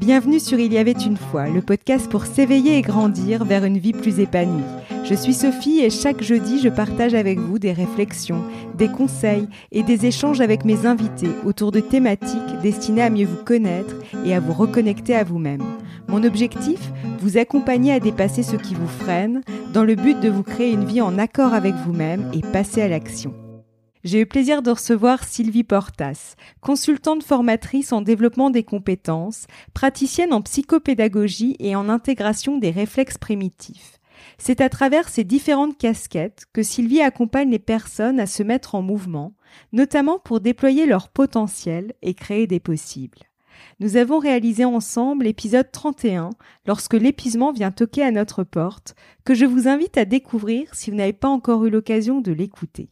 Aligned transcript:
Bienvenue 0.00 0.40
sur 0.40 0.58
Il 0.58 0.72
y 0.72 0.78
avait 0.78 0.92
une 0.92 1.18
fois, 1.18 1.46
le 1.46 1.60
podcast 1.60 2.10
pour 2.10 2.24
s'éveiller 2.24 2.78
et 2.78 2.80
grandir 2.80 3.44
vers 3.44 3.66
une 3.66 3.76
vie 3.76 3.92
plus 3.92 4.18
épanouie. 4.18 4.64
Je 5.04 5.12
suis 5.12 5.34
Sophie 5.34 5.80
et 5.80 5.90
chaque 5.90 6.22
jeudi, 6.22 6.58
je 6.58 6.70
partage 6.70 7.12
avec 7.12 7.38
vous 7.38 7.58
des 7.58 7.74
réflexions, 7.74 8.42
des 8.78 8.88
conseils 8.88 9.46
et 9.72 9.82
des 9.82 10.06
échanges 10.06 10.40
avec 10.40 10.64
mes 10.64 10.86
invités 10.86 11.28
autour 11.44 11.70
de 11.70 11.80
thématiques 11.80 12.60
destinées 12.62 13.02
à 13.02 13.10
mieux 13.10 13.26
vous 13.26 13.44
connaître 13.44 13.94
et 14.24 14.34
à 14.34 14.40
vous 14.40 14.54
reconnecter 14.54 15.14
à 15.14 15.22
vous-même. 15.22 15.62
Mon 16.08 16.24
objectif 16.24 16.80
Vous 17.18 17.36
accompagner 17.36 17.92
à 17.92 18.00
dépasser 18.00 18.42
ce 18.42 18.56
qui 18.56 18.74
vous 18.74 18.88
freine 18.88 19.42
dans 19.74 19.84
le 19.84 19.96
but 19.96 20.18
de 20.18 20.30
vous 20.30 20.42
créer 20.42 20.72
une 20.72 20.86
vie 20.86 21.02
en 21.02 21.18
accord 21.18 21.52
avec 21.52 21.74
vous-même 21.74 22.24
et 22.32 22.40
passer 22.40 22.80
à 22.80 22.88
l'action. 22.88 23.34
J'ai 24.02 24.20
eu 24.20 24.26
plaisir 24.26 24.62
de 24.62 24.70
recevoir 24.70 25.24
Sylvie 25.24 25.62
Portas, 25.62 26.34
consultante 26.62 27.22
formatrice 27.22 27.92
en 27.92 28.00
développement 28.00 28.48
des 28.48 28.62
compétences, 28.62 29.46
praticienne 29.74 30.32
en 30.32 30.40
psychopédagogie 30.40 31.54
et 31.58 31.76
en 31.76 31.90
intégration 31.90 32.56
des 32.56 32.70
réflexes 32.70 33.18
primitifs. 33.18 34.00
C'est 34.38 34.62
à 34.62 34.70
travers 34.70 35.10
ces 35.10 35.22
différentes 35.22 35.76
casquettes 35.76 36.46
que 36.54 36.62
Sylvie 36.62 37.02
accompagne 37.02 37.50
les 37.50 37.58
personnes 37.58 38.20
à 38.20 38.26
se 38.26 38.42
mettre 38.42 38.74
en 38.74 38.80
mouvement, 38.80 39.34
notamment 39.74 40.18
pour 40.18 40.40
déployer 40.40 40.86
leur 40.86 41.10
potentiel 41.10 41.92
et 42.00 42.14
créer 42.14 42.46
des 42.46 42.60
possibles. 42.60 43.18
Nous 43.80 43.96
avons 43.96 44.18
réalisé 44.18 44.64
ensemble 44.64 45.24
l'épisode 45.24 45.70
31 45.70 46.30
lorsque 46.66 46.94
l'épuisement 46.94 47.52
vient 47.52 47.70
toquer 47.70 48.02
à 48.02 48.10
notre 48.10 48.44
porte, 48.44 48.94
que 49.24 49.34
je 49.34 49.44
vous 49.44 49.68
invite 49.68 49.98
à 49.98 50.06
découvrir 50.06 50.74
si 50.74 50.90
vous 50.90 50.96
n'avez 50.96 51.12
pas 51.12 51.28
encore 51.28 51.66
eu 51.66 51.70
l'occasion 51.70 52.22
de 52.22 52.32
l'écouter. 52.32 52.88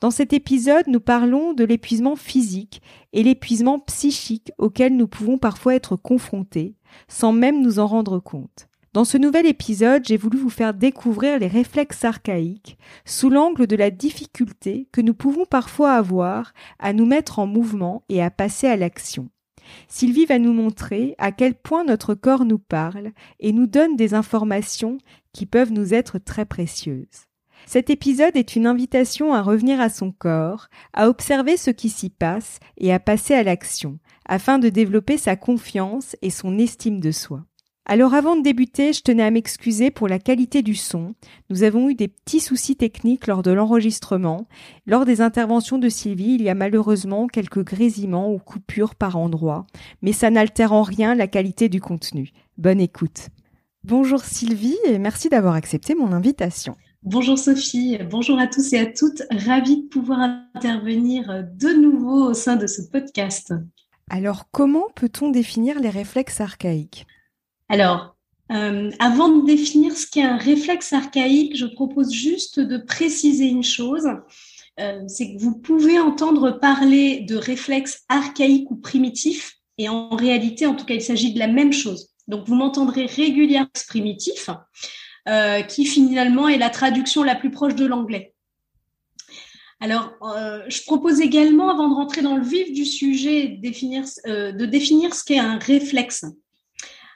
Dans 0.00 0.10
cet 0.10 0.32
épisode, 0.32 0.86
nous 0.86 1.00
parlons 1.00 1.52
de 1.52 1.64
l'épuisement 1.64 2.16
physique 2.16 2.82
et 3.12 3.22
l'épuisement 3.22 3.78
psychique 3.78 4.52
auquel 4.58 4.96
nous 4.96 5.08
pouvons 5.08 5.38
parfois 5.38 5.74
être 5.74 5.96
confrontés 5.96 6.74
sans 7.08 7.32
même 7.32 7.62
nous 7.62 7.78
en 7.78 7.86
rendre 7.86 8.18
compte. 8.18 8.68
Dans 8.94 9.04
ce 9.04 9.18
nouvel 9.18 9.46
épisode, 9.46 10.04
j'ai 10.06 10.16
voulu 10.16 10.38
vous 10.38 10.50
faire 10.50 10.72
découvrir 10.72 11.38
les 11.38 11.46
réflexes 11.46 12.04
archaïques 12.04 12.78
sous 13.04 13.28
l'angle 13.28 13.66
de 13.66 13.76
la 13.76 13.90
difficulté 13.90 14.88
que 14.92 15.00
nous 15.00 15.14
pouvons 15.14 15.44
parfois 15.44 15.92
avoir 15.92 16.52
à 16.78 16.92
nous 16.92 17.06
mettre 17.06 17.38
en 17.38 17.46
mouvement 17.46 18.02
et 18.08 18.22
à 18.22 18.30
passer 18.30 18.66
à 18.66 18.76
l'action. 18.76 19.28
Sylvie 19.88 20.24
va 20.24 20.38
nous 20.38 20.54
montrer 20.54 21.14
à 21.18 21.32
quel 21.32 21.54
point 21.54 21.84
notre 21.84 22.14
corps 22.14 22.46
nous 22.46 22.58
parle 22.58 23.12
et 23.40 23.52
nous 23.52 23.66
donne 23.66 23.96
des 23.96 24.14
informations 24.14 24.96
qui 25.34 25.44
peuvent 25.44 25.72
nous 25.72 25.92
être 25.92 26.18
très 26.18 26.46
précieuses. 26.46 27.27
Cet 27.66 27.90
épisode 27.90 28.36
est 28.36 28.56
une 28.56 28.66
invitation 28.66 29.34
à 29.34 29.42
revenir 29.42 29.80
à 29.80 29.88
son 29.88 30.12
corps, 30.12 30.68
à 30.92 31.08
observer 31.08 31.56
ce 31.56 31.70
qui 31.70 31.88
s'y 31.88 32.10
passe 32.10 32.60
et 32.76 32.92
à 32.92 32.98
passer 32.98 33.34
à 33.34 33.42
l'action, 33.42 33.98
afin 34.26 34.58
de 34.58 34.68
développer 34.68 35.18
sa 35.18 35.36
confiance 35.36 36.16
et 36.22 36.30
son 36.30 36.58
estime 36.58 37.00
de 37.00 37.10
soi. 37.10 37.44
Alors 37.90 38.12
avant 38.12 38.36
de 38.36 38.42
débuter, 38.42 38.92
je 38.92 39.00
tenais 39.00 39.22
à 39.22 39.30
m'excuser 39.30 39.90
pour 39.90 40.08
la 40.08 40.18
qualité 40.18 40.60
du 40.60 40.74
son. 40.74 41.14
Nous 41.48 41.62
avons 41.62 41.88
eu 41.88 41.94
des 41.94 42.08
petits 42.08 42.40
soucis 42.40 42.76
techniques 42.76 43.26
lors 43.26 43.42
de 43.42 43.50
l'enregistrement. 43.50 44.46
Lors 44.86 45.06
des 45.06 45.22
interventions 45.22 45.78
de 45.78 45.88
Sylvie, 45.88 46.34
il 46.34 46.42
y 46.42 46.50
a 46.50 46.54
malheureusement 46.54 47.28
quelques 47.28 47.64
grésillements 47.64 48.30
ou 48.30 48.38
coupures 48.38 48.94
par 48.94 49.16
endroits, 49.16 49.66
mais 50.02 50.12
ça 50.12 50.28
n'altère 50.28 50.74
en 50.74 50.82
rien 50.82 51.14
la 51.14 51.28
qualité 51.28 51.70
du 51.70 51.80
contenu. 51.80 52.32
Bonne 52.58 52.80
écoute. 52.80 53.28
Bonjour 53.84 54.22
Sylvie 54.22 54.76
et 54.84 54.98
merci 54.98 55.30
d'avoir 55.30 55.54
accepté 55.54 55.94
mon 55.94 56.12
invitation. 56.12 56.76
Bonjour 57.04 57.38
Sophie, 57.38 57.96
bonjour 58.10 58.40
à 58.40 58.48
tous 58.48 58.72
et 58.72 58.78
à 58.80 58.86
toutes. 58.86 59.22
Ravie 59.30 59.82
de 59.82 59.88
pouvoir 59.88 60.18
intervenir 60.54 61.44
de 61.54 61.68
nouveau 61.68 62.30
au 62.30 62.34
sein 62.34 62.56
de 62.56 62.66
ce 62.66 62.82
podcast. 62.82 63.54
Alors, 64.10 64.46
comment 64.50 64.88
peut-on 64.96 65.30
définir 65.30 65.78
les 65.78 65.90
réflexes 65.90 66.40
archaïques? 66.40 67.06
Alors, 67.68 68.16
euh, 68.50 68.90
avant 68.98 69.28
de 69.28 69.46
définir 69.46 69.96
ce 69.96 70.08
qu'est 70.08 70.22
un 70.22 70.38
réflexe 70.38 70.92
archaïque, 70.92 71.56
je 71.56 71.66
propose 71.66 72.12
juste 72.12 72.58
de 72.58 72.78
préciser 72.78 73.46
une 73.46 73.64
chose. 73.64 74.08
Euh, 74.80 75.02
c'est 75.06 75.34
que 75.34 75.40
vous 75.40 75.56
pouvez 75.56 76.00
entendre 76.00 76.50
parler 76.50 77.20
de 77.20 77.36
réflexes 77.36 78.02
archaïques 78.08 78.70
ou 78.72 78.76
primitifs, 78.76 79.54
et 79.78 79.88
en 79.88 80.08
réalité, 80.10 80.66
en 80.66 80.74
tout 80.74 80.84
cas, 80.84 80.94
il 80.94 81.02
s'agit 81.02 81.32
de 81.32 81.38
la 81.38 81.48
même 81.48 81.72
chose. 81.72 82.08
Donc, 82.26 82.48
vous 82.48 82.56
m'entendrez 82.56 83.06
régulièrement 83.06 83.70
primitif. 83.86 84.50
Euh, 85.28 85.60
qui 85.60 85.84
finalement 85.84 86.48
est 86.48 86.56
la 86.56 86.70
traduction 86.70 87.22
la 87.22 87.34
plus 87.34 87.50
proche 87.50 87.74
de 87.74 87.84
l'anglais. 87.84 88.32
Alors, 89.78 90.14
euh, 90.22 90.62
je 90.68 90.82
propose 90.84 91.20
également, 91.20 91.68
avant 91.68 91.90
de 91.90 91.94
rentrer 91.94 92.22
dans 92.22 92.38
le 92.38 92.42
vif 92.42 92.72
du 92.72 92.86
sujet, 92.86 93.60
euh, 94.26 94.52
de 94.52 94.64
définir 94.64 95.14
ce 95.14 95.24
qu'est 95.24 95.38
un 95.38 95.58
réflexe. 95.58 96.24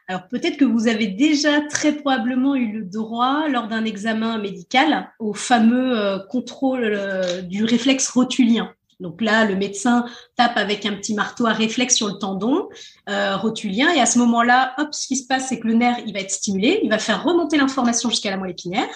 Alors, 0.09 0.29
peut-être 0.29 0.59
que 0.59 0.67
vous 0.67 0.89
avez 0.89 1.07
déjà 1.07 1.63
très 1.63 1.97
probablement 1.97 2.55
eu 2.55 2.71
le 2.73 2.85
droit, 2.85 3.49
lors 3.49 3.67
d'un 3.67 3.87
examen 3.87 4.37
médical, 4.37 5.11
au 5.19 5.33
fameux 5.33 6.19
contrôle 6.29 7.01
du 7.49 7.65
réflexe 7.65 8.11
rotulien. 8.11 8.75
Donc 9.03 9.21
là, 9.21 9.45
le 9.45 9.57
médecin 9.57 10.07
tape 10.37 10.57
avec 10.57 10.87
un 10.87 10.95
petit 10.95 11.15
marteau 11.15 11.47
à 11.47 11.53
réflexe 11.53 11.97
sur 11.97 12.09
le 12.09 12.15
tendon 12.15 12.69
euh, 13.09 13.37
rotulien 13.37 13.93
et 13.93 14.01
à 14.01 14.07
ce 14.07 14.19
moment-là, 14.21 14.75
hop, 14.79 14.95
ce 14.95 15.07
qui 15.07 15.17
se 15.17 15.27
passe, 15.27 15.49
c'est 15.49 15.61
que 15.61 15.67
le 15.67 15.75
nerf, 15.75 15.99
il 16.07 16.15
va 16.15 16.21
être 16.21 16.31
stimulé, 16.31 16.81
il 16.83 16.89
va 16.89 16.99
faire 16.99 17.23
remonter 17.23 17.59
l'information 17.59 18.09
jusqu'à 18.09 18.31
la 18.31 18.37
moelle 18.37 18.53
épinière, 18.53 18.89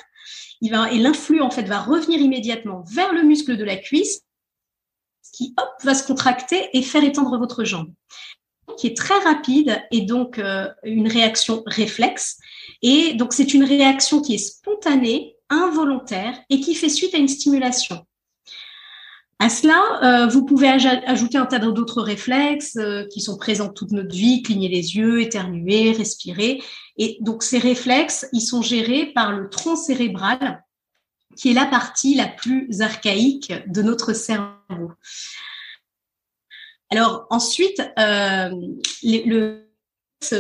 il 0.63 0.71
va 0.71 0.91
et 0.91 0.99
l'influx 0.99 1.43
en 1.43 1.51
fait 1.51 1.65
va 1.65 1.81
revenir 1.81 2.21
immédiatement 2.21 2.85
vers 2.91 3.13
le 3.13 3.23
muscle 3.23 3.57
de 3.57 3.65
la 3.65 3.77
cuisse, 3.77 4.23
qui 5.33 5.55
hop 5.59 5.69
va 5.83 5.95
se 5.95 6.07
contracter 6.07 6.71
et 6.73 6.83
faire 6.83 7.05
étendre 7.05 7.37
votre 7.39 7.65
jambe, 7.65 7.93
qui 8.79 8.87
est 8.87 8.97
très 8.97 9.19
rapide 9.19 9.83
et 9.91 10.03
donc 10.03 10.39
euh, 10.39 10.69
une 10.85 11.09
réaction 11.09 11.63
réflexe. 11.67 12.39
Et 12.83 13.15
donc 13.15 13.33
c'est 13.33 13.53
une 13.53 13.65
réaction 13.65 14.23
qui 14.23 14.35
est 14.35 14.39
spontanée, 14.39 15.37
involontaire 15.51 16.39
et 16.49 16.61
qui 16.61 16.75
fait 16.75 16.89
suite 16.89 17.15
à 17.15 17.19
une 17.19 17.29
stimulation. 17.29 18.07
À 19.39 19.51
cela, 19.51 20.01
euh, 20.03 20.27
vous 20.29 20.47
pouvez 20.47 20.69
ajouter 20.69 21.37
un 21.37 21.45
tas 21.45 21.59
d'autres 21.59 22.01
réflexes 22.01 22.77
euh, 22.77 23.07
qui 23.09 23.21
sont 23.21 23.37
présents 23.37 23.69
toute 23.69 23.91
notre 23.93 24.15
vie, 24.15 24.43
cligner 24.43 24.69
les 24.69 24.97
yeux, 24.97 25.21
éternuer, 25.21 25.93
respirer. 25.93 26.63
Et 26.97 27.19
donc 27.21 27.43
ces 27.43 27.59
réflexes, 27.59 28.27
ils 28.33 28.41
sont 28.41 28.63
gérés 28.63 29.13
par 29.15 29.33
le 29.33 29.51
tronc 29.51 29.77
cérébral, 29.77 30.65
qui 31.37 31.51
est 31.51 31.55
la 31.55 31.67
partie 31.67 32.15
la 32.15 32.29
plus 32.29 32.81
archaïque 32.81 33.53
de 33.67 33.83
notre 33.83 34.15
cerveau. 34.15 34.93
Alors 36.91 37.27
ensuite, 37.29 37.83
euh, 37.99 38.51
le 39.03 39.69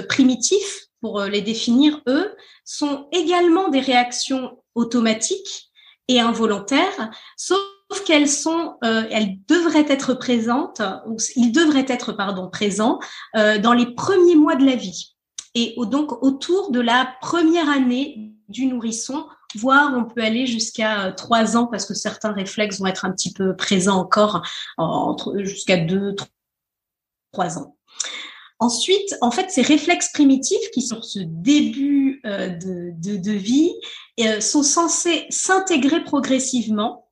primitif, 0.09 0.87
pour 1.03 1.21
les 1.21 1.43
définir, 1.43 2.01
eux, 2.06 2.35
sont 2.65 3.09
également 3.12 3.69
des 3.69 3.81
réactions 3.81 4.59
automatiques 4.75 5.71
et 6.09 6.19
involontaires, 6.19 7.11
sauf 7.37 7.61
Sauf 7.91 8.05
qu'elles 8.05 8.29
sont, 8.29 8.77
euh, 8.85 9.05
elles 9.11 9.39
devraient 9.47 9.87
être 9.89 10.15
présentes, 10.15 10.83
ou 11.07 11.17
ils 11.37 11.53
devraient 11.53 11.87
être 11.89 12.13
pardon 12.13 12.51
présents 12.51 12.99
euh, 13.37 13.59
dans 13.59 13.75
les 13.75 13.95
premiers 13.95 14.35
mois 14.35 14.57
de 14.57 14.65
la 14.65 14.75
vie 14.75 15.15
et 15.55 15.75
donc 15.79 16.23
autour 16.23 16.71
de 16.71 16.81
la 16.81 17.09
première 17.23 17.71
année 17.71 18.33
du 18.49 18.67
nourrisson, 18.67 19.27
voire 19.55 19.95
on 19.97 20.05
peut 20.05 20.21
aller 20.21 20.47
jusqu'à 20.47 21.07
euh, 21.07 21.13
trois 21.13 21.57
ans 21.57 21.67
parce 21.67 21.87
que 21.87 21.95
certains 21.95 22.33
réflexes 22.33 22.81
vont 22.81 22.87
être 22.87 23.05
un 23.05 23.13
petit 23.13 23.33
peu 23.33 23.57
présents 23.57 23.99
encore 23.99 24.43
entre 24.77 25.39
jusqu'à 25.39 25.77
deux, 25.77 26.15
trois 27.33 27.59
ans. 27.59 27.77
Ensuite, 28.59 29.17
en 29.21 29.31
fait, 29.31 29.51
ces 29.51 29.63
réflexes 29.63 30.11
primitifs 30.13 30.71
qui 30.73 30.83
sont 30.83 31.03
ce 31.03 31.21
début 31.21 32.21
de, 32.25 32.91
de, 32.99 33.17
de, 33.17 33.33
vie 33.33 33.73
sont 34.41 34.63
censés 34.63 35.27
s'intégrer 35.29 36.03
progressivement 36.03 37.06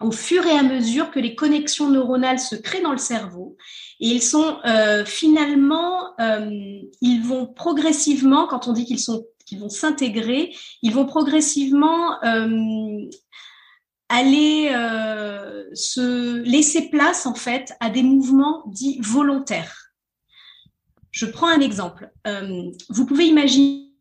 au 0.00 0.12
fur 0.12 0.46
et 0.46 0.56
à 0.56 0.62
mesure 0.62 1.10
que 1.10 1.18
les 1.18 1.34
connexions 1.34 1.90
neuronales 1.90 2.38
se 2.38 2.54
créent 2.54 2.82
dans 2.82 2.92
le 2.92 2.98
cerveau. 2.98 3.56
Et 4.00 4.08
ils 4.08 4.22
sont 4.22 4.58
euh, 4.64 5.04
finalement, 5.04 6.18
euh, 6.20 6.80
ils 7.00 7.20
vont 7.22 7.46
progressivement, 7.46 8.46
quand 8.46 8.68
on 8.68 8.72
dit 8.72 8.84
qu'ils 8.84 9.00
sont, 9.00 9.26
qu'ils 9.44 9.58
vont 9.58 9.68
s'intégrer, 9.68 10.54
ils 10.82 10.94
vont 10.94 11.06
progressivement 11.06 12.22
euh, 12.22 13.08
aller 14.08 14.70
se 15.74 16.38
laisser 16.38 16.88
place 16.88 17.26
en 17.26 17.34
fait 17.34 17.74
à 17.80 17.90
des 17.90 18.02
mouvements 18.02 18.62
dits 18.68 18.98
volontaires. 19.02 19.92
Je 21.10 21.26
prends 21.26 21.48
un 21.48 21.60
exemple. 21.60 22.10
vous 22.88 23.04
pouvez 23.04 23.26
imaginer 23.26 23.92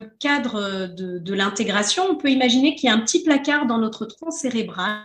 le 0.00 0.10
cadre 0.20 0.86
de, 0.86 1.18
de 1.18 1.34
l'intégration, 1.34 2.04
on 2.08 2.14
peut 2.14 2.30
imaginer 2.30 2.76
qu'il 2.76 2.88
y 2.88 2.92
a 2.92 2.94
un 2.94 3.00
petit 3.00 3.24
placard 3.24 3.66
dans 3.66 3.78
notre 3.78 4.06
tronc 4.06 4.30
cérébral 4.30 5.00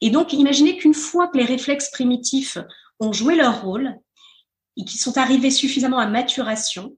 et 0.00 0.10
donc, 0.10 0.32
imaginez 0.32 0.76
qu'une 0.76 0.94
fois 0.94 1.28
que 1.28 1.38
les 1.38 1.44
réflexes 1.44 1.90
primitifs 1.90 2.58
ont 2.98 3.12
joué 3.12 3.36
leur 3.36 3.62
rôle 3.62 3.96
et 4.76 4.84
qu'ils 4.84 5.00
sont 5.00 5.16
arrivés 5.16 5.50
suffisamment 5.50 5.98
à 5.98 6.06
maturation, 6.06 6.96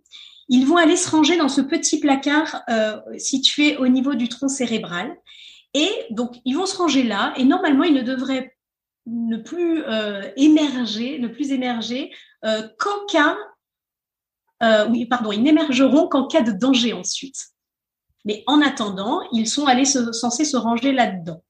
ils 0.49 0.67
vont 0.67 0.79
aller 0.79 0.97
se 0.97 1.11
ranger 1.11 1.37
dans 1.37 1.51
ce 1.51 1.61
petit 1.61 2.01
placard 2.01 2.63
euh, 2.71 2.99
situé 3.19 3.77
au 3.77 3.89
niveau 3.89 4.15
du 4.15 4.29
tronc 4.29 4.49
cérébral. 4.49 5.15
Et 5.75 5.91
donc, 6.11 6.37
ils 6.47 6.57
vont 6.57 6.67
se 6.67 6.77
ranger 6.77 7.03
là, 7.03 7.35
et 7.37 7.45
normalement, 7.45 7.85
ils 7.85 7.95
ne 7.95 8.03
devraient 8.03 8.57
ne 9.07 9.37
plus 9.37 9.83
euh, 9.85 10.31
émerger, 10.37 11.19
ne 11.19 11.29
plus 11.29 11.53
émerger 11.53 12.11
euh, 12.45 12.67
qu'en 12.79 13.07
cas 13.07 13.37
oui, 14.89 15.05
pardon, 15.05 15.31
ils 15.31 15.45
qu'en 16.11 16.27
cas 16.27 16.41
de 16.41 16.51
danger 16.51 16.95
ensuite. 16.95 17.37
Mais 18.25 18.43
en 18.47 18.63
attendant, 18.63 19.21
ils 19.31 19.47
sont 19.47 19.67
allés 19.67 19.85
censés 19.85 20.47
se 20.47 20.57
ranger 20.57 20.93
là-dedans. 20.93 21.44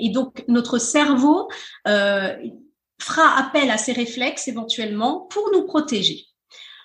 Et 0.00 0.10
donc, 0.10 0.44
notre 0.48 0.78
cerveau 0.78 1.48
fera 1.84 3.38
appel 3.38 3.70
à 3.70 3.78
ces 3.78 3.92
réflexes 3.92 4.48
éventuellement 4.48 5.26
pour 5.30 5.50
nous 5.52 5.64
protéger. 5.64 6.26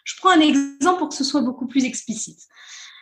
Je 0.04 0.16
prends 0.18 0.32
un 0.32 0.40
exemple 0.40 1.00
pour 1.00 1.10
que 1.10 1.16
ce 1.16 1.24
soit 1.24 1.42
beaucoup 1.42 1.68
plus 1.68 1.86
explicite. 1.86 2.40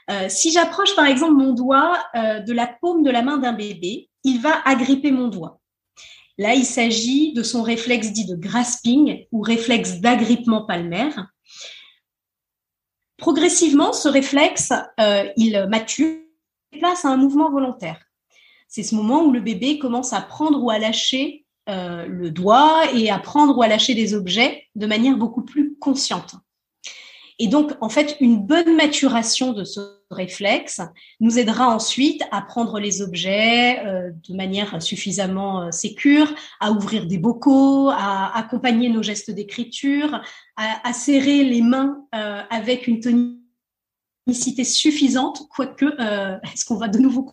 Euh, 0.10 0.30
si 0.30 0.52
j'approche 0.52 0.96
par 0.96 1.06
exemple 1.06 1.34
mon 1.34 1.54
doigt 1.54 2.04
euh, 2.16 2.40
de 2.40 2.54
la 2.54 2.68
paume 2.68 3.04
de 3.04 3.10
la 3.10 3.22
main 3.22 3.38
d'un 3.38 3.54
bébé, 3.54 4.10
il 4.24 4.42
va 4.42 4.62
agripper 4.66 5.12
mon 5.12 5.28
doigt. 5.28 5.60
Là, 6.38 6.56
il 6.56 6.66
s'agit 6.66 7.34
de 7.34 7.44
son 7.44 7.62
réflexe 7.62 8.12
dit 8.12 8.26
de 8.26 8.36
grasping 8.36 9.26
ou 9.32 9.42
réflexe 9.42 10.00
d'agrippement 10.00 10.66
palmaire. 10.66 11.28
Progressivement, 13.18 13.94
ce 13.94 14.08
réflexe, 14.08 14.72
euh, 15.00 15.30
il 15.38 15.68
mature 15.70 16.18
place 16.72 17.06
à 17.06 17.10
un 17.10 17.18
mouvement 17.18 17.52
volontaire. 17.52 18.00
C'est 18.72 18.82
ce 18.82 18.96
moment 18.96 19.24
où 19.24 19.32
le 19.32 19.42
bébé 19.42 19.78
commence 19.78 20.14
à 20.14 20.22
prendre 20.22 20.64
ou 20.64 20.72
à 20.72 20.80
lâcher 20.80 21.46
le 21.68 22.30
doigt 22.30 22.84
et 22.94 23.10
à 23.10 23.20
prendre 23.20 23.58
ou 23.58 23.62
à 23.62 23.68
lâcher 23.68 23.94
des 23.94 24.14
objets 24.14 24.64
de 24.76 24.88
manière 24.88 25.16
beaucoup 25.16 25.44
plus 25.44 25.76
consciente. 25.76 26.36
Et 27.42 27.48
donc, 27.48 27.72
en 27.82 27.90
fait, 27.90 28.18
une 28.20 28.38
bonne 28.38 28.76
maturation 28.76 29.52
de 29.52 29.64
ce 29.64 29.80
réflexe 30.12 30.80
nous 31.20 31.40
aidera 31.40 31.74
ensuite 31.74 32.22
à 32.30 32.40
prendre 32.44 32.80
les 32.80 33.02
objets 33.02 33.84
euh, 33.84 34.12
de 34.30 34.36
manière 34.36 34.80
suffisamment 34.80 35.64
euh, 35.64 35.72
sécure, 35.72 36.36
à 36.60 36.72
ouvrir 36.72 37.08
des 37.08 37.18
bocaux, 37.18 37.90
à 37.90 38.38
accompagner 38.38 38.90
nos 38.90 39.02
gestes 39.02 39.32
d'écriture, 39.32 40.22
à, 40.56 40.94
serrer 40.94 41.44
les 41.44 41.64
mains 41.64 42.06
euh, 42.14 42.44
avec 42.52 42.86
une 42.86 43.00
tonicité 44.28 44.64
suffisante, 44.64 45.48
quoique, 45.50 45.86
est-ce 46.54 46.64
qu'on 46.64 46.78
va 46.78 46.90
de 46.90 47.00
nouveau 47.00 47.24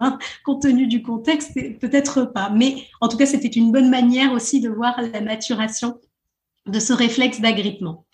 hein, 0.00 0.18
compte 0.44 0.62
tenu 0.62 0.86
du 0.86 1.02
contexte, 1.02 1.54
peut-être 1.80 2.24
pas. 2.24 2.50
Mais 2.50 2.84
en 3.00 3.08
tout 3.08 3.16
cas, 3.16 3.26
c'était 3.26 3.48
une 3.48 3.72
bonne 3.72 3.90
manière 3.90 4.32
aussi 4.32 4.60
de 4.60 4.68
voir 4.68 5.00
la 5.00 5.20
maturation 5.20 6.00
de 6.66 6.80
ce 6.80 6.92
réflexe 6.92 7.40
d'agrippement. 7.40 8.06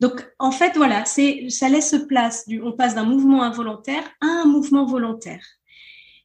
Donc, 0.00 0.26
en 0.38 0.50
fait, 0.50 0.76
voilà, 0.76 1.04
ça 1.04 1.68
laisse 1.68 1.96
place, 2.08 2.46
du, 2.46 2.60
on 2.60 2.72
passe 2.72 2.94
d'un 2.94 3.04
mouvement 3.04 3.42
involontaire 3.42 4.04
à 4.20 4.26
un 4.26 4.44
mouvement 4.44 4.84
volontaire. 4.84 5.44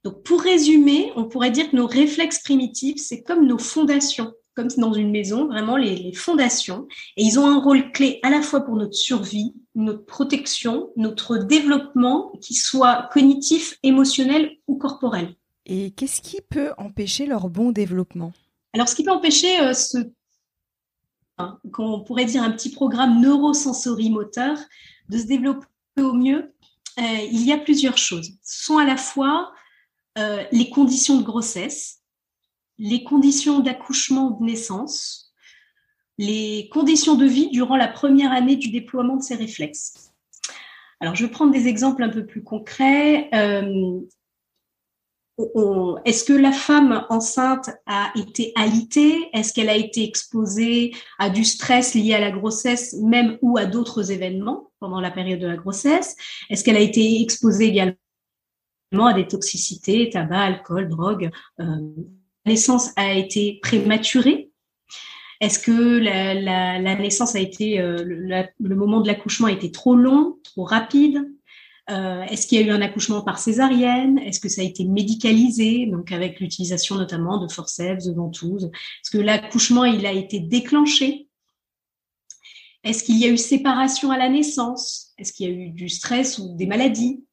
Donc, 0.03 0.23
pour 0.23 0.41
résumer, 0.41 1.11
on 1.15 1.25
pourrait 1.25 1.51
dire 1.51 1.69
que 1.69 1.75
nos 1.75 1.87
réflexes 1.87 2.41
primitifs, 2.41 2.97
c'est 2.97 3.21
comme 3.21 3.45
nos 3.47 3.59
fondations, 3.59 4.33
comme 4.55 4.67
dans 4.77 4.93
une 4.93 5.11
maison, 5.11 5.47
vraiment 5.47 5.77
les, 5.77 5.95
les, 5.95 6.13
fondations. 6.13 6.87
Et 7.17 7.23
ils 7.23 7.39
ont 7.39 7.47
un 7.47 7.59
rôle 7.59 7.91
clé 7.91 8.19
à 8.23 8.29
la 8.29 8.41
fois 8.41 8.61
pour 8.61 8.75
notre 8.75 8.95
survie, 8.95 9.55
notre 9.75 10.05
protection, 10.05 10.89
notre 10.97 11.37
développement, 11.37 12.31
qui 12.41 12.53
soit 12.53 13.09
cognitif, 13.13 13.77
émotionnel 13.83 14.57
ou 14.67 14.77
corporel. 14.77 15.35
Et 15.65 15.91
qu'est-ce 15.91 16.21
qui 16.21 16.39
peut 16.49 16.71
empêcher 16.77 17.25
leur 17.25 17.49
bon 17.49 17.71
développement? 17.71 18.33
Alors, 18.73 18.87
ce 18.87 18.95
qui 18.95 19.03
peut 19.03 19.11
empêcher 19.11 19.59
euh, 19.61 19.73
ce 19.73 19.97
qu'on 21.71 22.01
pourrait 22.01 22.25
dire 22.25 22.43
un 22.43 22.51
petit 22.51 22.71
programme 22.71 23.21
neurosensori-moteur, 23.21 24.57
de 25.09 25.17
se 25.17 25.25
développer 25.25 25.65
au 25.97 26.13
mieux, 26.13 26.53
euh, 26.99 27.27
il 27.31 27.45
y 27.45 27.51
a 27.51 27.57
plusieurs 27.57 27.97
choses. 27.97 28.31
Ce 28.43 28.65
sont 28.65 28.77
à 28.77 28.85
la 28.85 28.97
fois 28.97 29.51
euh, 30.17 30.43
les 30.51 30.69
conditions 30.69 31.17
de 31.17 31.23
grossesse, 31.23 32.00
les 32.81 33.03
conditions 33.03 33.59
d'accouchement 33.59 34.29
ou 34.29 34.39
de 34.39 34.45
naissance, 34.45 35.35
les 36.17 36.67
conditions 36.73 37.13
de 37.13 37.25
vie 37.25 37.49
durant 37.51 37.77
la 37.77 37.87
première 37.87 38.31
année 38.31 38.55
du 38.55 38.69
déploiement 38.69 39.17
de 39.17 39.21
ces 39.21 39.35
réflexes. 39.35 40.11
Alors, 40.99 41.13
je 41.13 41.25
vais 41.25 41.31
prendre 41.31 41.53
des 41.53 41.67
exemples 41.67 42.01
un 42.01 42.09
peu 42.09 42.25
plus 42.25 42.43
concrets. 42.43 43.29
Euh, 43.35 43.99
est-ce 46.05 46.23
que 46.23 46.33
la 46.33 46.51
femme 46.51 47.05
enceinte 47.09 47.69
a 47.85 48.11
été 48.15 48.51
alitée? 48.55 49.29
Est-ce 49.31 49.53
qu'elle 49.53 49.69
a 49.69 49.75
été 49.75 50.03
exposée 50.03 50.91
à 51.19 51.29
du 51.29 51.43
stress 51.43 51.93
lié 51.93 52.15
à 52.15 52.19
la 52.19 52.31
grossesse, 52.31 52.93
même 52.93 53.37
ou 53.43 53.57
à 53.59 53.65
d'autres 53.65 54.11
événements 54.11 54.71
pendant 54.79 54.99
la 54.99 55.11
période 55.11 55.39
de 55.39 55.47
la 55.47 55.57
grossesse? 55.57 56.15
Est-ce 56.49 56.63
qu'elle 56.63 56.77
a 56.77 56.81
été 56.81 57.21
exposée 57.21 57.65
également 57.65 59.05
à 59.05 59.13
des 59.13 59.27
toxicités, 59.27 60.09
tabac, 60.09 60.41
alcool, 60.41 60.89
drogue 60.89 61.29
euh, 61.59 61.77
naissance 62.45 62.91
a 62.95 63.13
été 63.13 63.59
prématurée? 63.61 64.51
Est-ce 65.39 65.59
que 65.59 65.71
la, 65.71 66.95
naissance 66.95 67.35
a 67.35 67.39
été, 67.39 67.79
euh, 67.79 68.03
le 68.03 68.75
moment 68.75 69.01
de 69.01 69.07
l'accouchement 69.07 69.47
a 69.47 69.51
été 69.51 69.71
trop 69.71 69.95
long, 69.95 70.37
trop 70.43 70.63
rapide? 70.63 71.19
Euh, 71.89 72.21
est-ce 72.23 72.47
qu'il 72.47 72.61
y 72.61 72.63
a 72.63 72.67
eu 72.67 72.69
un 72.69 72.81
accouchement 72.81 73.21
par 73.21 73.39
césarienne? 73.39 74.19
Est-ce 74.19 74.39
que 74.39 74.49
ça 74.49 74.61
a 74.61 74.63
été 74.63 74.85
médicalisé, 74.85 75.87
donc 75.87 76.11
avec 76.11 76.39
l'utilisation 76.39 76.95
notamment 76.95 77.43
de 77.43 77.51
forceps, 77.51 78.05
de 78.05 78.13
ventouses. 78.13 78.65
Est-ce 78.65 79.11
que 79.11 79.17
l'accouchement 79.17 79.83
il 79.83 80.05
a 80.05 80.11
été 80.11 80.39
déclenché? 80.39 81.27
Est-ce 82.83 83.03
qu'il 83.03 83.17
y 83.17 83.25
a 83.25 83.29
eu 83.29 83.37
séparation 83.37 84.11
à 84.11 84.17
la 84.17 84.29
naissance? 84.29 85.13
Est-ce 85.17 85.33
qu'il 85.33 85.49
y 85.49 85.49
a 85.49 85.53
eu 85.53 85.69
du 85.69 85.89
stress 85.89 86.37
ou 86.37 86.55
des 86.55 86.65
maladies? 86.65 87.23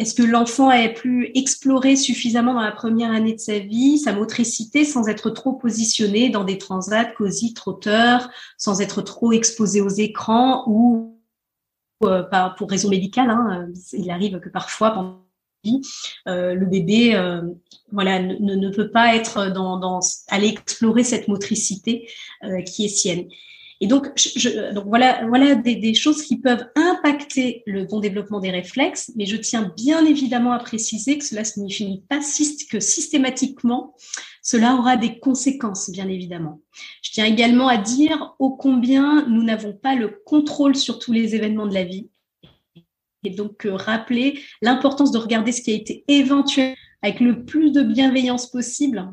Est-ce 0.00 0.14
que 0.14 0.22
l'enfant 0.22 0.70
a 0.70 0.88
pu 0.88 1.30
explorer 1.34 1.94
suffisamment 1.94 2.54
dans 2.54 2.62
la 2.62 2.72
première 2.72 3.12
année 3.12 3.34
de 3.34 3.38
sa 3.38 3.58
vie 3.58 3.98
sa 3.98 4.14
motricité 4.14 4.86
sans 4.86 5.08
être 5.08 5.28
trop 5.28 5.52
positionné 5.52 6.30
dans 6.30 6.42
des 6.42 6.56
transats, 6.56 7.04
cosy, 7.04 7.52
trotteurs, 7.52 8.30
sans 8.56 8.80
être 8.80 9.02
trop 9.02 9.32
exposé 9.32 9.82
aux 9.82 9.90
écrans 9.90 10.64
ou 10.66 11.18
euh, 12.02 12.24
pour 12.56 12.70
raison 12.70 12.88
médicale. 12.88 13.28
Hein, 13.28 13.68
euh, 13.68 13.74
il 13.92 14.10
arrive 14.10 14.40
que 14.40 14.48
parfois 14.48 14.92
pendant 14.92 15.20
la 15.64 15.70
vie, 15.70 15.82
euh, 16.28 16.54
le 16.54 16.64
bébé 16.64 17.12
voilà, 17.92 18.20
ne, 18.20 18.70
peut 18.70 18.90
pas 18.90 19.14
être 19.14 19.52
dans, 19.52 19.78
dans 19.78 20.00
aller 20.28 20.48
explorer 20.48 21.04
cette 21.04 21.28
motricité 21.28 22.08
qui 22.64 22.86
est 22.86 22.88
sienne. 22.88 23.28
Et 23.82 23.86
donc, 23.86 24.12
je, 24.16 24.72
donc 24.74 24.84
voilà, 24.86 25.26
voilà 25.26 25.54
des, 25.54 25.74
des, 25.74 25.94
choses 25.94 26.22
qui 26.22 26.36
peuvent 26.36 26.66
impacter 26.76 27.62
le 27.66 27.86
bon 27.86 28.00
développement 28.00 28.38
des 28.38 28.50
réflexes, 28.50 29.10
mais 29.16 29.24
je 29.24 29.36
tiens 29.36 29.72
bien 29.74 30.04
évidemment 30.04 30.52
à 30.52 30.58
préciser 30.58 31.16
que 31.16 31.24
cela 31.24 31.44
signifie 31.44 32.02
pas 32.08 32.20
que 32.70 32.78
systématiquement 32.78 33.94
cela 34.42 34.74
aura 34.74 34.96
des 34.96 35.18
conséquences, 35.18 35.90
bien 35.90 36.08
évidemment. 36.08 36.60
Je 37.02 37.12
tiens 37.12 37.24
également 37.24 37.68
à 37.68 37.76
dire 37.76 38.34
ô 38.38 38.50
combien 38.50 39.26
nous 39.28 39.42
n'avons 39.42 39.72
pas 39.72 39.94
le 39.94 40.08
contrôle 40.08 40.76
sur 40.76 40.98
tous 40.98 41.12
les 41.12 41.34
événements 41.34 41.66
de 41.66 41.74
la 41.74 41.84
vie. 41.84 42.10
Et 43.24 43.30
donc, 43.30 43.66
euh, 43.66 43.74
rappeler 43.74 44.40
l'importance 44.62 45.10
de 45.10 45.18
regarder 45.18 45.52
ce 45.52 45.62
qui 45.62 45.72
a 45.72 45.74
été 45.74 46.04
éventuel 46.08 46.74
avec 47.02 47.20
le 47.20 47.44
plus 47.44 47.70
de 47.70 47.82
bienveillance 47.82 48.50
possible. 48.50 49.10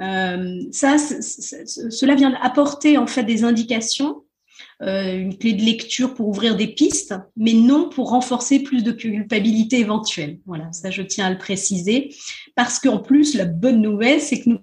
Euh, 0.00 0.60
ça, 0.70 0.96
cela 0.98 2.14
vient 2.14 2.34
apporter 2.40 2.96
en 2.96 3.06
fait 3.06 3.24
des 3.24 3.44
indications 3.44 4.24
euh, 4.82 5.16
une 5.16 5.36
clé 5.36 5.52
de 5.52 5.62
lecture 5.62 6.14
pour 6.14 6.28
ouvrir 6.28 6.56
des 6.56 6.66
pistes, 6.66 7.14
mais 7.36 7.52
non 7.52 7.88
pour 7.88 8.10
renforcer 8.10 8.60
plus 8.60 8.82
de 8.82 8.92
culpabilité 8.92 9.78
éventuelle. 9.78 10.40
Voilà, 10.46 10.72
ça 10.72 10.90
je 10.90 11.02
tiens 11.02 11.26
à 11.26 11.30
le 11.30 11.38
préciser, 11.38 12.14
parce 12.56 12.78
qu'en 12.78 12.98
plus, 12.98 13.34
la 13.34 13.44
bonne 13.44 13.80
nouvelle, 13.80 14.20
c'est 14.20 14.40
que 14.40 14.48
nous, 14.48 14.60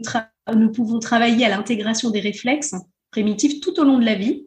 nous 0.55 0.71
pouvons 0.71 0.99
travailler 0.99 1.45
à 1.45 1.49
l'intégration 1.49 2.09
des 2.09 2.19
réflexes 2.19 2.75
primitifs 3.11 3.61
tout 3.61 3.79
au 3.79 3.83
long 3.83 3.97
de 3.97 4.05
la 4.05 4.15
vie, 4.15 4.45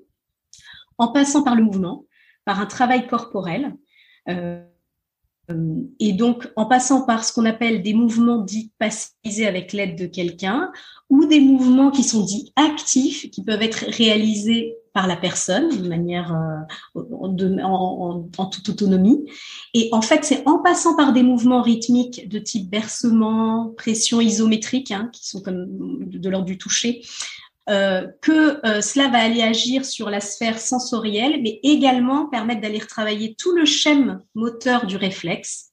en 0.98 1.08
passant 1.08 1.42
par 1.42 1.54
le 1.54 1.64
mouvement, 1.64 2.04
par 2.44 2.60
un 2.60 2.66
travail 2.66 3.06
corporel. 3.06 3.74
Euh, 4.28 4.62
et 6.00 6.12
donc, 6.12 6.50
en 6.56 6.66
passant 6.66 7.02
par 7.02 7.24
ce 7.24 7.32
qu'on 7.32 7.44
appelle 7.44 7.82
des 7.82 7.94
mouvements 7.94 8.38
dits 8.38 8.72
passivisés 8.78 9.46
avec 9.46 9.72
l'aide 9.72 9.98
de 9.98 10.06
quelqu'un, 10.06 10.70
ou 11.10 11.26
des 11.26 11.40
mouvements 11.40 11.90
qui 11.90 12.02
sont 12.04 12.24
dits 12.24 12.52
actifs, 12.56 13.30
qui 13.30 13.42
peuvent 13.44 13.62
être 13.62 13.84
réalisés 13.88 14.76
par 14.92 15.06
la 15.06 15.16
personne 15.16 15.68
de 15.82 15.88
manière 15.88 16.34
euh, 16.34 17.00
en, 17.12 18.28
en, 18.36 18.46
toute 18.46 18.68
autonomie. 18.68 19.24
Et 19.74 19.88
en 19.92 20.02
fait, 20.02 20.24
c'est 20.24 20.46
en 20.46 20.58
passant 20.58 20.96
par 20.96 21.12
des 21.12 21.22
mouvements 21.22 21.62
rythmiques 21.62 22.28
de 22.28 22.38
type 22.38 22.68
bercement, 22.70 23.72
pression 23.76 24.20
isométrique, 24.20 24.90
hein, 24.90 25.08
qui 25.12 25.26
sont 25.26 25.40
comme 25.42 25.66
de 25.68 26.28
l'ordre 26.28 26.46
du 26.46 26.58
toucher, 26.58 27.02
euh, 27.70 28.08
que 28.20 28.66
euh, 28.66 28.80
cela 28.80 29.08
va 29.08 29.18
aller 29.18 29.42
agir 29.42 29.84
sur 29.84 30.10
la 30.10 30.20
sphère 30.20 30.58
sensorielle, 30.58 31.40
mais 31.42 31.60
également 31.62 32.26
permettre 32.26 32.60
d'aller 32.60 32.80
retravailler 32.80 33.34
tout 33.36 33.54
le 33.54 33.64
schème 33.64 34.20
moteur 34.34 34.86
du 34.86 34.96
réflexe. 34.96 35.72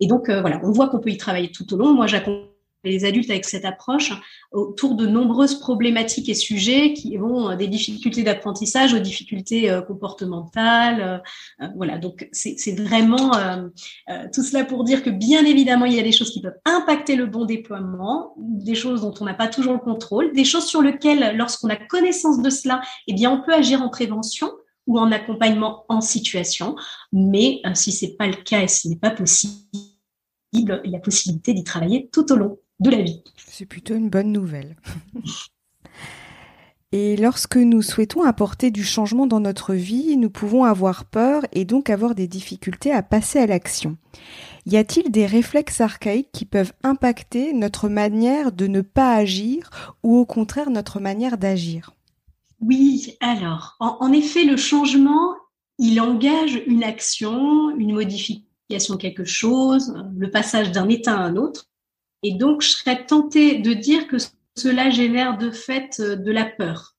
Et 0.00 0.06
donc, 0.06 0.28
voilà, 0.30 0.60
on 0.64 0.72
voit 0.72 0.88
qu'on 0.88 0.98
peut 0.98 1.10
y 1.10 1.16
travailler 1.16 1.52
tout 1.52 1.72
au 1.74 1.76
long. 1.76 1.94
Moi, 1.94 2.08
j'accompagne 2.08 2.51
les 2.84 3.04
adultes 3.04 3.30
avec 3.30 3.44
cette 3.44 3.64
approche 3.64 4.12
autour 4.50 4.94
de 4.94 5.06
nombreuses 5.06 5.58
problématiques 5.58 6.28
et 6.28 6.34
sujets 6.34 6.92
qui 6.92 7.16
vont 7.16 7.50
euh, 7.50 7.56
des 7.56 7.68
difficultés 7.68 8.22
d'apprentissage 8.22 8.92
aux 8.94 8.98
difficultés 8.98 9.70
euh, 9.70 9.82
comportementales. 9.82 11.22
Euh, 11.60 11.68
voilà, 11.76 11.98
donc 11.98 12.28
c'est 12.32 12.78
vraiment 12.78 13.32
tout 14.32 14.42
cela 14.42 14.64
pour 14.64 14.84
dire 14.84 15.02
que 15.02 15.10
bien 15.10 15.44
évidemment, 15.44 15.84
il 15.84 15.94
y 15.94 16.00
a 16.00 16.02
des 16.02 16.12
choses 16.12 16.30
qui 16.30 16.40
peuvent 16.40 16.58
impacter 16.64 17.16
le 17.16 17.26
bon 17.26 17.44
déploiement, 17.44 18.34
des 18.38 18.74
choses 18.74 19.02
dont 19.02 19.14
on 19.20 19.24
n'a 19.24 19.34
pas 19.34 19.48
toujours 19.48 19.72
le 19.72 19.78
contrôle, 19.78 20.32
des 20.32 20.44
choses 20.44 20.64
sur 20.64 20.82
lesquelles, 20.82 21.36
lorsqu'on 21.36 21.68
a 21.68 21.76
connaissance 21.76 22.42
de 22.42 22.50
cela, 22.50 22.82
eh 23.06 23.14
bien, 23.14 23.30
on 23.30 23.42
peut 23.42 23.54
agir 23.54 23.82
en 23.82 23.88
prévention 23.88 24.50
ou 24.86 24.98
en 24.98 25.12
accompagnement 25.12 25.84
en 25.88 26.00
situation. 26.00 26.76
Mais 27.12 27.62
si 27.74 27.92
c'est 27.92 28.16
pas 28.16 28.26
le 28.26 28.36
cas 28.36 28.62
et 28.62 28.68
ce 28.68 28.88
n'est 28.88 28.96
pas 28.96 29.10
possible, 29.10 29.62
il 30.52 30.90
y 30.90 30.96
a 30.96 31.00
possibilité 31.00 31.54
d'y 31.54 31.64
travailler 31.64 32.08
tout 32.12 32.30
au 32.32 32.36
long 32.36 32.58
de 32.82 32.90
la 32.90 33.02
vie. 33.02 33.22
C'est 33.36 33.66
plutôt 33.66 33.94
une 33.94 34.10
bonne 34.10 34.32
nouvelle. 34.32 34.76
Et 36.94 37.16
lorsque 37.16 37.56
nous 37.56 37.80
souhaitons 37.80 38.22
apporter 38.22 38.70
du 38.70 38.84
changement 38.84 39.26
dans 39.26 39.40
notre 39.40 39.72
vie, 39.72 40.18
nous 40.18 40.28
pouvons 40.28 40.64
avoir 40.64 41.06
peur 41.06 41.42
et 41.52 41.64
donc 41.64 41.88
avoir 41.88 42.14
des 42.14 42.28
difficultés 42.28 42.92
à 42.92 43.02
passer 43.02 43.38
à 43.38 43.46
l'action. 43.46 43.96
Y 44.66 44.76
a-t-il 44.76 45.10
des 45.10 45.24
réflexes 45.24 45.80
archaïques 45.80 46.28
qui 46.32 46.44
peuvent 46.44 46.74
impacter 46.82 47.54
notre 47.54 47.88
manière 47.88 48.52
de 48.52 48.66
ne 48.66 48.82
pas 48.82 49.14
agir 49.14 49.70
ou 50.02 50.18
au 50.18 50.26
contraire 50.26 50.68
notre 50.68 51.00
manière 51.00 51.38
d'agir? 51.38 51.92
Oui, 52.60 53.16
alors, 53.20 53.76
en, 53.80 54.12
effet, 54.12 54.44
le 54.44 54.58
changement, 54.58 55.34
il 55.78 55.98
engage 55.98 56.62
une 56.66 56.84
action, 56.84 57.70
une 57.70 57.94
modification 57.94 58.94
de 58.94 59.00
quelque 59.00 59.24
chose, 59.24 59.94
le 60.14 60.30
passage 60.30 60.70
d'un 60.72 60.88
état 60.90 61.16
à 61.16 61.22
un 61.22 61.36
autre. 61.36 61.71
Et 62.22 62.32
donc, 62.32 62.62
je 62.62 62.68
serais 62.68 63.04
tentée 63.04 63.58
de 63.58 63.72
dire 63.72 64.06
que 64.06 64.16
cela 64.56 64.90
génère 64.90 65.38
de 65.38 65.50
fait 65.50 66.00
euh, 66.00 66.16
de 66.16 66.30
la 66.30 66.44
peur. 66.44 66.94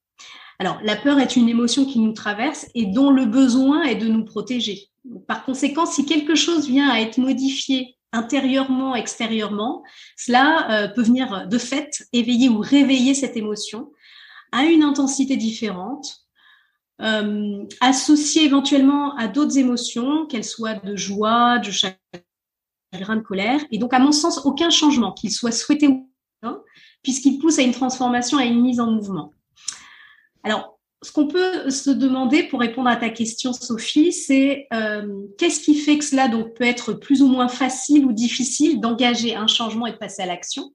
Alors, 0.60 0.80
la 0.84 0.96
peur 0.96 1.20
est 1.20 1.36
une 1.36 1.50
émotion 1.50 1.86
qui 1.86 2.00
nous 2.00 2.14
traverse 2.14 2.68
et 2.76 2.86
dont 2.86 3.10
le 3.10 3.26
besoin 3.26 3.84
est 3.84 3.96
de 3.96 4.08
nous 4.08 4.26
protéger. 4.26 4.90
Par 5.28 5.44
conséquent, 5.46 5.86
si 5.86 6.06
quelque 6.06 6.36
chose 6.36 6.68
vient 6.68 6.90
à 6.90 7.00
être 7.00 7.18
modifié 7.18 7.98
intérieurement, 8.12 8.96
extérieurement, 8.96 9.84
cela 10.18 10.72
euh, 10.72 10.88
peut 10.88 11.02
venir 11.02 11.48
de 11.48 11.58
fait 11.58 12.04
éveiller 12.14 12.50
ou 12.50 12.60
réveiller 12.60 13.14
cette 13.14 13.36
émotion 13.36 13.92
à 14.52 14.66
une 14.66 14.84
intensité 14.84 15.36
différente, 15.36 16.24
euh, 17.02 17.64
associée 17.82 18.46
éventuellement 18.46 19.16
à 19.18 19.28
d'autres 19.28 19.58
émotions, 19.58 20.28
qu'elles 20.28 20.46
soient 20.46 20.76
de 20.76 20.96
joie, 20.96 21.58
de 21.58 21.72
chagrin, 21.72 21.98
de 23.00 23.22
colère. 23.22 23.62
Et 23.72 23.78
donc, 23.78 23.94
à 23.94 24.00
mon 24.00 24.12
sens, 24.12 24.46
aucun 24.46 24.70
changement, 24.70 25.12
qu'il 25.12 25.32
soit 25.32 25.52
souhaité 25.52 25.88
ou 25.88 26.10
non, 26.42 26.62
puisqu'il 27.02 27.40
pousse 27.40 27.60
à 27.60 27.62
une 27.62 27.72
transformation, 27.72 28.38
à 28.38 28.46
une 28.46 28.62
mise 28.62 28.80
en 28.80 28.92
mouvement. 28.92 29.34
Alors, 30.44 30.80
ce 31.02 31.12
qu'on 31.12 31.28
peut 31.28 31.70
se 31.70 31.90
demander 31.90 32.44
pour 32.44 32.62
répondre 32.62 32.90
à 32.90 32.96
ta 32.96 33.10
question, 33.10 33.52
Sophie, 33.52 34.14
c'est 34.14 34.68
euh, 34.74 35.26
qu'est-ce 35.38 35.60
qui 35.60 35.76
fait 35.76 35.98
que 35.98 36.06
cela 36.06 36.30
donc 36.30 36.54
peut 36.54 36.64
être 36.64 36.94
plus 36.94 37.22
ou 37.22 37.28
moins 37.28 37.50
facile 37.50 38.06
ou 38.06 38.14
difficile 38.14 38.80
d'engager 38.80 39.36
un 39.36 39.48
changement 39.48 39.86
et 39.86 39.92
de 39.92 39.98
passer 39.98 40.22
à 40.22 40.26
l'action? 40.26 40.74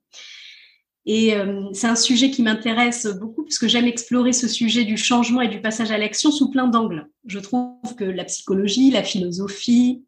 Et 1.07 1.35
euh, 1.35 1.65
c'est 1.73 1.87
un 1.87 1.97
sujet 1.97 2.31
qui 2.31 2.43
m'intéresse 2.43 3.07
beaucoup 3.19 3.43
puisque 3.43 3.67
j'aime 3.67 3.87
explorer 3.87 4.35
ce 4.35 4.47
sujet 4.47 4.85
du 4.85 4.99
changement 4.99 5.41
et 5.41 5.49
du 5.49 5.63
passage 5.63 5.91
à 5.91 5.97
l'action 5.97 6.31
sous 6.31 6.51
plein 6.51 6.69
d'angles. 6.69 7.09
Je 7.25 7.39
trouve 7.39 7.95
que 7.97 8.05
la 8.05 8.25
psychologie, 8.25 8.91
la 8.91 9.03
philosophie, 9.03 10.05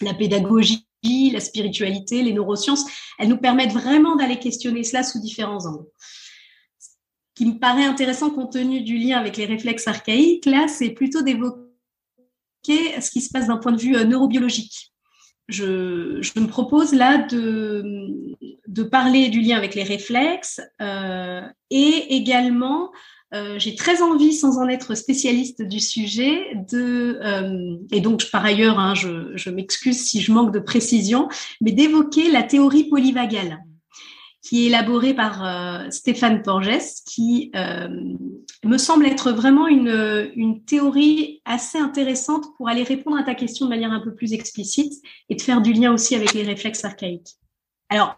la 0.00 0.14
pédagogie 0.14 0.81
la 1.02 1.40
spiritualité, 1.40 2.22
les 2.22 2.32
neurosciences, 2.32 2.84
elles 3.18 3.28
nous 3.28 3.38
permettent 3.38 3.72
vraiment 3.72 4.16
d'aller 4.16 4.38
questionner 4.38 4.84
cela 4.84 5.02
sous 5.02 5.20
différents 5.20 5.66
angles. 5.66 5.86
Ce 6.78 6.90
qui 7.34 7.46
me 7.46 7.58
paraît 7.58 7.84
intéressant 7.84 8.30
compte 8.30 8.52
tenu 8.52 8.82
du 8.82 8.98
lien 8.98 9.18
avec 9.18 9.36
les 9.36 9.46
réflexes 9.46 9.88
archaïques, 9.88 10.46
là, 10.46 10.68
c'est 10.68 10.90
plutôt 10.90 11.22
d'évoquer 11.22 11.58
ce 13.00 13.10
qui 13.10 13.20
se 13.20 13.30
passe 13.30 13.48
d'un 13.48 13.56
point 13.56 13.72
de 13.72 13.80
vue 13.80 13.96
euh, 13.96 14.04
neurobiologique. 14.04 14.92
Je, 15.48 16.18
me 16.40 16.46
propose 16.46 16.94
là 16.94 17.18
de, 17.18 18.82
parler 18.84 19.28
du 19.28 19.40
lien 19.40 19.56
avec 19.56 19.74
les 19.74 19.82
réflexes 19.82 20.60
euh, 20.80 21.42
et 21.70 22.14
également 22.14 22.90
euh, 23.34 23.58
j'ai 23.58 23.74
très 23.74 24.02
envie, 24.02 24.34
sans 24.34 24.58
en 24.58 24.68
être 24.68 24.94
spécialiste 24.94 25.62
du 25.62 25.80
sujet, 25.80 26.54
de 26.70 27.18
euh, 27.22 27.76
et 27.90 28.00
donc 28.00 28.30
par 28.30 28.44
ailleurs, 28.44 28.78
hein, 28.78 28.94
je, 28.94 29.34
je 29.36 29.48
m'excuse 29.48 30.04
si 30.04 30.20
je 30.20 30.32
manque 30.32 30.52
de 30.52 30.58
précision, 30.58 31.28
mais 31.62 31.72
d'évoquer 31.72 32.30
la 32.30 32.42
théorie 32.42 32.84
polyvagale 32.84 33.58
qui 34.42 34.64
est 34.64 34.66
élaborée 34.66 35.14
par 35.14 35.46
euh, 35.46 35.88
Stéphane 35.90 36.42
Porges, 36.42 36.68
qui 37.06 37.52
me 38.64 38.76
semble 38.76 39.06
être 39.06 39.30
vraiment 39.30 39.68
une, 39.68 40.32
une 40.34 40.64
théorie 40.64 41.40
assez 41.44 41.78
intéressante 41.78 42.46
pour 42.56 42.68
aller 42.68 42.82
répondre 42.82 43.16
à 43.16 43.22
ta 43.22 43.34
question 43.34 43.66
de 43.66 43.70
manière 43.70 43.92
un 43.92 44.00
peu 44.00 44.14
plus 44.14 44.32
explicite 44.32 44.92
et 45.28 45.36
de 45.36 45.40
faire 45.40 45.62
du 45.62 45.72
lien 45.72 45.92
aussi 45.92 46.16
avec 46.16 46.34
les 46.34 46.42
réflexes 46.42 46.84
archaïques. 46.84 47.36
Alors, 47.88 48.16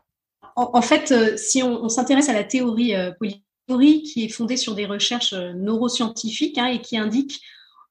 en, 0.56 0.82
fait, 0.82 1.36
si 1.36 1.62
on, 1.62 1.84
on 1.84 1.88
s'intéresse 1.88 2.30
à 2.30 2.32
la 2.32 2.44
théorie 2.44 2.94
polyvagale, 3.18 3.43
théorie 3.66 4.02
qui 4.02 4.24
est 4.24 4.28
fondée 4.28 4.56
sur 4.56 4.74
des 4.74 4.86
recherches 4.86 5.32
euh, 5.32 5.52
neuroscientifiques 5.54 6.58
hein, 6.58 6.66
et 6.66 6.80
qui 6.80 6.96
indique 6.96 7.40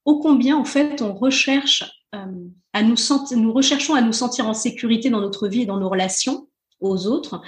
ô 0.04 0.18
combien 0.18 0.56
en 0.56 0.64
fait 0.64 1.02
on 1.02 1.14
recherche 1.14 1.84
euh, 2.14 2.18
à 2.72 2.82
nous 2.82 2.96
sentir, 2.96 3.38
nous 3.38 3.52
recherchons 3.52 3.94
à 3.94 4.00
nous 4.00 4.12
sentir 4.12 4.46
en 4.48 4.54
sécurité 4.54 5.10
dans 5.10 5.20
notre 5.20 5.48
vie 5.48 5.62
et 5.62 5.66
dans 5.66 5.78
nos 5.78 5.88
relations 5.88 6.48
aux 6.80 7.06
autres, 7.06 7.40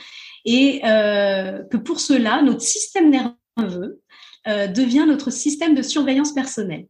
et 0.44 0.80
euh, 0.84 1.62
que 1.64 1.76
pour 1.76 2.00
cela 2.00 2.40
notre 2.42 2.62
système 2.62 3.10
nerveux 3.10 4.00
devient 4.46 5.04
notre 5.08 5.30
système 5.30 5.74
de 5.74 5.82
surveillance 5.82 6.30
personnelle. 6.30 6.86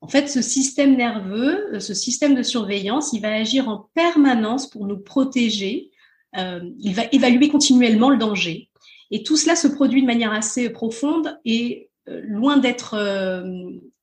En 0.00 0.08
fait, 0.08 0.28
ce 0.28 0.40
système 0.40 0.96
nerveux, 0.96 1.78
ce 1.78 1.92
système 1.92 2.34
de 2.34 2.42
surveillance, 2.42 3.12
il 3.12 3.20
va 3.20 3.34
agir 3.34 3.68
en 3.68 3.90
permanence 3.92 4.66
pour 4.70 4.86
nous 4.86 4.98
protéger. 4.98 5.90
il 6.34 6.94
va 6.94 7.02
évaluer 7.12 7.50
continuellement 7.50 8.08
le 8.08 8.16
danger. 8.16 8.70
Et 9.12 9.22
tout 9.22 9.36
cela 9.36 9.54
se 9.54 9.68
produit 9.68 10.00
de 10.00 10.06
manière 10.06 10.32
assez 10.32 10.70
profonde 10.70 11.38
et 11.44 11.90
euh, 12.08 12.20
loin 12.24 12.56
d'être 12.56 12.94
euh, 12.94 13.44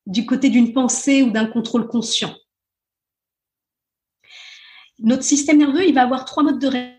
du 0.06 0.26
côté 0.26 0.50
d'une 0.50 0.72
pensée 0.72 1.24
ou 1.24 1.32
d'un 1.32 1.48
contrôle 1.48 1.88
conscient. 1.88 2.34
Notre 5.00 5.24
système 5.24 5.58
nerveux, 5.58 5.86
il 5.86 5.96
va 5.96 6.04
avoir 6.04 6.26
trois 6.26 6.44
modes 6.44 6.60
de 6.60 6.68
réaction. 6.68 6.96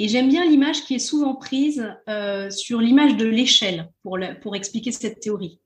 Et 0.00 0.08
j'aime 0.08 0.28
bien 0.28 0.44
l'image 0.44 0.84
qui 0.84 0.94
est 0.94 1.00
souvent 1.00 1.34
prise 1.34 1.92
euh, 2.08 2.50
sur 2.50 2.80
l'image 2.80 3.16
de 3.16 3.26
l'échelle 3.26 3.90
pour, 4.02 4.16
pour 4.40 4.54
expliquer 4.56 4.92
cette 4.92 5.20
théorie. 5.20 5.60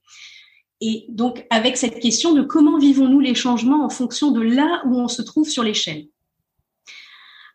Et 0.80 1.04
donc, 1.10 1.46
avec 1.50 1.76
cette 1.76 2.00
question 2.00 2.32
de 2.32 2.42
comment 2.42 2.78
vivons-nous 2.78 3.20
les 3.20 3.34
changements 3.34 3.84
en 3.84 3.90
fonction 3.90 4.32
de 4.32 4.40
là 4.40 4.82
où 4.86 4.98
on 4.98 5.06
se 5.06 5.22
trouve 5.22 5.48
sur 5.48 5.62
l'échelle? 5.62 6.06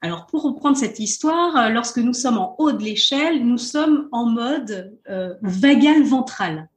Alors, 0.02 0.28
pour 0.28 0.44
reprendre 0.44 0.78
cette 0.78 1.00
histoire, 1.00 1.56
euh, 1.58 1.70
lorsque 1.70 1.98
nous 1.98 2.14
sommes 2.14 2.38
en 2.38 2.56
haut 2.60 2.72
de 2.72 2.84
l'échelle, 2.84 3.46
nous 3.46 3.58
sommes 3.58 4.08
en 4.12 4.26
mode 4.26 5.00
euh, 5.10 5.34
vagal 5.42 6.04
ventral. 6.04 6.70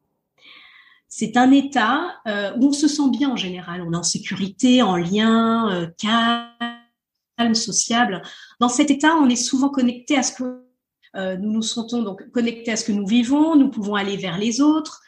C'est 1.08 1.36
un 1.36 1.50
état 1.50 2.20
euh, 2.26 2.52
où 2.56 2.68
on 2.68 2.72
se 2.72 2.88
sent 2.88 3.10
bien 3.10 3.30
en 3.30 3.36
général. 3.36 3.82
On 3.82 3.92
est 3.92 3.96
en 3.96 4.02
sécurité, 4.02 4.80
en 4.80 4.96
lien, 4.96 5.90
calme, 5.98 7.54
sociable. 7.54 8.22
Dans 8.58 8.68
cet 8.68 8.90
état, 8.90 9.14
on 9.16 9.28
est 9.28 9.36
souvent 9.36 9.68
connecté 9.68 10.16
à 10.16 10.22
ce 10.22 10.32
que 10.32 10.64
nous 11.14 11.52
nous 11.52 11.62
sentons 11.62 12.02
donc 12.02 12.30
connectés 12.30 12.70
à 12.70 12.76
ce 12.76 12.84
que 12.84 12.92
nous 12.92 13.06
vivons. 13.06 13.56
Nous 13.56 13.68
pouvons 13.68 13.96
aller 13.96 14.16
vers 14.16 14.38
les 14.38 14.60
autres. 14.60 15.02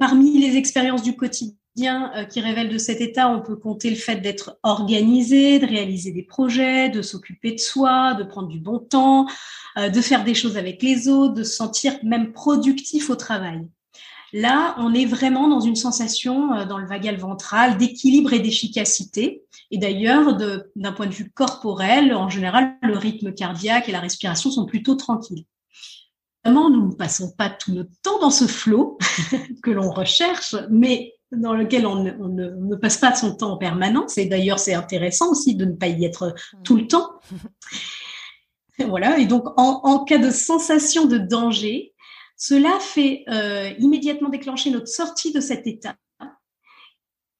parmi 0.00 0.38
les 0.38 0.56
expériences 0.56 1.04
du 1.04 1.16
quotidien, 1.16 1.54
euh, 1.88 2.24
qui 2.24 2.40
révèle 2.40 2.68
de 2.68 2.78
cet 2.78 3.00
état, 3.00 3.28
on 3.28 3.40
peut 3.40 3.56
compter 3.56 3.90
le 3.90 3.96
fait 3.96 4.16
d'être 4.16 4.58
organisé, 4.62 5.58
de 5.58 5.66
réaliser 5.66 6.12
des 6.12 6.22
projets, 6.22 6.88
de 6.88 7.02
s'occuper 7.02 7.52
de 7.52 7.58
soi, 7.58 8.14
de 8.14 8.24
prendre 8.24 8.48
du 8.48 8.58
bon 8.58 8.78
temps, 8.78 9.26
euh, 9.78 9.88
de 9.88 10.00
faire 10.00 10.24
des 10.24 10.34
choses 10.34 10.56
avec 10.56 10.82
les 10.82 11.08
autres, 11.08 11.34
de 11.34 11.42
se 11.42 11.54
sentir 11.54 11.94
même 12.02 12.32
productif 12.32 13.10
au 13.10 13.16
travail. 13.16 13.66
Là, 14.32 14.74
on 14.78 14.94
est 14.94 15.06
vraiment 15.06 15.48
dans 15.48 15.60
une 15.60 15.76
sensation 15.76 16.52
euh, 16.54 16.64
dans 16.64 16.78
le 16.78 16.86
vagal 16.86 17.16
ventral 17.16 17.78
d'équilibre 17.78 18.32
et 18.32 18.40
d'efficacité. 18.40 19.42
Et 19.70 19.78
d'ailleurs, 19.78 20.36
d'un 20.36 20.92
point 20.92 21.06
de 21.06 21.14
vue 21.14 21.30
corporel, 21.30 22.14
en 22.14 22.28
général, 22.28 22.76
le 22.82 22.96
rythme 22.96 23.32
cardiaque 23.32 23.88
et 23.88 23.92
la 23.92 24.00
respiration 24.00 24.50
sont 24.50 24.66
plutôt 24.66 24.94
tranquilles. 24.94 25.44
Évidemment, 26.44 26.70
nous 26.70 26.88
ne 26.88 26.94
passons 26.94 27.32
pas 27.36 27.50
tout 27.50 27.72
notre 27.72 27.90
temps 28.02 28.18
dans 28.20 28.30
ce 28.30 28.46
flot 28.46 28.98
que 29.62 29.70
l'on 29.70 29.90
recherche, 29.90 30.56
mais 30.70 31.14
dans 31.32 31.54
lequel 31.54 31.86
on 31.86 32.02
ne, 32.02 32.76
passe 32.76 32.96
pas 32.96 33.14
son 33.14 33.34
temps 33.34 33.52
en 33.52 33.56
permanence. 33.56 34.18
Et 34.18 34.26
d'ailleurs, 34.26 34.58
c'est 34.58 34.74
intéressant 34.74 35.30
aussi 35.30 35.54
de 35.54 35.64
ne 35.64 35.72
pas 35.72 35.88
y 35.88 36.04
être 36.04 36.34
tout 36.64 36.76
le 36.76 36.86
temps. 36.86 37.08
voilà. 38.78 39.18
Et 39.18 39.26
donc, 39.26 39.44
en, 39.56 40.04
cas 40.04 40.18
de 40.18 40.30
sensation 40.30 41.06
de 41.06 41.18
danger, 41.18 41.94
cela 42.36 42.78
fait 42.80 43.24
euh, 43.28 43.70
immédiatement 43.78 44.28
déclencher 44.28 44.70
notre 44.70 44.88
sortie 44.88 45.32
de 45.32 45.40
cet 45.40 45.66
état 45.66 45.96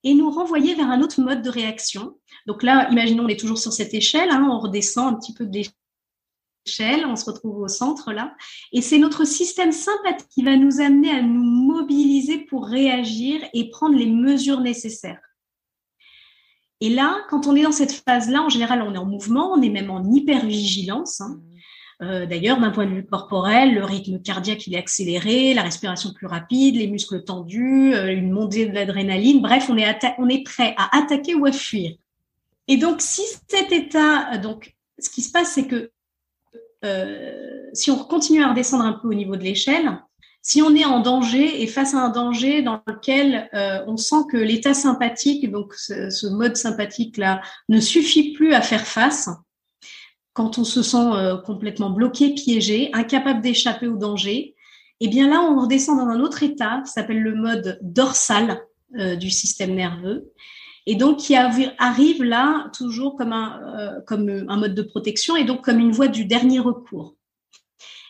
et 0.03 0.13
nous 0.13 0.31
renvoyer 0.31 0.73
vers 0.75 0.89
un 0.89 1.01
autre 1.01 1.21
mode 1.21 1.41
de 1.41 1.49
réaction. 1.49 2.17
Donc 2.47 2.63
là, 2.63 2.89
imaginons, 2.91 3.25
on 3.25 3.27
est 3.27 3.39
toujours 3.39 3.59
sur 3.59 3.73
cette 3.73 3.93
échelle, 3.93 4.29
hein, 4.29 4.47
on 4.49 4.59
redescend 4.59 5.13
un 5.13 5.17
petit 5.17 5.33
peu 5.33 5.45
de 5.45 5.51
échelle, 6.65 7.05
on 7.05 7.15
se 7.15 7.25
retrouve 7.25 7.59
au 7.59 7.67
centre 7.67 8.11
là, 8.11 8.33
et 8.71 8.81
c'est 8.81 8.99
notre 8.99 9.25
système 9.25 9.71
sympathique 9.71 10.27
qui 10.29 10.43
va 10.43 10.57
nous 10.57 10.81
amener 10.81 11.11
à 11.11 11.21
nous 11.21 11.43
mobiliser 11.43 12.39
pour 12.39 12.67
réagir 12.67 13.41
et 13.53 13.69
prendre 13.69 13.95
les 13.95 14.07
mesures 14.07 14.61
nécessaires. 14.61 15.21
Et 16.81 16.89
là, 16.89 17.19
quand 17.29 17.45
on 17.45 17.55
est 17.55 17.61
dans 17.61 17.71
cette 17.71 17.91
phase-là, 17.91 18.41
en 18.41 18.49
général, 18.49 18.81
on 18.81 18.95
est 18.95 18.97
en 18.97 19.05
mouvement, 19.05 19.53
on 19.53 19.61
est 19.61 19.69
même 19.69 19.91
en 19.91 20.03
hypervigilance. 20.03 21.21
Hein. 21.21 21.39
Euh, 22.01 22.25
D'ailleurs, 22.25 22.59
d'un 22.59 22.71
point 22.71 22.87
de 22.87 22.95
vue 22.95 23.05
corporel, 23.05 23.75
le 23.75 23.85
rythme 23.85 24.19
cardiaque 24.19 24.65
il 24.65 24.73
est 24.73 24.79
accéléré, 24.79 25.53
la 25.53 25.61
respiration 25.61 26.11
plus 26.11 26.25
rapide, 26.25 26.75
les 26.75 26.87
muscles 26.87 27.23
tendus, 27.23 27.93
euh, 27.93 28.11
une 28.11 28.31
montée 28.31 28.65
de 28.65 28.73
l'adrénaline. 28.73 29.41
Bref, 29.41 29.67
on 29.69 29.77
est, 29.77 29.85
on 30.17 30.27
est 30.27 30.43
prêt 30.43 30.73
à 30.77 30.97
attaquer 30.97 31.35
ou 31.35 31.45
à 31.45 31.51
fuir. 31.51 31.91
Et 32.67 32.77
donc, 32.77 33.01
si 33.01 33.21
cet 33.47 33.71
état, 33.71 34.37
donc, 34.39 34.75
ce 34.97 35.11
qui 35.11 35.21
se 35.21 35.31
passe, 35.31 35.51
c'est 35.53 35.67
que 35.67 35.91
si 37.73 37.91
on 37.91 37.97
continue 37.97 38.43
à 38.43 38.49
redescendre 38.49 38.85
un 38.85 38.93
peu 38.93 39.07
au 39.07 39.13
niveau 39.13 39.35
de 39.35 39.43
l'échelle, 39.43 39.99
si 40.41 40.61
on 40.61 40.73
est 40.75 40.85
en 40.85 41.01
danger 41.01 41.61
et 41.61 41.67
face 41.67 41.93
à 41.93 41.99
un 41.99 42.09
danger 42.09 42.63
dans 42.63 42.81
lequel 42.87 43.49
euh, 43.53 43.83
on 43.87 43.97
sent 43.97 44.23
que 44.31 44.37
l'état 44.37 44.73
sympathique, 44.73 45.49
donc 45.51 45.73
ce, 45.75 46.27
mode 46.27 46.55
sympathique 46.55 47.17
là, 47.17 47.41
ne 47.69 47.79
suffit 47.79 48.33
plus 48.33 48.53
à 48.53 48.61
faire 48.61 48.87
face, 48.87 49.29
quand 50.33 50.57
on 50.57 50.63
se 50.63 50.81
sent 50.81 50.97
euh, 50.97 51.37
complètement 51.37 51.91
bloqué, 51.91 52.33
piégé, 52.33 52.89
incapable 52.93 53.41
d'échapper 53.41 53.87
au 53.87 53.97
danger, 53.97 54.55
eh 54.99 55.07
bien 55.07 55.29
là, 55.29 55.41
on 55.41 55.61
redescend 55.61 55.97
dans 55.97 56.07
un 56.07 56.21
autre 56.21 56.41
état 56.41 56.81
qui 56.85 56.91
s'appelle 56.91 57.21
le 57.21 57.35
mode 57.35 57.79
dorsal 57.81 58.61
euh, 58.99 59.15
du 59.15 59.29
système 59.29 59.75
nerveux. 59.75 60.31
Et 60.87 60.95
donc, 60.95 61.17
qui 61.17 61.35
arrive 61.35 62.23
là 62.23 62.69
toujours 62.75 63.15
comme 63.15 63.33
un, 63.33 63.59
euh, 63.77 64.01
comme 64.07 64.45
un 64.47 64.57
mode 64.57 64.73
de 64.73 64.81
protection 64.81 65.35
et 65.35 65.43
donc 65.43 65.63
comme 65.63 65.79
une 65.79 65.91
voie 65.91 66.07
du 66.07 66.25
dernier 66.25 66.59
recours. 66.59 67.15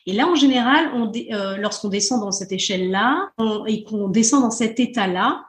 Et 0.06 0.14
là, 0.14 0.28
en 0.28 0.36
général, 0.36 0.90
on 0.96 1.12
lorsqu'on 1.60 1.90
descend 1.90 2.22
dans 2.22 2.32
cette 2.32 2.52
échelle-là 2.52 3.30
et 3.68 3.84
qu'on 3.84 4.08
descend 4.08 4.42
dans 4.42 4.52
cet 4.52 4.80
état-là, 4.80 5.46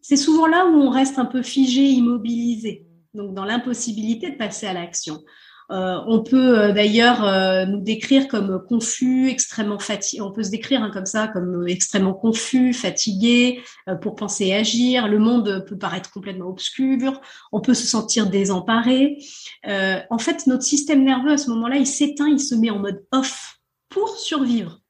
c'est 0.00 0.16
souvent 0.16 0.46
là 0.46 0.66
où 0.66 0.74
on 0.74 0.90
reste 0.90 1.18
un 1.18 1.26
peu 1.26 1.42
figé, 1.42 1.82
immobilisé, 1.82 2.86
donc 3.14 3.34
dans 3.34 3.44
l'impossibilité 3.44 4.30
de 4.30 4.36
passer 4.36 4.66
à 4.66 4.72
l'action. 4.72 5.22
Euh, 5.72 6.00
on 6.06 6.22
peut 6.22 6.58
euh, 6.58 6.72
d'ailleurs 6.72 7.24
euh, 7.24 7.64
nous 7.64 7.80
décrire 7.80 8.28
comme 8.28 8.62
confus, 8.68 9.28
extrêmement 9.30 9.78
fatigué. 9.78 10.20
On 10.20 10.30
peut 10.30 10.42
se 10.42 10.50
décrire 10.50 10.82
hein, 10.82 10.90
comme 10.92 11.06
ça, 11.06 11.28
comme 11.28 11.66
extrêmement 11.66 12.12
confus, 12.12 12.74
fatigué 12.74 13.62
pour 14.02 14.14
penser 14.14 14.46
et 14.46 14.54
agir. 14.54 15.08
Le 15.08 15.18
monde 15.18 15.64
peut 15.66 15.78
paraître 15.78 16.10
complètement 16.10 16.46
obscur. 16.46 17.20
On 17.52 17.60
peut 17.60 17.74
se 17.74 17.86
sentir 17.86 18.28
désemparé. 18.28 19.18
en 19.64 20.18
fait, 20.18 20.46
notre 20.46 20.62
système 20.62 21.04
nerveux 21.04 21.32
à 21.32 21.38
ce 21.38 21.50
moment-là, 21.50 21.76
il 21.76 21.86
s'éteint, 21.86 22.28
il 22.28 22.40
se 22.40 22.54
met 22.54 22.70
en 22.70 22.78
mode 22.78 23.04
off 23.12 23.58
pour 23.88 24.08
survivre 24.16 24.81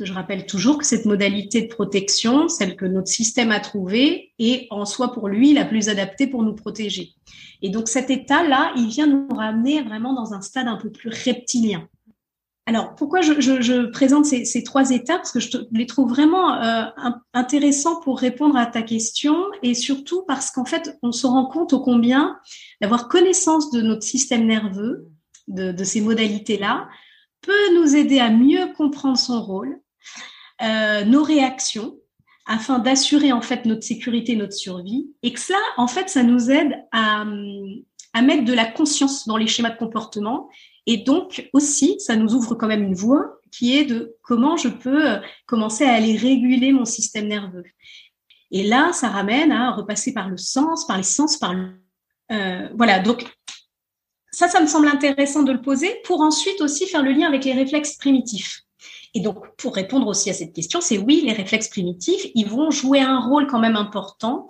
que 0.00 0.06
je 0.06 0.14
rappelle 0.14 0.46
toujours 0.46 0.78
que 0.78 0.86
cette 0.86 1.04
modalité 1.04 1.60
de 1.60 1.68
protection, 1.68 2.48
celle 2.48 2.74
que 2.74 2.86
notre 2.86 3.08
système 3.08 3.52
a 3.52 3.60
trouvée, 3.60 4.32
est 4.38 4.66
en 4.70 4.86
soi 4.86 5.12
pour 5.12 5.28
lui 5.28 5.52
la 5.52 5.66
plus 5.66 5.90
adaptée 5.90 6.26
pour 6.26 6.42
nous 6.42 6.54
protéger. 6.54 7.12
Et 7.60 7.68
donc 7.68 7.86
cet 7.86 8.08
état-là, 8.08 8.72
il 8.76 8.88
vient 8.88 9.06
nous 9.06 9.28
ramener 9.28 9.82
vraiment 9.82 10.14
dans 10.14 10.32
un 10.32 10.40
stade 10.40 10.68
un 10.68 10.76
peu 10.76 10.90
plus 10.90 11.10
reptilien. 11.10 11.86
Alors, 12.64 12.94
pourquoi 12.94 13.20
je, 13.20 13.86
présente 13.90 14.24
ces, 14.24 14.62
trois 14.62 14.90
états? 14.90 15.16
Parce 15.16 15.32
que 15.32 15.40
je 15.40 15.58
les 15.72 15.86
trouve 15.86 16.08
vraiment 16.08 16.54
euh, 16.54 16.84
intéressants 17.34 18.00
pour 18.00 18.18
répondre 18.18 18.56
à 18.56 18.64
ta 18.64 18.82
question 18.82 19.34
et 19.62 19.74
surtout 19.74 20.22
parce 20.26 20.50
qu'en 20.50 20.64
fait, 20.64 20.96
on 21.02 21.12
se 21.12 21.26
rend 21.26 21.46
compte 21.46 21.72
au 21.72 21.80
combien 21.80 22.38
d'avoir 22.80 23.08
connaissance 23.08 23.70
de 23.70 23.82
notre 23.82 24.04
système 24.04 24.46
nerveux, 24.46 25.08
de, 25.48 25.72
de 25.72 25.84
ces 25.84 26.00
modalités-là, 26.00 26.88
peut 27.42 27.74
nous 27.74 27.96
aider 27.96 28.18
à 28.18 28.30
mieux 28.30 28.72
comprendre 28.76 29.18
son 29.18 29.42
rôle, 29.42 29.80
euh, 30.62 31.04
nos 31.04 31.22
réactions 31.22 31.96
afin 32.46 32.78
d'assurer 32.78 33.32
en 33.32 33.42
fait 33.42 33.64
notre 33.64 33.84
sécurité, 33.84 34.34
notre 34.34 34.54
survie, 34.54 35.10
et 35.22 35.32
que 35.32 35.40
cela, 35.40 35.58
en 35.76 35.86
fait, 35.86 36.08
ça 36.08 36.22
nous 36.22 36.50
aide 36.50 36.74
à, 36.90 37.24
à 38.12 38.22
mettre 38.22 38.44
de 38.44 38.52
la 38.52 38.66
conscience 38.66 39.26
dans 39.28 39.36
les 39.36 39.46
schémas 39.46 39.70
de 39.70 39.78
comportement, 39.78 40.48
et 40.86 40.98
donc 40.98 41.48
aussi, 41.52 42.00
ça 42.00 42.16
nous 42.16 42.34
ouvre 42.34 42.54
quand 42.54 42.66
même 42.66 42.82
une 42.82 42.94
voie 42.94 43.38
qui 43.52 43.76
est 43.76 43.84
de 43.84 44.16
comment 44.22 44.56
je 44.56 44.68
peux 44.68 45.20
commencer 45.46 45.84
à 45.84 45.92
aller 45.92 46.16
réguler 46.16 46.72
mon 46.72 46.84
système 46.84 47.28
nerveux. 47.28 47.64
Et 48.50 48.64
là, 48.64 48.92
ça 48.92 49.08
ramène 49.08 49.52
à 49.52 49.72
repasser 49.72 50.12
par 50.12 50.28
le 50.28 50.36
sens, 50.36 50.86
par 50.86 50.96
les 50.96 51.02
sens, 51.04 51.36
par 51.36 51.54
le... 51.54 51.70
Euh, 52.32 52.68
voilà, 52.74 52.98
donc 52.98 53.24
ça, 54.32 54.48
ça 54.48 54.60
me 54.60 54.66
semble 54.66 54.88
intéressant 54.88 55.42
de 55.42 55.52
le 55.52 55.60
poser 55.60 56.00
pour 56.04 56.20
ensuite 56.20 56.60
aussi 56.60 56.86
faire 56.86 57.02
le 57.02 57.12
lien 57.12 57.28
avec 57.28 57.44
les 57.44 57.52
réflexes 57.52 57.96
primitifs. 57.96 58.62
Et 59.14 59.20
donc, 59.20 59.56
pour 59.56 59.74
répondre 59.74 60.06
aussi 60.06 60.30
à 60.30 60.32
cette 60.32 60.52
question, 60.52 60.80
c'est 60.80 60.98
oui, 60.98 61.22
les 61.24 61.32
réflexes 61.32 61.68
primitifs, 61.68 62.26
ils 62.34 62.48
vont 62.48 62.70
jouer 62.70 63.00
un 63.00 63.18
rôle 63.18 63.46
quand 63.48 63.58
même 63.58 63.76
important 63.76 64.46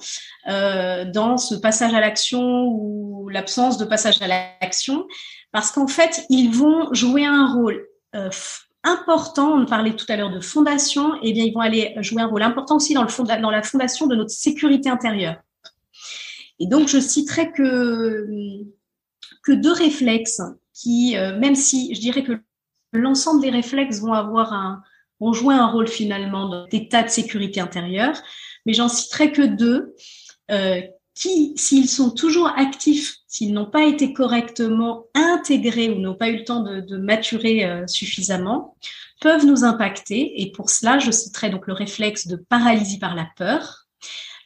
euh, 0.49 1.05
dans 1.11 1.39
ce 1.39 1.55
passage 1.55 1.95
à 1.95 2.01
l'action 2.01 2.67
ou 2.67 3.29
l'absence 3.31 3.79
de 3.79 3.87
passage 3.87 4.21
à 4.21 4.29
l'action, 4.29 5.07
parce 5.51 5.71
qu'en 5.71 5.87
fait, 5.87 6.27
ils 6.29 6.51
vont 6.51 6.93
jouer 6.93 7.25
un 7.25 7.53
rôle 7.53 7.87
euh, 8.15 8.29
important. 8.83 9.55
On 9.55 9.65
parlait 9.65 9.97
tout 9.97 10.07
à 10.09 10.17
l'heure 10.17 10.33
de 10.33 10.41
fondation, 10.41 11.15
et 11.17 11.31
eh 11.31 11.33
bien, 11.33 11.45
ils 11.45 11.55
vont 11.55 11.61
aller 11.61 11.95
jouer 11.99 12.21
un 12.21 12.27
rôle 12.27 12.43
important 12.43 12.77
aussi 12.77 12.93
dans, 12.93 13.05
le 13.05 13.41
dans 13.41 13.51
la 13.51 13.63
fondation 13.63 14.07
de 14.07 14.15
notre 14.15 14.31
sécurité 14.31 14.91
intérieure. 14.91 15.37
Et 16.59 16.67
donc, 16.67 16.89
je 16.89 17.01
citerai 17.01 17.51
que 17.53 18.27
que 19.43 19.53
deux 19.53 19.73
réflexes 19.73 20.43
qui, 20.75 21.17
euh, 21.17 21.39
même 21.39 21.55
si 21.55 21.95
je 21.95 22.01
dirais 22.01 22.23
que 22.23 22.41
l'ensemble 22.93 23.43
des 23.43 23.51
réflexes 23.51 24.01
vont 24.01 24.13
avoir 24.13 24.53
un, 24.53 24.83
vont 25.21 25.33
jouer 25.33 25.55
un 25.55 25.67
rôle 25.67 25.89
finalement 25.89 26.49
dans 26.49 26.67
d'état 26.67 27.03
de 27.03 27.09
sécurité 27.09 27.61
intérieure, 27.61 28.21
mais 28.67 28.73
j'en 28.73 28.89
citerai 28.89 29.33
que 29.33 29.43
deux 29.43 29.95
euh, 30.51 30.81
qui, 31.15 31.53
s'ils 31.57 31.89
sont 31.89 32.11
toujours 32.11 32.49
actifs, 32.57 33.17
s'ils 33.27 33.53
n'ont 33.53 33.71
pas 33.71 33.85
été 33.85 34.13
correctement 34.13 35.07
intégrés 35.15 35.91
ou 35.91 35.99
n'ont 35.99 36.15
pas 36.15 36.29
eu 36.29 36.39
le 36.39 36.45
temps 36.45 36.63
de, 36.63 36.81
de 36.81 36.97
maturer 36.97 37.65
euh, 37.65 37.87
suffisamment, 37.87 38.77
peuvent 39.21 39.45
nous 39.45 39.65
impacter. 39.65 40.41
Et 40.41 40.51
pour 40.51 40.71
cela, 40.71 40.99
je 40.99 41.11
citerai 41.11 41.51
donc 41.51 41.67
le 41.67 41.75
réflexe 41.75 42.27
de 42.27 42.37
paralysie 42.37 42.99
par 42.99 43.15
la 43.15 43.29
peur. 43.37 43.87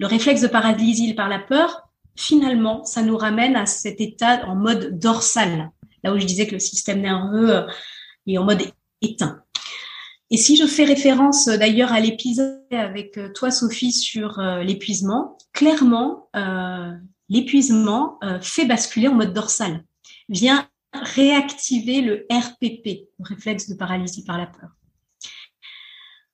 Le 0.00 0.06
réflexe 0.06 0.40
de 0.40 0.48
paralysie 0.48 1.14
par 1.14 1.28
la 1.28 1.38
peur, 1.38 1.88
finalement, 2.16 2.84
ça 2.84 3.02
nous 3.02 3.16
ramène 3.16 3.54
à 3.54 3.66
cet 3.66 4.00
état 4.00 4.44
en 4.46 4.56
mode 4.56 4.98
dorsal, 4.98 5.70
là 6.02 6.12
où 6.12 6.18
je 6.18 6.26
disais 6.26 6.46
que 6.46 6.54
le 6.54 6.58
système 6.58 7.00
nerveux 7.00 7.66
et 8.26 8.38
en 8.38 8.44
mode 8.44 8.62
éteint. 9.02 9.44
Et 10.30 10.36
si 10.36 10.56
je 10.56 10.66
fais 10.66 10.84
référence 10.84 11.48
euh, 11.48 11.56
d'ailleurs 11.56 11.92
à 11.92 12.00
l'épisode 12.00 12.58
avec 12.72 13.18
euh, 13.18 13.32
toi, 13.32 13.50
Sophie, 13.50 13.92
sur 13.92 14.40
euh, 14.40 14.62
l'épuisement, 14.62 15.38
clairement, 15.52 16.28
l'épuisement 17.28 18.18
fait 18.42 18.66
basculer 18.66 19.06
en 19.06 19.14
mode 19.14 19.32
dorsal, 19.32 19.84
vient 20.28 20.66
réactiver 20.92 22.00
le 22.00 22.26
RPP, 22.28 23.06
le 23.20 23.24
réflexe 23.24 23.68
de 23.68 23.76
paralysie 23.76 24.24
par 24.24 24.36
la 24.36 24.46
peur. 24.46 24.70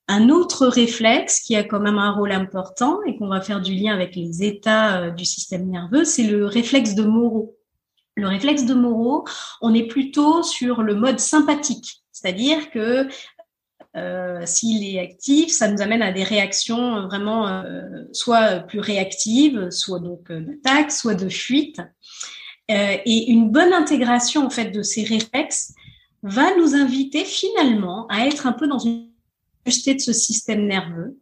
Un 0.08 0.30
autre 0.30 0.66
réflexe 0.66 1.40
qui 1.40 1.54
a 1.54 1.64
quand 1.64 1.80
même 1.80 1.98
un 1.98 2.12
rôle 2.12 2.32
important 2.32 3.00
et 3.06 3.16
qu'on 3.18 3.28
va 3.28 3.42
faire 3.42 3.60
du 3.60 3.74
lien 3.74 3.92
avec 3.92 4.16
les 4.16 4.42
états 4.42 5.10
du 5.10 5.26
système 5.26 5.68
nerveux, 5.68 6.04
c'est 6.04 6.26
le 6.26 6.46
réflexe 6.46 6.94
de 6.94 7.02
Moreau. 7.02 7.58
Le 8.20 8.28
réflexe 8.28 8.66
de 8.66 8.74
Moreau, 8.74 9.24
on 9.62 9.72
est 9.72 9.86
plutôt 9.86 10.42
sur 10.42 10.82
le 10.82 10.94
mode 10.94 11.18
sympathique, 11.18 12.02
c'est-à-dire 12.12 12.70
que 12.70 13.08
euh, 13.96 14.42
s'il 14.44 14.84
est 14.84 15.00
actif, 15.00 15.50
ça 15.50 15.68
nous 15.68 15.80
amène 15.80 16.02
à 16.02 16.12
des 16.12 16.22
réactions 16.22 17.06
vraiment 17.06 17.48
euh, 17.48 17.82
soit 18.12 18.60
plus 18.60 18.78
réactives, 18.78 19.70
soit 19.70 20.00
donc 20.00 20.30
euh, 20.30 20.40
d'attaque, 20.40 20.92
soit 20.92 21.14
de 21.14 21.28
fuite. 21.28 21.80
et 22.68 23.30
une 23.30 23.50
bonne 23.50 23.72
intégration 23.72 24.46
en 24.46 24.50
fait 24.50 24.70
de 24.70 24.82
ces 24.82 25.02
réflexes 25.02 25.72
va 26.22 26.54
nous 26.56 26.74
inviter 26.74 27.24
finalement 27.24 28.06
à 28.08 28.26
être 28.26 28.46
un 28.46 28.52
peu 28.52 28.68
dans 28.68 28.78
une 28.78 29.08
justesse 29.66 30.06
de 30.06 30.12
ce 30.12 30.12
système 30.12 30.66
nerveux 30.66 31.16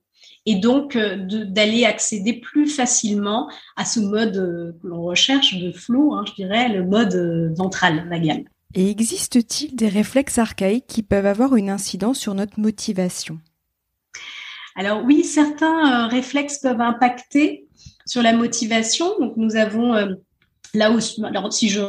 et 0.46 0.57
donc 0.57 0.96
euh, 0.96 1.16
d'aller 1.44 1.85
accéder 1.85 2.33
plus 2.33 2.66
facilement 2.66 3.51
à 3.77 3.85
ce 3.85 4.01
mode 4.01 4.37
euh, 4.37 4.72
que 4.81 4.87
l'on 4.87 5.03
recherche 5.03 5.59
de 5.59 5.72
flow, 5.72 6.14
hein, 6.14 6.24
je 6.27 6.35
dirais, 6.35 6.68
le 6.68 6.85
mode 6.85 7.14
euh, 7.14 7.53
ventral 7.55 8.09
vagal. 8.09 8.44
Et 8.74 8.90
existe-t-il 8.90 9.77
des 9.77 9.88
réflexes 9.88 10.38
archaïques 10.38 10.87
qui 10.87 11.03
peuvent 11.03 11.27
avoir 11.27 11.57
une 11.57 11.70
incidence 11.70 12.18
sur 12.18 12.35
notre 12.35 12.59
motivation? 12.61 13.38
Alors 14.77 15.03
oui, 15.05 15.24
certains 15.24 16.07
réflexes 16.09 16.59
peuvent 16.59 16.81
impacter 16.81 17.66
sur 18.07 18.22
la 18.22 18.33
motivation. 18.33 19.18
Donc 19.18 19.37
nous 19.37 19.57
avons 19.57 19.94
là 20.74 20.92
où, 20.92 20.98
alors 21.24 21.53
si 21.53 21.68
je 21.68 21.81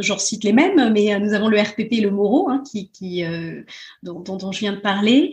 je 0.00 0.16
cite 0.16 0.44
les 0.44 0.54
mêmes, 0.54 0.92
mais 0.92 1.18
nous 1.20 1.34
avons 1.34 1.48
le 1.48 1.60
RPP 1.60 1.92
et 1.92 2.00
le 2.00 2.10
Moro, 2.10 2.48
hein, 2.48 2.62
qui, 2.70 2.90
qui 2.90 3.22
dont, 4.02 4.20
dont, 4.20 4.50
je 4.50 4.60
viens 4.60 4.72
de 4.72 4.80
parler. 4.80 5.32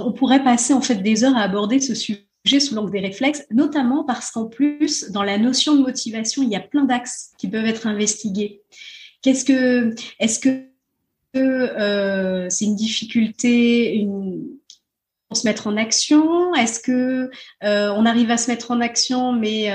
On 0.00 0.12
pourrait 0.12 0.42
passer 0.42 0.72
en 0.72 0.80
fait 0.80 0.96
des 0.96 1.24
heures 1.24 1.36
à 1.36 1.42
aborder 1.42 1.80
ce 1.80 1.94
sujet 1.94 2.24
sous 2.60 2.74
l'angle 2.74 2.92
des 2.92 3.00
réflexes, 3.00 3.44
notamment 3.50 4.04
parce 4.04 4.30
qu'en 4.30 4.46
plus, 4.46 5.10
dans 5.10 5.22
la 5.22 5.38
notion 5.38 5.76
de 5.76 5.82
motivation, 5.82 6.42
il 6.42 6.48
y 6.48 6.56
a 6.56 6.60
plein 6.60 6.84
d'axes 6.84 7.32
qui 7.38 7.48
peuvent 7.48 7.66
être 7.66 7.86
investigués. 7.86 8.62
Est-ce 9.24 9.44
que 10.38 10.66
euh, 11.36 12.46
c'est 12.50 12.64
une 12.64 12.74
difficulté 12.76 14.06
pour 15.28 15.36
se 15.36 15.46
mettre 15.46 15.68
en 15.68 15.76
action? 15.76 16.54
Est-ce 16.54 16.80
que 16.80 17.30
euh, 17.62 17.92
on 17.96 18.04
arrive 18.04 18.30
à 18.30 18.36
se 18.36 18.50
mettre 18.50 18.72
en 18.72 18.80
action, 18.80 19.32
mais 19.32 19.70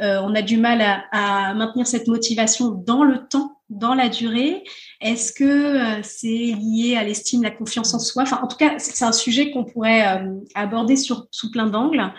euh, 0.00 0.20
on 0.22 0.34
a 0.34 0.42
du 0.42 0.56
mal 0.56 0.82
à, 1.12 1.54
maintenir 1.54 1.86
cette 1.86 2.08
motivation 2.08 2.70
dans 2.70 3.04
le 3.04 3.26
temps, 3.28 3.58
dans 3.70 3.94
la 3.94 4.08
durée 4.08 4.64
Est-ce 5.00 5.32
que 5.32 6.02
c'est 6.02 6.28
lié 6.28 6.96
à 6.96 7.04
l'estime, 7.04 7.42
la 7.42 7.50
confiance 7.50 7.94
en 7.94 7.98
soi? 7.98 8.22
Enfin, 8.22 8.40
en 8.42 8.46
tout 8.46 8.56
cas, 8.56 8.78
c'est 8.78 9.04
un 9.04 9.12
sujet 9.12 9.50
qu'on 9.50 9.64
pourrait 9.64 10.22
aborder 10.54 10.96
sur, 10.96 11.26
sous 11.30 11.50
plein 11.50 11.66
d'angles. 11.66 12.12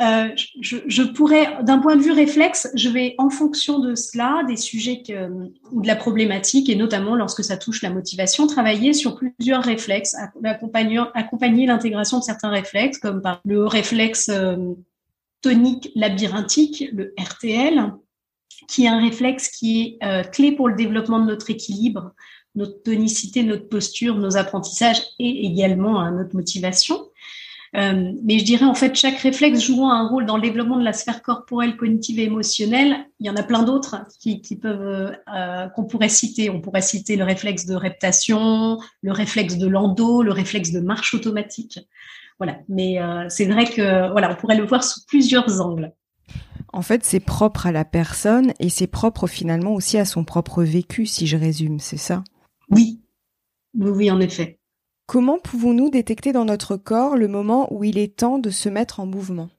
Euh, 0.00 0.28
je, 0.60 1.02
pourrais, 1.02 1.62
d'un 1.62 1.78
point 1.78 1.94
de 1.96 2.02
vue 2.02 2.12
réflexe, 2.12 2.68
je 2.74 2.88
vais 2.88 3.14
en 3.18 3.30
fonction 3.30 3.78
de 3.78 3.94
cela, 3.94 4.42
des 4.48 4.56
sujets 4.56 5.02
ou 5.70 5.82
de 5.82 5.86
la 5.86 5.94
problématique, 5.94 6.68
et 6.68 6.74
notamment 6.74 7.14
lorsque 7.14 7.44
ça 7.44 7.56
touche 7.56 7.82
la 7.82 7.90
motivation, 7.90 8.46
travailler 8.46 8.92
sur 8.92 9.16
plusieurs 9.16 9.62
réflexes, 9.62 10.16
accompagner, 10.44 11.66
l'intégration 11.66 12.18
de 12.18 12.24
certains 12.24 12.50
réflexes, 12.50 12.98
comme 12.98 13.22
par 13.22 13.40
le 13.44 13.66
réflexe 13.66 14.28
euh, 14.30 14.56
tonique 15.42 15.90
labyrinthique, 15.94 16.84
le 16.92 17.14
RTL, 17.18 17.92
qui 18.66 18.84
est 18.84 18.88
un 18.88 19.00
réflexe 19.00 19.48
qui 19.48 19.98
est 20.00 20.06
euh, 20.06 20.22
clé 20.22 20.52
pour 20.52 20.68
le 20.68 20.74
développement 20.74 21.20
de 21.20 21.26
notre 21.26 21.50
équilibre, 21.50 22.12
notre 22.54 22.82
tonicité, 22.82 23.42
notre 23.42 23.68
posture, 23.68 24.16
nos 24.16 24.36
apprentissages 24.36 25.02
et 25.18 25.46
également 25.46 26.00
hein, 26.00 26.12
notre 26.12 26.34
motivation. 26.34 26.98
Euh, 27.76 28.12
mais 28.22 28.38
je 28.38 28.44
dirais 28.44 28.66
en 28.66 28.74
fait 28.74 28.94
chaque 28.94 29.18
réflexe 29.18 29.60
jouant 29.60 29.90
un 29.90 30.06
rôle 30.06 30.26
dans 30.26 30.36
le 30.36 30.42
développement 30.42 30.78
de 30.78 30.84
la 30.84 30.92
sphère 30.92 31.22
corporelle, 31.22 31.76
cognitive 31.76 32.20
et 32.20 32.24
émotionnelle. 32.24 33.06
Il 33.18 33.26
y 33.26 33.30
en 33.30 33.36
a 33.36 33.42
plein 33.42 33.64
d'autres 33.64 33.96
qui, 34.20 34.40
qui, 34.40 34.56
peuvent 34.56 35.16
euh, 35.34 35.68
qu'on 35.70 35.84
pourrait 35.84 36.08
citer. 36.08 36.50
On 36.50 36.60
pourrait 36.60 36.82
citer 36.82 37.16
le 37.16 37.24
réflexe 37.24 37.66
de 37.66 37.74
reptation, 37.74 38.78
le 39.02 39.12
réflexe 39.12 39.56
de 39.58 39.66
l'endo, 39.66 40.22
le 40.22 40.30
réflexe 40.30 40.70
de 40.70 40.80
marche 40.80 41.14
automatique. 41.14 41.80
Voilà. 42.38 42.58
Mais 42.68 43.00
euh, 43.00 43.26
c'est 43.28 43.46
vrai 43.46 43.64
que 43.64 44.10
voilà, 44.12 44.30
on 44.30 44.36
pourrait 44.36 44.56
le 44.56 44.66
voir 44.66 44.84
sous 44.84 45.04
plusieurs 45.06 45.60
angles. 45.60 45.92
En 46.72 46.82
fait, 46.82 47.04
c'est 47.04 47.20
propre 47.20 47.66
à 47.66 47.72
la 47.72 47.84
personne 47.84 48.52
et 48.58 48.68
c'est 48.68 48.86
propre 48.86 49.26
finalement 49.26 49.74
aussi 49.74 49.96
à 49.96 50.04
son 50.04 50.24
propre 50.24 50.62
vécu, 50.64 51.06
si 51.06 51.26
je 51.26 51.36
résume, 51.36 51.78
c'est 51.78 51.96
ça? 51.96 52.24
Oui, 52.70 53.00
oui, 53.74 53.90
oui, 53.90 54.10
en 54.10 54.20
effet. 54.20 54.58
Comment 55.06 55.38
pouvons-nous 55.38 55.90
détecter 55.90 56.32
dans 56.32 56.44
notre 56.44 56.76
corps 56.76 57.16
le 57.16 57.28
moment 57.28 57.72
où 57.72 57.84
il 57.84 57.98
est 57.98 58.16
temps 58.16 58.38
de 58.38 58.50
se 58.50 58.68
mettre 58.68 59.00
en 59.00 59.06
mouvement? 59.06 59.50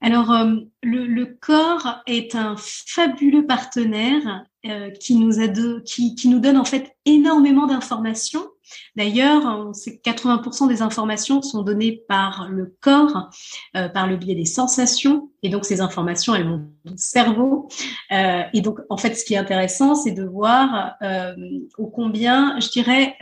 Alors, 0.00 0.30
euh, 0.30 0.54
le, 0.82 1.24
corps 1.24 2.02
est 2.06 2.36
un 2.36 2.54
fabuleux 2.56 3.46
partenaire 3.46 4.46
euh, 4.64 4.90
qui, 4.90 5.16
nous 5.16 5.40
a 5.40 5.48
qui, 5.84 6.28
nous 6.28 6.38
donne 6.38 6.56
en 6.56 6.64
fait 6.64 6.96
énormément 7.04 7.66
d'informations. 7.66 8.46
D'ailleurs, 8.96 9.70
c'est 9.74 10.02
80% 10.02 10.68
des 10.68 10.82
informations 10.82 11.42
sont 11.42 11.62
données 11.62 12.02
par 12.08 12.48
le 12.48 12.76
corps, 12.80 13.30
euh, 13.76 13.88
par 13.88 14.06
le 14.06 14.16
biais 14.16 14.34
des 14.34 14.44
sensations, 14.44 15.30
et 15.42 15.48
donc 15.48 15.64
ces 15.64 15.80
informations, 15.80 16.34
elles 16.34 16.44
dans 16.44 16.62
le 16.84 16.96
cerveau. 16.96 17.68
et 18.10 18.60
donc, 18.60 18.80
en 18.90 18.96
fait, 18.96 19.14
ce 19.14 19.24
qui 19.24 19.34
est 19.34 19.38
intéressant, 19.38 19.94
c'est 19.94 20.12
de 20.12 20.24
voir 20.24 20.94
au 21.78 21.86
combien, 21.86 22.58
je 22.60 22.68
dirais, 22.68 23.16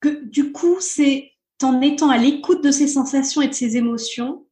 que 0.00 0.24
du 0.26 0.52
coup, 0.52 0.76
c'est 0.80 1.32
en 1.62 1.80
étant 1.80 2.10
à 2.10 2.18
l'écoute 2.18 2.62
de 2.62 2.70
ses 2.70 2.88
sensations 2.88 3.40
et 3.40 3.48
de 3.48 3.54
ses 3.54 3.76
émotions 3.76 4.46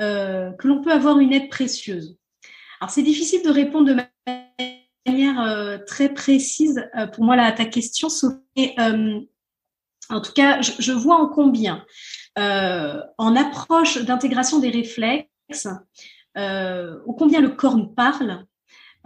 euh, 0.00 0.50
que 0.52 0.66
l'on 0.66 0.82
peut 0.82 0.92
avoir 0.92 1.18
une 1.18 1.32
aide 1.32 1.48
précieuse. 1.48 2.18
Alors, 2.80 2.90
c'est 2.90 3.02
difficile 3.02 3.42
de 3.44 3.50
répondre 3.50 3.86
de 3.86 3.94
manière 3.94 4.83
euh, 5.08 5.78
très 5.86 6.08
précise 6.08 6.82
euh, 6.96 7.06
pour 7.06 7.24
moi 7.24 7.36
là, 7.36 7.50
ta 7.52 7.64
question, 7.64 8.08
Sophie. 8.08 8.74
en 8.78 10.20
tout 10.20 10.32
cas, 10.32 10.60
je, 10.60 10.92
vois 10.92 11.16
en 11.16 11.28
combien, 11.28 11.84
en 12.36 13.36
approche 13.36 13.98
d'intégration 14.02 14.58
des 14.58 14.70
réflexes, 14.70 15.68
au 16.36 17.12
combien 17.12 17.40
le 17.40 17.50
corps 17.50 17.76
nous 17.76 17.88
parle, 17.88 18.44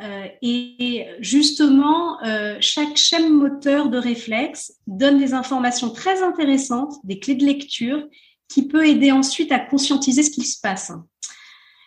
euh, 0.00 0.26
et 0.42 1.06
justement, 1.20 2.22
euh, 2.24 2.56
chaque 2.60 2.96
chaîne 2.96 3.32
moteur 3.32 3.88
de 3.88 3.98
réflexe 3.98 4.74
donne 4.86 5.18
des 5.18 5.34
informations 5.34 5.90
très 5.90 6.22
intéressantes, 6.22 6.94
des 7.04 7.18
clés 7.18 7.34
de 7.34 7.44
lecture, 7.44 8.06
qui 8.48 8.66
peut 8.68 8.86
aider 8.86 9.10
ensuite 9.10 9.50
à 9.50 9.58
conscientiser 9.58 10.22
ce 10.22 10.30
qui 10.30 10.44
se 10.44 10.60
passe. 10.60 10.92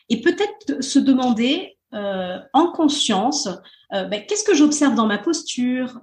Et 0.10 0.22
peut-être 0.22 0.84
se 0.84 1.00
demander 1.00 1.78
euh, 1.94 2.40
en 2.54 2.68
conscience, 2.72 3.50
ben, 3.92 4.26
qu'est-ce 4.26 4.46
que 4.46 4.56
j'observe 4.56 4.96
dans 4.96 5.06
ma 5.06 5.18
posture, 5.18 6.00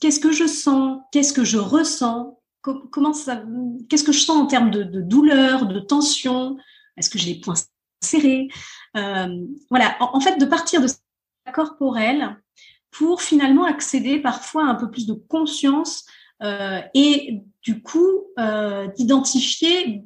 qu'est-ce 0.00 0.20
que 0.20 0.32
je 0.32 0.46
sens, 0.46 1.00
qu'est-ce 1.12 1.34
que 1.34 1.44
je 1.44 1.58
ressens, 1.58 2.40
comment 2.62 3.12
ça, 3.12 3.42
qu'est-ce 3.90 4.04
que 4.04 4.12
je 4.12 4.20
sens 4.20 4.38
en 4.38 4.46
termes 4.46 4.70
de, 4.70 4.82
douleur, 5.02 5.66
de 5.66 5.80
tension, 5.80 6.56
est-ce 6.96 7.10
que 7.10 7.18
j'ai 7.18 7.34
les 7.34 7.40
poings 7.40 7.56
serrés, 8.02 8.48
voilà. 8.94 9.96
En, 10.00 10.20
fait, 10.20 10.38
de 10.38 10.46
partir 10.46 10.80
de 10.80 10.88
corporelle 11.52 12.36
pour 12.90 13.22
finalement 13.22 13.64
accéder 13.64 14.18
parfois 14.18 14.66
à 14.66 14.70
un 14.70 14.74
peu 14.74 14.90
plus 14.90 15.06
de 15.06 15.14
conscience 15.14 16.06
euh, 16.42 16.80
et 16.94 17.42
du 17.62 17.82
coup 17.82 18.24
euh, 18.38 18.88
d'identifier, 18.96 20.02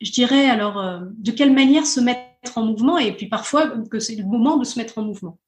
je 0.00 0.10
dirais 0.10 0.48
alors, 0.48 0.78
euh, 0.78 1.00
de 1.18 1.30
quelle 1.30 1.52
manière 1.52 1.86
se 1.86 2.00
mettre 2.00 2.20
en 2.56 2.64
mouvement 2.64 2.98
et 2.98 3.12
puis 3.12 3.28
parfois 3.28 3.68
que 3.90 3.98
c'est 3.98 4.16
le 4.16 4.24
moment 4.24 4.56
de 4.56 4.64
se 4.64 4.78
mettre 4.78 4.98
en 4.98 5.02
mouvement. 5.02 5.38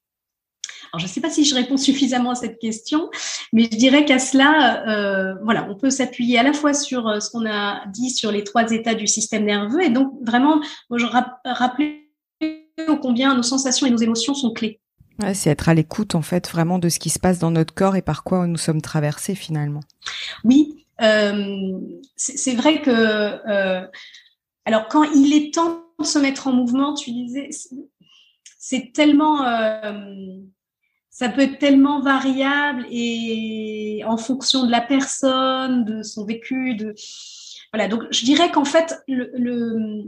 Alors, 0.93 1.01
je 1.01 1.07
ne 1.07 1.11
sais 1.11 1.21
pas 1.21 1.31
si 1.31 1.45
je 1.45 1.55
réponds 1.57 1.77
suffisamment 1.77 2.31
à 2.31 2.35
cette 2.37 2.59
question, 2.59 3.11
mais 3.53 3.65
je 3.65 3.77
dirais 3.77 4.05
qu'à 4.05 4.21
cela, 4.21 4.87
euh, 4.87 5.35
voilà, 5.43 5.67
on 5.69 5.75
peut 5.75 5.91
s'appuyer 5.91 6.39
à 6.39 6.45
la 6.45 6.53
fois 6.53 6.73
sur 6.73 7.09
euh, 7.09 7.19
ce 7.19 7.31
qu'on 7.31 7.47
a 7.47 7.85
dit 7.87 8.11
sur 8.11 8.31
les 8.31 8.45
trois 8.45 8.71
états 8.71 8.95
du 8.95 9.09
système 9.09 9.45
nerveux 9.45 9.83
et 9.83 9.91
donc 9.91 10.13
vraiment, 10.23 10.61
moi, 10.91 10.99
je 10.99 11.07
rappeler 11.45 12.11
combien 13.03 13.35
nos 13.35 13.43
sensations 13.43 13.87
et 13.87 13.91
nos 13.91 13.97
émotions 13.97 14.35
sont 14.35 14.53
clés 14.53 14.81
c'est 15.33 15.51
être 15.51 15.69
à 15.69 15.75
l'écoute 15.75 16.15
en 16.15 16.23
fait 16.23 16.49
vraiment 16.49 16.79
de 16.79 16.89
ce 16.89 16.99
qui 16.99 17.11
se 17.11 17.19
passe 17.19 17.39
dans 17.39 17.51
notre 17.51 17.75
corps 17.75 17.97
et 17.97 18.03
par 18.03 18.25
quoi 18.25 18.47
nous 18.47 18.57
sommes 18.57 18.83
traversés 18.83 19.35
finalement. 19.35 19.81
Oui, 20.43 20.85
euh, 21.01 21.79
c'est 22.17 22.55
vrai 22.55 22.81
que 22.81 22.91
euh, 22.91 23.87
alors 24.65 24.89
quand 24.89 25.05
il 25.05 25.33
est 25.33 25.55
temps 25.55 25.85
de 25.99 26.05
se 26.05 26.19
mettre 26.19 26.47
en 26.47 26.53
mouvement, 26.53 26.95
tu 26.95 27.13
disais, 27.13 27.51
c'est 28.59 28.93
tellement, 28.93 29.45
euh, 29.47 30.39
ça 31.11 31.29
peut 31.29 31.43
être 31.43 31.59
tellement 31.59 32.01
variable 32.01 32.87
et 32.91 34.03
en 34.07 34.17
fonction 34.17 34.67
de 34.67 34.71
la 34.71 34.81
personne, 34.81 35.85
de 35.85 36.03
son 36.03 36.25
vécu, 36.25 36.75
de 36.75 36.95
voilà. 37.73 37.89
Donc 37.89 38.05
je 38.11 38.25
dirais 38.25 38.51
qu'en 38.51 38.65
fait 38.65 39.03
le, 39.09 39.31
le 39.35 40.05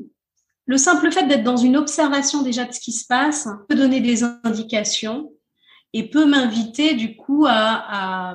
le 0.66 0.78
simple 0.78 1.10
fait 1.12 1.26
d'être 1.26 1.44
dans 1.44 1.56
une 1.56 1.76
observation 1.76 2.42
déjà 2.42 2.64
de 2.64 2.72
ce 2.72 2.80
qui 2.80 2.92
se 2.92 3.06
passe 3.06 3.48
peut 3.68 3.76
donner 3.76 4.00
des 4.00 4.24
indications 4.24 5.32
et 5.92 6.10
peut 6.10 6.26
m'inviter 6.26 6.94
du 6.94 7.16
coup 7.16 7.46
à, 7.48 8.34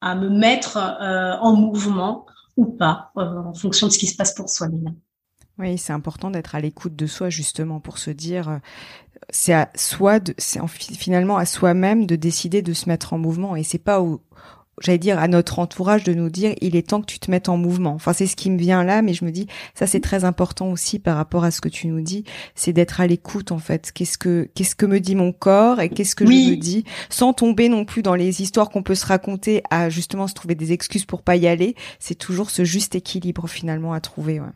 à, 0.00 0.14
me 0.14 0.28
mettre 0.28 0.76
euh, 0.76 1.36
en 1.40 1.54
mouvement 1.54 2.26
ou 2.56 2.66
pas 2.66 3.10
euh, 3.16 3.42
en 3.42 3.54
fonction 3.54 3.88
de 3.88 3.92
ce 3.92 3.98
qui 3.98 4.06
se 4.06 4.16
passe 4.16 4.34
pour 4.34 4.48
soi-même. 4.48 4.94
Oui, 5.58 5.76
c'est 5.76 5.92
important 5.92 6.30
d'être 6.30 6.54
à 6.54 6.60
l'écoute 6.60 6.96
de 6.96 7.06
soi 7.06 7.28
justement 7.28 7.78
pour 7.78 7.98
se 7.98 8.10
dire 8.10 8.48
euh, 8.48 8.58
c'est 9.30 9.52
à 9.52 9.70
soi 9.74 10.18
c'est 10.38 10.60
finalement 10.68 11.36
à 11.36 11.44
soi-même 11.44 12.06
de 12.06 12.16
décider 12.16 12.62
de 12.62 12.72
se 12.72 12.88
mettre 12.88 13.12
en 13.12 13.18
mouvement 13.18 13.54
et 13.54 13.62
c'est 13.62 13.78
pas 13.78 14.00
au, 14.00 14.22
j'allais 14.80 14.98
dire 14.98 15.18
à 15.18 15.28
notre 15.28 15.58
entourage 15.58 16.04
de 16.04 16.14
nous 16.14 16.30
dire 16.30 16.54
il 16.62 16.74
est 16.74 16.88
temps 16.88 17.02
que 17.02 17.06
tu 17.06 17.18
te 17.18 17.30
mettes 17.30 17.50
en 17.50 17.58
mouvement. 17.58 17.92
Enfin 17.92 18.14
c'est 18.14 18.26
ce 18.26 18.34
qui 18.34 18.50
me 18.50 18.58
vient 18.58 18.82
là, 18.82 19.02
mais 19.02 19.12
je 19.12 19.26
me 19.26 19.30
dis 19.30 19.46
ça 19.74 19.86
c'est 19.86 20.00
très 20.00 20.24
important 20.24 20.70
aussi 20.70 20.98
par 20.98 21.16
rapport 21.16 21.44
à 21.44 21.50
ce 21.50 21.60
que 21.60 21.68
tu 21.68 21.86
nous 21.86 22.00
dis, 22.00 22.24
c'est 22.54 22.72
d'être 22.72 23.00
à 23.02 23.06
l'écoute 23.06 23.52
en 23.52 23.58
fait. 23.58 23.92
Qu'est-ce 23.92 24.16
que 24.16 24.48
qu'est-ce 24.54 24.74
que 24.74 24.86
me 24.86 25.00
dit 25.00 25.14
mon 25.14 25.32
corps 25.32 25.80
et 25.80 25.90
qu'est-ce 25.90 26.16
que 26.16 26.24
je 26.24 26.30
me 26.30 26.56
dis, 26.56 26.84
sans 27.10 27.34
tomber 27.34 27.68
non 27.68 27.84
plus 27.84 28.02
dans 28.02 28.14
les 28.14 28.40
histoires 28.40 28.70
qu'on 28.70 28.82
peut 28.82 28.94
se 28.94 29.06
raconter 29.06 29.62
à 29.70 29.90
justement 29.90 30.26
se 30.26 30.34
trouver 30.34 30.54
des 30.54 30.72
excuses 30.72 31.04
pour 31.04 31.22
pas 31.22 31.36
y 31.36 31.46
aller. 31.46 31.76
C'est 31.98 32.14
toujours 32.14 32.50
ce 32.50 32.64
juste 32.64 32.94
équilibre 32.94 33.48
finalement 33.48 33.92
à 33.92 34.00
trouver. 34.00 34.40
Ouais 34.40 34.46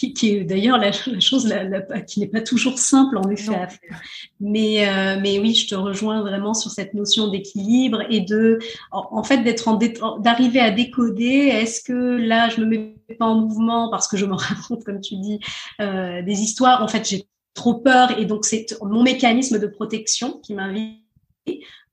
qui, 0.00 0.30
est 0.30 0.44
d'ailleurs 0.44 0.78
la, 0.78 0.92
chose 0.92 1.46
la, 1.46 2.00
qui 2.00 2.20
n'est 2.20 2.26
pas 2.26 2.40
toujours 2.40 2.78
simple 2.78 3.18
en 3.18 3.28
effet 3.30 3.54
à 3.54 3.68
faire. 3.68 4.00
Mais, 4.40 4.88
euh, 4.88 5.18
mais 5.20 5.38
oui, 5.38 5.54
je 5.54 5.68
te 5.68 5.74
rejoins 5.74 6.22
vraiment 6.22 6.54
sur 6.54 6.70
cette 6.70 6.94
notion 6.94 7.28
d'équilibre 7.28 8.02
et 8.08 8.20
de, 8.20 8.58
en, 8.90 9.22
fait, 9.22 9.38
d'être 9.38 9.68
en 9.68 9.78
d'arriver 10.18 10.60
à 10.60 10.70
décoder. 10.70 11.50
Est-ce 11.52 11.82
que 11.82 12.16
là, 12.16 12.48
je 12.48 12.60
me 12.60 12.66
mets 12.66 12.94
pas 13.18 13.26
en 13.26 13.36
mouvement 13.36 13.90
parce 13.90 14.08
que 14.08 14.16
je 14.16 14.26
me 14.26 14.34
raconte, 14.36 14.84
comme 14.84 15.00
tu 15.00 15.16
dis, 15.16 15.40
euh, 15.80 16.22
des 16.22 16.40
histoires? 16.40 16.82
En 16.82 16.88
fait, 16.88 17.08
j'ai 17.08 17.26
trop 17.54 17.74
peur 17.74 18.18
et 18.18 18.24
donc 18.24 18.44
c'est 18.44 18.66
mon 18.82 19.02
mécanisme 19.02 19.58
de 19.58 19.66
protection 19.66 20.38
qui 20.38 20.54
m'invite 20.54 21.00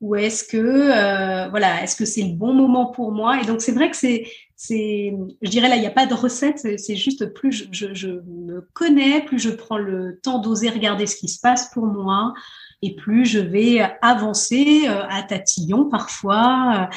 ou 0.01 0.15
est-ce 0.15 0.43
que 0.43 0.57
euh, 0.57 1.49
voilà 1.49 1.83
est-ce 1.83 1.95
que 1.95 2.05
c'est 2.05 2.21
le 2.21 2.33
bon 2.33 2.53
moment 2.53 2.87
pour 2.87 3.11
moi? 3.11 3.41
Et 3.41 3.45
donc 3.45 3.61
c'est 3.61 3.71
vrai 3.71 3.89
que 3.89 3.97
c'est 3.97 4.27
c'est, 4.59 5.15
je 5.43 5.49
dirais 5.51 5.69
là, 5.69 5.75
il 5.75 5.81
n'y 5.81 5.87
a 5.87 5.91
pas 5.91 6.07
de 6.07 6.15
recette, 6.15 6.57
c'est 6.57 6.95
juste 6.95 7.31
plus 7.33 7.51
je, 7.51 7.65
je, 7.71 7.93
je, 7.93 8.09
me 8.09 8.67
connais, 8.73 9.23
plus 9.23 9.37
je 9.37 9.51
prends 9.51 9.77
le 9.77 10.19
temps 10.23 10.39
d'oser 10.39 10.69
regarder 10.69 11.05
ce 11.05 11.15
qui 11.15 11.27
se 11.27 11.39
passe 11.39 11.69
pour 11.71 11.85
moi, 11.85 12.33
et 12.81 12.95
plus 12.95 13.25
je 13.25 13.37
vais 13.37 13.79
avancer 14.01 14.87
à 14.87 15.21
tatillon 15.21 15.89
parfois 15.89 16.89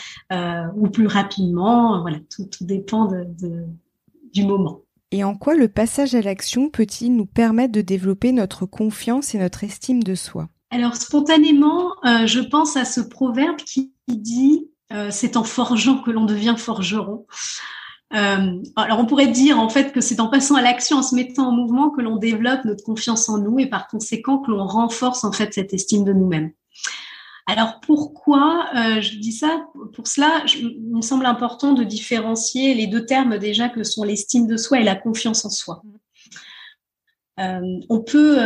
ou 0.74 0.88
plus 0.88 1.06
rapidement. 1.06 2.00
Voilà, 2.00 2.18
tout, 2.34 2.48
dépend 2.62 3.06
de, 3.06 3.26
du 4.32 4.44
moment. 4.44 4.82
Et 5.10 5.22
en 5.24 5.34
quoi 5.34 5.54
le 5.54 5.68
passage 5.68 6.14
à 6.14 6.22
l'action 6.22 6.70
peut-il 6.70 7.14
nous 7.14 7.26
permettre 7.26 7.72
de 7.72 7.80
développer 7.82 8.32
notre 8.32 8.64
confiance 8.64 9.34
et 9.34 9.38
notre 9.38 9.64
estime 9.64 10.02
de 10.02 10.14
soi? 10.14 10.48
Alors 10.70 10.96
spontanément, 10.96 11.92
je 12.04 12.40
pense 12.40 12.76
à 12.76 12.84
ce 12.86 13.00
proverbe 13.00 13.56
qui 13.56 13.92
dit 14.08 14.69
c'est 15.11 15.37
en 15.37 15.44
forgeant 15.44 15.98
que 15.98 16.11
l'on 16.11 16.24
devient 16.24 16.57
forgeron. 16.59 17.26
Euh, 18.12 18.61
alors 18.74 18.98
on 18.98 19.07
pourrait 19.07 19.29
dire 19.29 19.61
en 19.61 19.68
fait 19.68 19.92
que 19.92 20.00
c'est 20.00 20.18
en 20.18 20.29
passant 20.29 20.57
à 20.57 20.62
l'action, 20.62 20.98
en 20.98 21.03
se 21.03 21.14
mettant 21.14 21.48
en 21.48 21.53
mouvement, 21.53 21.90
que 21.90 22.00
l'on 22.00 22.16
développe 22.16 22.64
notre 22.64 22.83
confiance 22.83 23.29
en 23.29 23.38
nous 23.38 23.61
et 23.61 23.66
par 23.66 23.87
conséquent 23.87 24.38
que 24.38 24.50
l'on 24.50 24.66
renforce 24.66 25.22
en 25.22 25.31
fait 25.31 25.55
cette 25.55 25.72
estime 25.72 26.05
de 26.05 26.12
nous-mêmes. 26.12 26.50
Alors 27.46 27.81
pourquoi 27.81 28.66
euh, 28.76 29.00
je 29.00 29.16
dis 29.16 29.33
ça 29.33 29.66
Pour 29.94 30.09
cela, 30.09 30.44
il 30.57 30.92
me 30.92 31.03
semble 31.03 31.26
important 31.26 31.72
de 31.72 31.85
différencier 31.85 32.74
les 32.74 32.87
deux 32.88 33.07
termes 33.07 33.38
déjà 33.38 33.68
que 33.68 33.85
sont 33.85 34.03
l'estime 34.03 34.46
de 34.46 34.57
soi 34.57 34.81
et 34.81 34.85
la 34.85 34.96
confiance 34.96 35.44
en 35.44 35.50
soi. 35.50 35.83
Euh, 37.40 37.81
on 37.88 38.00
peut, 38.00 38.38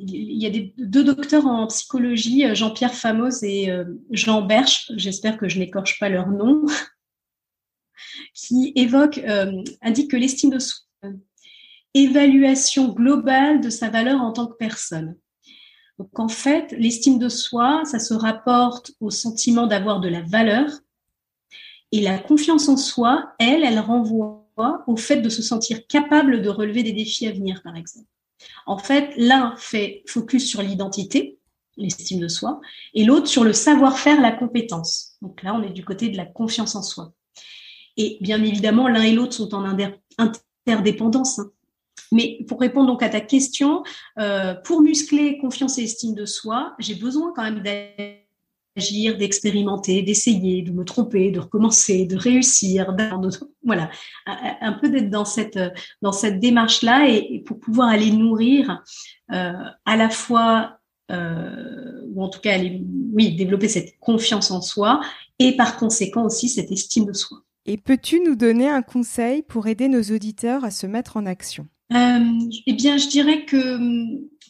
il 0.00 0.42
y 0.42 0.46
a 0.46 0.50
deux 0.78 1.04
docteurs 1.04 1.46
en 1.46 1.66
psychologie, 1.68 2.44
Jean-Pierre 2.54 2.94
Famos 2.94 3.44
et 3.44 3.72
Jean 4.10 4.42
Berche, 4.42 4.90
j'espère 4.96 5.38
que 5.38 5.48
je 5.48 5.58
n'écorche 5.58 6.00
pas 6.00 6.08
leur 6.08 6.28
nom, 6.28 6.66
qui 8.34 8.72
évoque, 8.74 9.18
euh, 9.18 9.62
indique 9.82 10.10
que 10.10 10.16
l'estime 10.16 10.50
de 10.50 10.58
soi, 10.58 10.86
évaluation 11.94 12.88
globale 12.88 13.60
de 13.60 13.70
sa 13.70 13.88
valeur 13.88 14.20
en 14.20 14.32
tant 14.32 14.46
que 14.46 14.56
personne. 14.56 15.16
Donc 15.98 16.18
en 16.18 16.28
fait, 16.28 16.72
l'estime 16.72 17.18
de 17.18 17.28
soi, 17.28 17.82
ça 17.84 17.98
se 17.98 18.14
rapporte 18.14 18.92
au 19.00 19.10
sentiment 19.10 19.66
d'avoir 19.66 20.00
de 20.00 20.08
la 20.08 20.22
valeur, 20.22 20.70
et 21.92 22.00
la 22.00 22.18
confiance 22.18 22.68
en 22.68 22.76
soi, 22.76 23.34
elle, 23.38 23.64
elle 23.64 23.80
renvoie 23.80 24.38
au 24.86 24.96
fait 24.96 25.16
de 25.16 25.28
se 25.28 25.42
sentir 25.42 25.86
capable 25.88 26.42
de 26.42 26.48
relever 26.48 26.82
des 26.82 26.92
défis 26.92 27.26
à 27.26 27.32
venir, 27.32 27.62
par 27.62 27.76
exemple. 27.76 28.06
En 28.66 28.78
fait, 28.78 29.12
l'un 29.16 29.54
fait 29.56 30.02
focus 30.06 30.48
sur 30.48 30.62
l'identité, 30.62 31.38
l'estime 31.76 32.20
de 32.20 32.28
soi, 32.28 32.60
et 32.94 33.04
l'autre 33.04 33.26
sur 33.26 33.44
le 33.44 33.52
savoir-faire, 33.52 34.20
la 34.20 34.32
compétence. 34.32 35.16
Donc 35.22 35.42
là, 35.42 35.54
on 35.54 35.62
est 35.62 35.70
du 35.70 35.84
côté 35.84 36.08
de 36.08 36.16
la 36.16 36.26
confiance 36.26 36.74
en 36.74 36.82
soi. 36.82 37.12
Et 37.96 38.18
bien 38.20 38.42
évidemment, 38.42 38.88
l'un 38.88 39.02
et 39.02 39.12
l'autre 39.12 39.34
sont 39.34 39.54
en 39.54 39.64
interdépendance. 40.18 41.38
Hein. 41.38 41.50
Mais 42.12 42.38
pour 42.48 42.60
répondre 42.60 42.86
donc 42.86 43.02
à 43.02 43.08
ta 43.08 43.20
question, 43.20 43.82
euh, 44.18 44.54
pour 44.54 44.82
muscler 44.82 45.38
confiance 45.38 45.78
et 45.78 45.84
estime 45.84 46.14
de 46.14 46.26
soi, 46.26 46.74
j'ai 46.78 46.94
besoin 46.94 47.32
quand 47.34 47.42
même 47.42 47.62
d'agir, 48.76 49.16
d'expérimenter, 49.16 50.02
d'essayer, 50.02 50.62
de 50.62 50.72
me 50.72 50.84
tromper, 50.84 51.30
de 51.30 51.40
recommencer, 51.40 52.06
de 52.06 52.16
réussir, 52.16 52.94
voilà, 53.64 53.90
un 54.26 54.72
peu 54.74 54.88
d'être 54.88 55.10
dans 55.10 55.24
cette 55.24 55.58
dans 56.02 56.12
cette 56.12 56.40
démarche 56.40 56.82
là 56.82 57.08
et, 57.08 57.42
pour 57.44 57.58
pouvoir 57.58 57.88
aller 57.88 58.10
nourrir 58.10 58.82
euh, 59.32 59.52
à 59.84 59.96
la 59.96 60.08
fois 60.08 60.78
euh, 61.10 62.02
ou 62.08 62.22
en 62.22 62.28
tout 62.28 62.40
cas 62.40 62.54
aller, 62.54 62.82
oui 63.12 63.34
développer 63.34 63.68
cette 63.68 63.98
confiance 63.98 64.50
en 64.50 64.60
soi 64.60 65.00
et 65.38 65.56
par 65.56 65.76
conséquent 65.76 66.24
aussi 66.24 66.48
cette 66.48 66.70
estime 66.70 67.06
de 67.06 67.12
soi. 67.12 67.38
Et 67.66 67.76
peux-tu 67.76 68.20
nous 68.20 68.36
donner 68.36 68.68
un 68.68 68.82
conseil 68.82 69.42
pour 69.42 69.66
aider 69.66 69.88
nos 69.88 70.02
auditeurs 70.02 70.64
à 70.64 70.70
se 70.70 70.86
mettre 70.86 71.16
en 71.16 71.26
action? 71.26 71.66
Euh, 71.92 72.18
Eh 72.66 72.72
bien, 72.72 72.96
je 72.96 73.08
dirais 73.08 73.44
que 73.44 73.76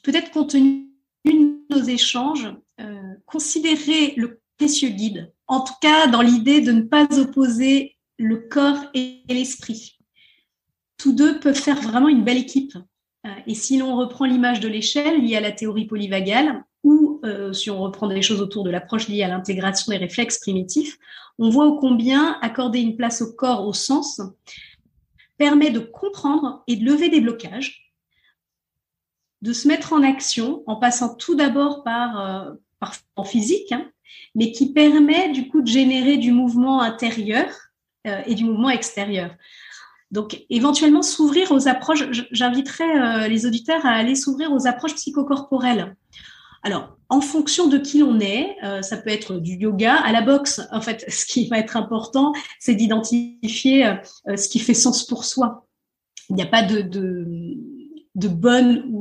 peut-être 0.02 0.30
compte 0.30 0.50
tenu 0.50 0.89
nos 1.24 1.82
échanges, 1.82 2.48
euh, 2.80 3.14
considérer 3.26 4.14
le 4.16 4.40
précieux 4.58 4.90
guide, 4.90 5.32
en 5.46 5.60
tout 5.60 5.74
cas 5.80 6.06
dans 6.08 6.20
l'idée 6.20 6.60
de 6.60 6.72
ne 6.72 6.82
pas 6.82 7.06
opposer 7.18 7.96
le 8.18 8.36
corps 8.36 8.84
et 8.94 9.22
l'esprit. 9.28 9.98
Tous 10.98 11.12
deux 11.12 11.40
peuvent 11.40 11.54
faire 11.54 11.80
vraiment 11.80 12.08
une 12.08 12.24
belle 12.24 12.36
équipe. 12.36 12.76
Euh, 13.26 13.30
et 13.46 13.54
si 13.54 13.78
l'on 13.78 13.96
reprend 13.96 14.26
l'image 14.26 14.60
de 14.60 14.68
l'échelle 14.68 15.22
liée 15.22 15.36
à 15.36 15.40
la 15.40 15.52
théorie 15.52 15.86
polyvagale, 15.86 16.64
ou 16.82 17.20
euh, 17.24 17.52
si 17.52 17.70
on 17.70 17.80
reprend 17.80 18.08
des 18.08 18.22
choses 18.22 18.40
autour 18.40 18.64
de 18.64 18.70
l'approche 18.70 19.08
liée 19.08 19.22
à 19.22 19.28
l'intégration 19.28 19.90
des 19.90 19.98
réflexes 19.98 20.38
primitifs, 20.38 20.98
on 21.38 21.50
voit 21.50 21.76
combien 21.80 22.38
accorder 22.42 22.80
une 22.80 22.96
place 22.96 23.22
au 23.22 23.32
corps, 23.32 23.66
au 23.66 23.72
sens, 23.72 24.20
permet 25.38 25.70
de 25.70 25.78
comprendre 25.78 26.62
et 26.66 26.76
de 26.76 26.84
lever 26.84 27.08
des 27.08 27.20
blocages, 27.20 27.89
de 29.42 29.52
se 29.52 29.68
mettre 29.68 29.92
en 29.92 30.02
action 30.02 30.62
en 30.66 30.76
passant 30.76 31.14
tout 31.14 31.34
d'abord 31.34 31.82
par, 31.82 32.20
euh, 32.20 32.52
par 32.78 32.94
en 33.16 33.24
physique, 33.24 33.72
hein, 33.72 33.90
mais 34.34 34.52
qui 34.52 34.72
permet 34.72 35.30
du 35.30 35.48
coup 35.48 35.62
de 35.62 35.66
générer 35.66 36.16
du 36.16 36.32
mouvement 36.32 36.80
intérieur 36.80 37.46
euh, 38.06 38.20
et 38.26 38.34
du 38.34 38.44
mouvement 38.44 38.70
extérieur. 38.70 39.30
Donc, 40.10 40.44
éventuellement, 40.50 41.02
s'ouvrir 41.02 41.52
aux 41.52 41.68
approches, 41.68 42.04
j'inviterais 42.32 43.28
les 43.28 43.46
auditeurs 43.46 43.86
à 43.86 43.90
aller 43.90 44.16
s'ouvrir 44.16 44.52
aux 44.52 44.66
approches 44.66 44.96
psychocorporelles. 44.96 45.94
Alors, 46.62 46.98
en 47.08 47.20
fonction 47.20 47.66
de 47.68 47.78
qui 47.78 47.98
l'on 47.98 48.20
est, 48.20 48.56
euh, 48.62 48.82
ça 48.82 48.96
peut 48.96 49.10
être 49.10 49.38
du 49.38 49.54
yoga 49.54 49.96
à 49.96 50.12
la 50.12 50.22
boxe. 50.22 50.60
En 50.70 50.80
fait, 50.80 51.04
ce 51.10 51.24
qui 51.24 51.48
va 51.48 51.58
être 51.58 51.76
important, 51.76 52.32
c'est 52.58 52.74
d'identifier 52.74 53.86
euh, 53.86 54.36
ce 54.36 54.48
qui 54.48 54.58
fait 54.58 54.74
sens 54.74 55.04
pour 55.04 55.24
soi. 55.24 55.66
Il 56.28 56.36
n'y 56.36 56.42
a 56.42 56.46
pas 56.46 56.62
de, 56.62 56.82
de, 56.82 57.26
de 58.14 58.28
bonne 58.28 58.84
ou 58.90 58.99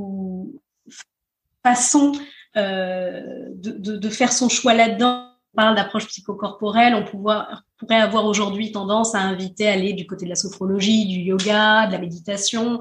façon 1.64 2.14
euh, 2.58 3.22
de, 3.54 4.10
faire 4.10 4.32
son 4.32 4.50
choix 4.50 4.74
là-dedans. 4.74 5.26
On 5.54 5.62
parle 5.62 5.76
d'approche 5.76 6.08
psychocorporelle, 6.08 6.96
on 6.96 7.04
pourrait 7.04 7.96
avoir 7.96 8.26
aujourd'hui 8.26 8.72
tendance 8.72 9.16
à 9.16 9.20
inviter 9.20 9.68
à 9.68 9.74
aller 9.74 9.94
du 9.94 10.06
côté 10.06 10.26
de 10.26 10.30
la 10.30 10.36
sophrologie, 10.36 11.06
du 11.08 11.20
yoga, 11.20 11.88
de 11.88 11.92
la 11.92 11.98
méditation. 11.98 12.80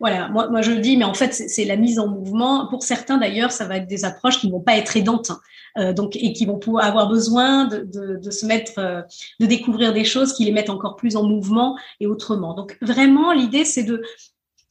Voilà, 0.00 0.28
moi, 0.28 0.60
je 0.62 0.72
le 0.72 0.80
dis, 0.80 0.96
mais 0.96 1.04
en 1.04 1.14
fait, 1.14 1.32
c'est 1.32 1.64
la 1.64 1.76
mise 1.76 1.98
en 1.98 2.08
mouvement. 2.08 2.66
Pour 2.68 2.82
certains, 2.82 3.16
d'ailleurs, 3.16 3.52
ça 3.52 3.66
va 3.66 3.78
être 3.78 3.86
des 3.86 4.04
approches 4.04 4.38
qui 4.38 4.48
ne 4.48 4.52
vont 4.52 4.60
pas 4.60 4.76
être 4.76 4.96
aidantes, 4.96 5.30
hein. 5.30 5.40
euh, 5.78 5.92
donc 5.92 6.16
et 6.16 6.32
qui 6.32 6.44
vont 6.44 6.58
pouvoir 6.58 6.84
avoir 6.84 7.08
besoin 7.08 7.64
de 7.66 8.30
se 8.30 8.46
mettre, 8.46 8.78
euh, 8.78 9.02
de 9.40 9.46
découvrir 9.46 9.92
des 9.92 10.04
choses 10.04 10.34
qui 10.34 10.44
les 10.44 10.52
mettent 10.52 10.70
encore 10.70 10.96
plus 10.96 11.16
en 11.16 11.24
mouvement 11.24 11.78
et 12.00 12.06
autrement. 12.06 12.54
Donc 12.54 12.76
vraiment, 12.82 13.32
l'idée, 13.32 13.64
c'est 13.64 13.84
de 13.84 14.02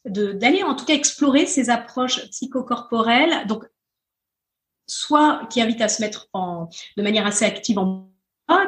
d'aller 0.05 0.63
en 0.63 0.75
tout 0.75 0.85
cas 0.85 0.93
explorer 0.93 1.45
ces 1.45 1.69
approches 1.69 2.27
psychocorporelles. 2.29 3.47
Donc 3.47 3.65
soit 4.87 5.47
qui 5.49 5.61
invite 5.61 5.81
à 5.81 5.89
se 5.89 6.01
mettre 6.01 6.27
en, 6.33 6.69
de 6.97 7.03
manière 7.03 7.27
assez 7.27 7.45
active 7.45 7.77
en 7.79 8.09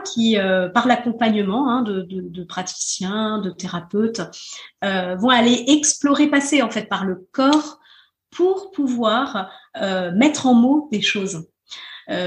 qui, 0.06 0.38
euh, 0.38 0.70
par 0.70 0.88
l'accompagnement 0.88 1.70
hein, 1.70 1.82
de, 1.82 2.44
praticiens, 2.44 3.40
de 3.40 3.50
thérapeutes, 3.50 4.22
euh, 4.84 5.16
vont 5.16 5.30
aller 5.30 5.64
explorer, 5.68 6.28
passer 6.28 6.62
en 6.62 6.70
fait 6.70 6.88
par 6.88 7.06
le 7.06 7.28
corps 7.32 7.80
pour 8.30 8.72
pouvoir 8.72 9.52
euh, 9.78 10.12
mettre 10.12 10.46
en 10.46 10.54
mots 10.54 10.88
des 10.92 11.02
choses, 11.02 11.48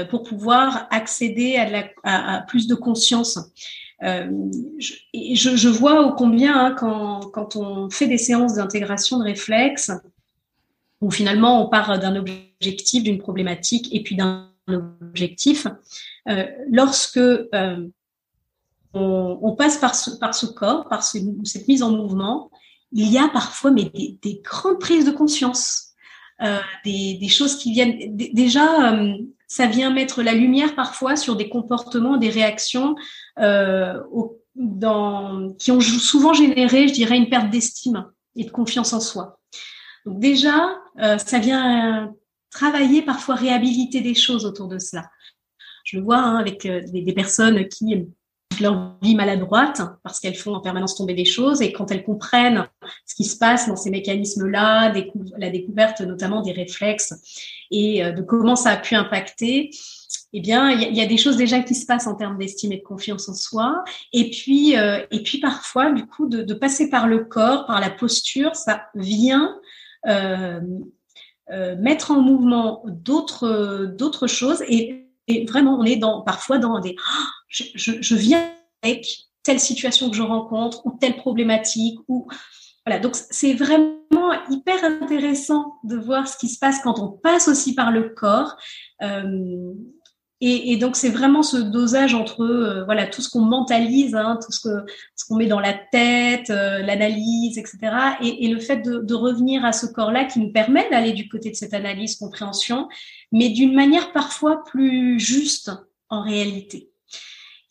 pour 0.09 0.23
pouvoir 0.23 0.87
accéder 0.89 1.57
à 2.03 2.41
plus 2.47 2.67
de 2.67 2.73
conscience. 2.73 3.37
Euh, 4.03 4.29
je, 4.77 4.93
je, 5.13 5.55
je, 5.55 5.69
vois 5.69 6.05
au 6.05 6.13
combien 6.13 6.65
hein, 6.65 6.75
quand, 6.77 7.21
quand 7.31 7.55
on 7.55 7.89
fait 7.89 8.07
des 8.07 8.17
séances 8.17 8.55
d'intégration 8.55 9.19
de 9.19 9.23
réflexes, 9.23 9.91
où 11.01 11.11
finalement 11.11 11.65
on 11.65 11.69
part 11.69 11.97
d'un 11.99 12.15
objectif, 12.15 13.03
d'une 13.03 13.19
problématique 13.19 13.93
et 13.93 14.03
puis 14.03 14.15
d'un 14.15 14.51
objectif. 14.67 15.67
Euh, 16.27 16.45
lorsque 16.69 17.17
euh, 17.17 17.87
on, 18.93 19.55
passe 19.57 19.77
par 19.77 19.95
ce, 19.95 20.45
corps, 20.47 20.87
par 20.89 21.03
cette 21.03 21.67
mise 21.67 21.83
en 21.83 21.91
mouvement, 21.91 22.49
il 22.91 23.09
y 23.09 23.17
a 23.17 23.29
parfois 23.29 23.71
des, 23.71 24.17
des 24.21 24.41
grandes 24.43 24.79
prises 24.79 25.05
de 25.05 25.11
conscience, 25.11 25.93
des, 26.85 27.27
choses 27.29 27.57
qui 27.57 27.73
viennent 27.73 28.15
déjà. 28.15 28.97
Ça 29.47 29.67
vient 29.67 29.91
mettre 29.91 30.23
la 30.23 30.33
lumière 30.33 30.75
parfois 30.75 31.15
sur 31.17 31.35
des 31.35 31.49
comportements, 31.49 32.17
des 32.17 32.29
réactions 32.29 32.95
au, 33.37 34.39
dans, 34.55 35.53
qui 35.53 35.71
ont 35.71 35.81
souvent 35.81 36.33
généré, 36.33 36.87
je 36.87 36.93
dirais, 36.93 37.17
une 37.17 37.29
perte 37.29 37.49
d'estime 37.49 38.05
et 38.35 38.45
de 38.45 38.51
confiance 38.51 38.93
en 38.93 38.99
soi. 38.99 39.39
Donc 40.05 40.19
déjà, 40.19 40.77
euh, 41.01 41.17
ça 41.17 41.39
vient 41.39 42.13
travailler, 42.51 43.01
parfois 43.01 43.35
réhabiliter 43.35 44.01
des 44.01 44.15
choses 44.15 44.45
autour 44.45 44.67
de 44.67 44.79
cela. 44.79 45.09
Je 45.83 45.97
le 45.97 46.03
vois 46.03 46.17
hein, 46.17 46.37
avec 46.37 46.65
euh, 46.65 46.81
des, 46.87 47.01
des, 47.01 47.13
personnes 47.13 47.67
qui 47.67 48.07
leur 48.61 48.97
vie 49.01 49.15
maladroite 49.15 49.81
parce 50.03 50.19
qu'elles 50.19 50.35
font 50.35 50.55
en 50.55 50.61
permanence 50.61 50.95
tomber 50.95 51.13
des 51.13 51.25
choses 51.25 51.61
et 51.61 51.73
quand 51.73 51.91
elles 51.91 52.03
comprennent 52.03 52.67
ce 53.05 53.15
qui 53.15 53.25
se 53.25 53.37
passe 53.37 53.67
dans 53.67 53.75
ces 53.75 53.89
mécanismes-là, 53.89 54.93
la 55.37 55.49
découverte 55.49 56.01
notamment 56.01 56.41
des 56.41 56.53
réflexes 56.53 57.13
et 57.71 58.03
euh, 58.03 58.11
de 58.11 58.21
comment 58.21 58.55
ça 58.55 58.71
a 58.71 58.77
pu 58.77 58.95
impacter, 58.95 59.71
eh 60.33 60.41
bien, 60.41 60.69
il 60.69 60.95
y, 60.95 61.01
a 61.01 61.05
des 61.05 61.17
choses 61.17 61.37
déjà 61.37 61.61
qui 61.61 61.75
se 61.75 61.85
passent 61.85 62.07
en 62.07 62.15
termes 62.15 62.37
d'estime 62.37 62.71
et 62.71 62.77
de 62.77 62.83
confiance 62.83 63.29
en 63.29 63.33
soi. 63.33 63.83
Et 64.11 64.29
puis, 64.29 64.77
euh, 64.77 65.05
et 65.11 65.23
puis 65.23 65.39
parfois, 65.39 65.91
du 65.91 66.05
coup, 66.05 66.27
de, 66.27 66.53
passer 66.53 66.89
par 66.89 67.07
le 67.07 67.23
corps, 67.23 67.65
par 67.65 67.79
la 67.79 67.89
posture, 67.89 68.55
ça 68.55 68.87
vient 68.95 69.57
euh, 70.07 71.75
mettre 71.77 72.09
en 72.09 72.21
mouvement 72.21 72.83
d'autres 72.87 73.85
d'autres 73.95 74.25
choses 74.25 74.63
et, 74.67 75.05
vraiment 75.47 75.77
on 75.79 75.83
est 75.83 75.95
dans 75.95 76.21
parfois 76.21 76.57
dans 76.57 76.79
des 76.79 76.95
oh, 76.97 77.23
je, 77.49 78.15
viens 78.15 78.51
avec 78.81 79.07
telle 79.43 79.59
situation 79.59 80.09
que 80.09 80.15
je 80.15 80.23
rencontre 80.23 80.83
ou 80.87 80.97
telle 80.99 81.17
problématique 81.17 81.99
ou 82.07 82.27
voilà 82.83 82.99
donc 82.99 83.15
c'est 83.15 83.53
vraiment 83.53 84.31
hyper 84.49 84.83
intéressant 84.83 85.75
de 85.83 85.95
voir 85.95 86.27
ce 86.27 86.35
qui 86.37 86.49
se 86.49 86.57
passe 86.57 86.79
quand 86.81 86.99
on 86.99 87.09
passe 87.09 87.47
aussi 87.47 87.75
par 87.75 87.91
le 87.91 88.09
corps 88.09 88.55
euh, 89.03 89.71
et, 90.41 90.75
donc 90.75 90.97
c'est 90.97 91.09
vraiment 91.09 91.43
ce 91.43 91.55
dosage 91.55 92.13
entre 92.13 92.41
euh, 92.41 92.83
voilà 92.83 93.07
tout 93.07 93.21
ce 93.21 93.29
qu'on 93.29 93.41
mentalise, 93.41 94.15
hein, 94.15 94.37
tout 94.43 94.51
ce 94.51 95.25
qu'on 95.27 95.35
met 95.37 95.45
dans 95.45 95.61
la 95.61 95.73
tête, 95.73 96.49
euh, 96.49 96.79
l'analyse, 96.79 97.57
etc. 97.57 97.77
Et, 98.21 98.47
le 98.49 98.59
fait 98.59 98.77
de, 98.77 98.99
de 98.99 99.13
revenir 99.13 99.63
à 99.63 99.71
ce 99.71 99.85
corps-là 99.85 100.25
qui 100.25 100.39
nous 100.39 100.51
permet 100.51 100.89
d'aller 100.89 101.13
du 101.13 101.29
côté 101.29 101.51
de 101.51 101.55
cette 101.55 101.73
analyse, 101.73 102.17
compréhension, 102.17 102.89
mais 103.31 103.49
d'une 103.49 103.73
manière 103.73 104.11
parfois 104.11 104.63
plus 104.65 105.19
juste 105.19 105.71
en 106.09 106.21
réalité. 106.21 106.89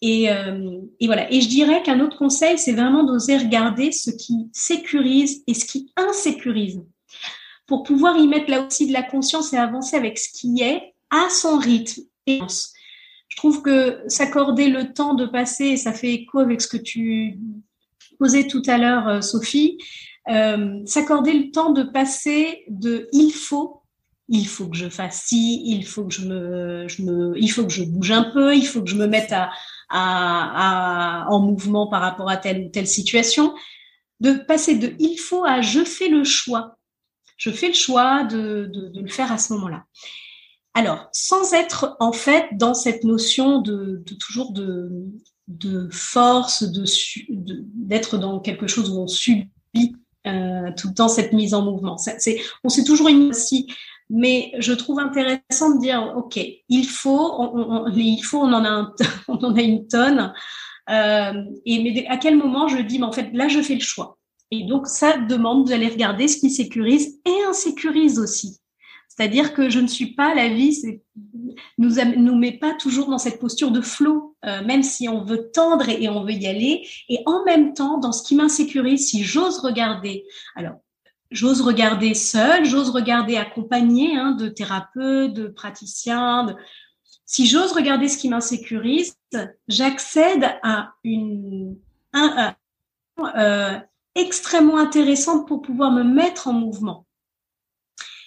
Et, 0.00 0.30
euh, 0.30 0.80
et 1.00 1.06
voilà. 1.06 1.30
Et 1.30 1.42
je 1.42 1.48
dirais 1.48 1.82
qu'un 1.82 2.00
autre 2.00 2.16
conseil, 2.16 2.58
c'est 2.58 2.72
vraiment 2.72 3.04
d'oser 3.04 3.36
regarder 3.36 3.92
ce 3.92 4.10
qui 4.10 4.48
sécurise 4.52 5.44
et 5.46 5.52
ce 5.52 5.66
qui 5.66 5.92
insécurise, 5.96 6.82
pour 7.66 7.82
pouvoir 7.82 8.16
y 8.16 8.26
mettre 8.26 8.50
là 8.50 8.66
aussi 8.66 8.86
de 8.86 8.92
la 8.94 9.02
conscience 9.02 9.52
et 9.52 9.58
avancer 9.58 9.96
avec 9.96 10.18
ce 10.18 10.30
qui 10.32 10.62
est 10.62 10.94
à 11.10 11.28
son 11.30 11.58
rythme 11.58 12.02
je 12.26 13.36
trouve 13.36 13.62
que 13.62 14.02
s'accorder 14.06 14.68
le 14.68 14.92
temps 14.92 15.14
de 15.14 15.26
passer, 15.26 15.76
ça 15.76 15.92
fait 15.92 16.12
écho 16.12 16.38
avec 16.38 16.60
ce 16.60 16.68
que 16.68 16.76
tu 16.76 17.38
posais 18.18 18.46
tout 18.46 18.62
à 18.66 18.78
l'heure, 18.78 19.08
euh, 19.08 19.20
Sophie, 19.20 19.78
euh, 20.28 20.80
s'accorder 20.86 21.32
le 21.32 21.50
temps 21.50 21.72
de 21.72 21.82
passer 21.82 22.64
de 22.68 23.08
il 23.12 23.30
faut, 23.30 23.82
il 24.28 24.46
faut 24.46 24.68
que 24.68 24.76
je 24.76 24.88
fasse 24.88 25.24
ci, 25.26 25.62
il 25.66 25.84
faut 25.84 26.04
que 26.04 26.14
je 26.14 26.22
me, 26.26 26.86
il 27.36 27.48
faut 27.48 27.66
que 27.66 27.72
je 27.72 27.84
bouge 27.84 28.12
un 28.12 28.24
peu, 28.24 28.54
il 28.54 28.66
faut 28.66 28.82
que 28.82 28.88
je 28.88 28.96
me 28.96 29.06
mette 29.06 29.34
à, 29.90 31.26
en 31.28 31.40
mouvement 31.40 31.88
par 31.88 32.00
rapport 32.00 32.30
à 32.30 32.36
telle 32.36 32.66
ou 32.66 32.68
telle 32.70 32.86
situation, 32.86 33.54
de 34.20 34.32
passer 34.32 34.76
de 34.76 34.94
il 34.98 35.18
faut 35.18 35.44
à 35.44 35.60
je 35.60 35.84
fais 35.84 36.08
le 36.08 36.24
choix. 36.24 36.78
Je 37.36 37.50
fais 37.50 37.68
le 37.68 37.74
choix 37.74 38.24
de, 38.24 38.70
de 38.72 39.00
le 39.00 39.08
faire 39.08 39.30
à 39.32 39.38
ce 39.38 39.52
moment-là. 39.54 39.84
Alors, 40.74 41.08
sans 41.12 41.52
être 41.52 41.96
en 42.00 42.12
fait 42.12 42.48
dans 42.52 42.74
cette 42.74 43.04
notion 43.04 43.60
de, 43.60 44.04
toujours 44.18 44.52
de, 44.52 44.90
de 45.46 45.88
force, 45.92 46.64
de 46.64 46.84
d'être 47.28 48.18
dans 48.18 48.40
quelque 48.40 48.66
chose 48.66 48.90
où 48.90 48.98
on 48.98 49.06
subit 49.06 49.54
euh, 50.26 50.72
tout 50.76 50.88
le 50.88 50.94
temps 50.94 51.08
cette 51.08 51.32
mise 51.32 51.54
en 51.54 51.62
mouvement. 51.62 51.96
On 52.64 52.68
sait 52.68 52.84
toujours 52.84 53.08
une 53.08 53.30
aussi, 53.30 53.68
mais 54.10 54.52
je 54.58 54.72
trouve 54.72 54.98
intéressant 54.98 55.76
de 55.76 55.80
dire, 55.80 56.12
ok, 56.16 56.40
il 56.68 56.86
faut, 56.86 57.34
on, 57.38 57.88
il 57.94 58.22
faut, 58.22 58.40
on 58.40 58.52
en 58.52 58.64
a, 58.64 58.68
un, 58.68 58.94
on 59.28 59.36
en 59.38 59.54
a 59.54 59.62
une 59.62 59.86
tonne. 59.86 60.32
Euh, 60.90 61.44
et 61.64 61.82
mais 61.82 62.06
à 62.08 62.16
quel 62.16 62.36
moment 62.36 62.68
je 62.68 62.78
dis, 62.78 62.98
mais 62.98 63.06
en 63.06 63.12
fait, 63.12 63.30
là, 63.32 63.48
je 63.48 63.60
fais 63.62 63.74
le 63.74 63.80
choix. 63.80 64.18
Et 64.50 64.64
donc, 64.64 64.86
ça 64.86 65.18
demande 65.18 65.68
d'aller 65.68 65.88
regarder 65.88 66.28
ce 66.28 66.36
qui 66.36 66.50
sécurise 66.50 67.20
et 67.26 67.44
insécurise 67.48 68.18
aussi. 68.18 68.58
C'est-à-dire 69.16 69.54
que 69.54 69.68
je 69.70 69.78
ne 69.78 69.86
suis 69.86 70.14
pas, 70.14 70.34
la 70.34 70.48
vie 70.48 71.00
nous 71.78 71.94
nous 72.16 72.36
met 72.36 72.58
pas 72.58 72.74
toujours 72.74 73.08
dans 73.08 73.18
cette 73.18 73.38
posture 73.38 73.70
de 73.70 73.80
flot, 73.80 74.36
euh, 74.44 74.64
même 74.64 74.82
si 74.82 75.08
on 75.08 75.22
veut 75.22 75.50
tendre 75.52 75.88
et, 75.88 76.08
on 76.08 76.24
veut 76.24 76.32
y 76.32 76.48
aller. 76.48 76.88
Et 77.08 77.20
en 77.26 77.44
même 77.44 77.74
temps, 77.74 77.98
dans 77.98 78.10
ce 78.10 78.24
qui 78.24 78.34
m'insécurise, 78.34 79.08
si 79.08 79.22
j'ose 79.22 79.58
regarder, 79.58 80.24
alors 80.56 80.74
j'ose 81.30 81.60
regarder 81.60 82.14
seul, 82.14 82.64
j'ose 82.64 82.90
regarder 82.90 83.36
accompagné 83.36 84.16
hein, 84.16 84.32
de 84.32 84.48
thérapeutes, 84.48 85.32
de 85.32 85.46
praticiens. 85.46 86.56
Si 87.24 87.46
j'ose 87.46 87.70
regarder 87.70 88.08
ce 88.08 88.18
qui 88.18 88.28
m'insécurise, 88.28 89.16
j'accède 89.68 90.44
à 90.64 90.94
une 91.04 91.76
un, 92.12 92.54
euh, 93.36 93.78
extrêmement 94.16 94.78
intéressante 94.78 95.46
pour 95.46 95.62
pouvoir 95.62 95.92
me 95.92 96.02
mettre 96.02 96.48
en 96.48 96.52
mouvement. 96.52 97.03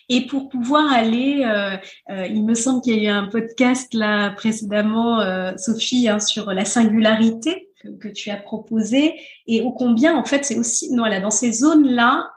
Et 0.09 0.25
pour 0.25 0.47
pouvoir 0.47 0.91
aller, 0.91 1.43
euh, 1.45 1.75
euh, 2.09 2.27
il 2.27 2.45
me 2.45 2.55
semble 2.55 2.81
qu'il 2.81 2.95
y 2.95 3.07
a 3.07 3.11
eu 3.11 3.13
un 3.13 3.27
podcast 3.27 3.93
là 3.93 4.29
précédemment, 4.31 5.19
euh, 5.19 5.51
Sophie, 5.57 6.07
hein, 6.07 6.19
sur 6.19 6.53
la 6.53 6.63
singularité 6.63 7.69
que, 7.81 7.89
que, 7.89 8.07
tu 8.07 8.29
as 8.29 8.37
proposé 8.37 9.15
et 9.47 9.61
au 9.61 9.71
combien 9.71 10.17
en 10.17 10.23
fait 10.23 10.43
c'est 10.43 10.57
aussi 10.57 10.89
voilà 10.97 11.19
dans 11.19 11.29
ces 11.29 11.51
zones 11.51 11.87
là 11.87 12.31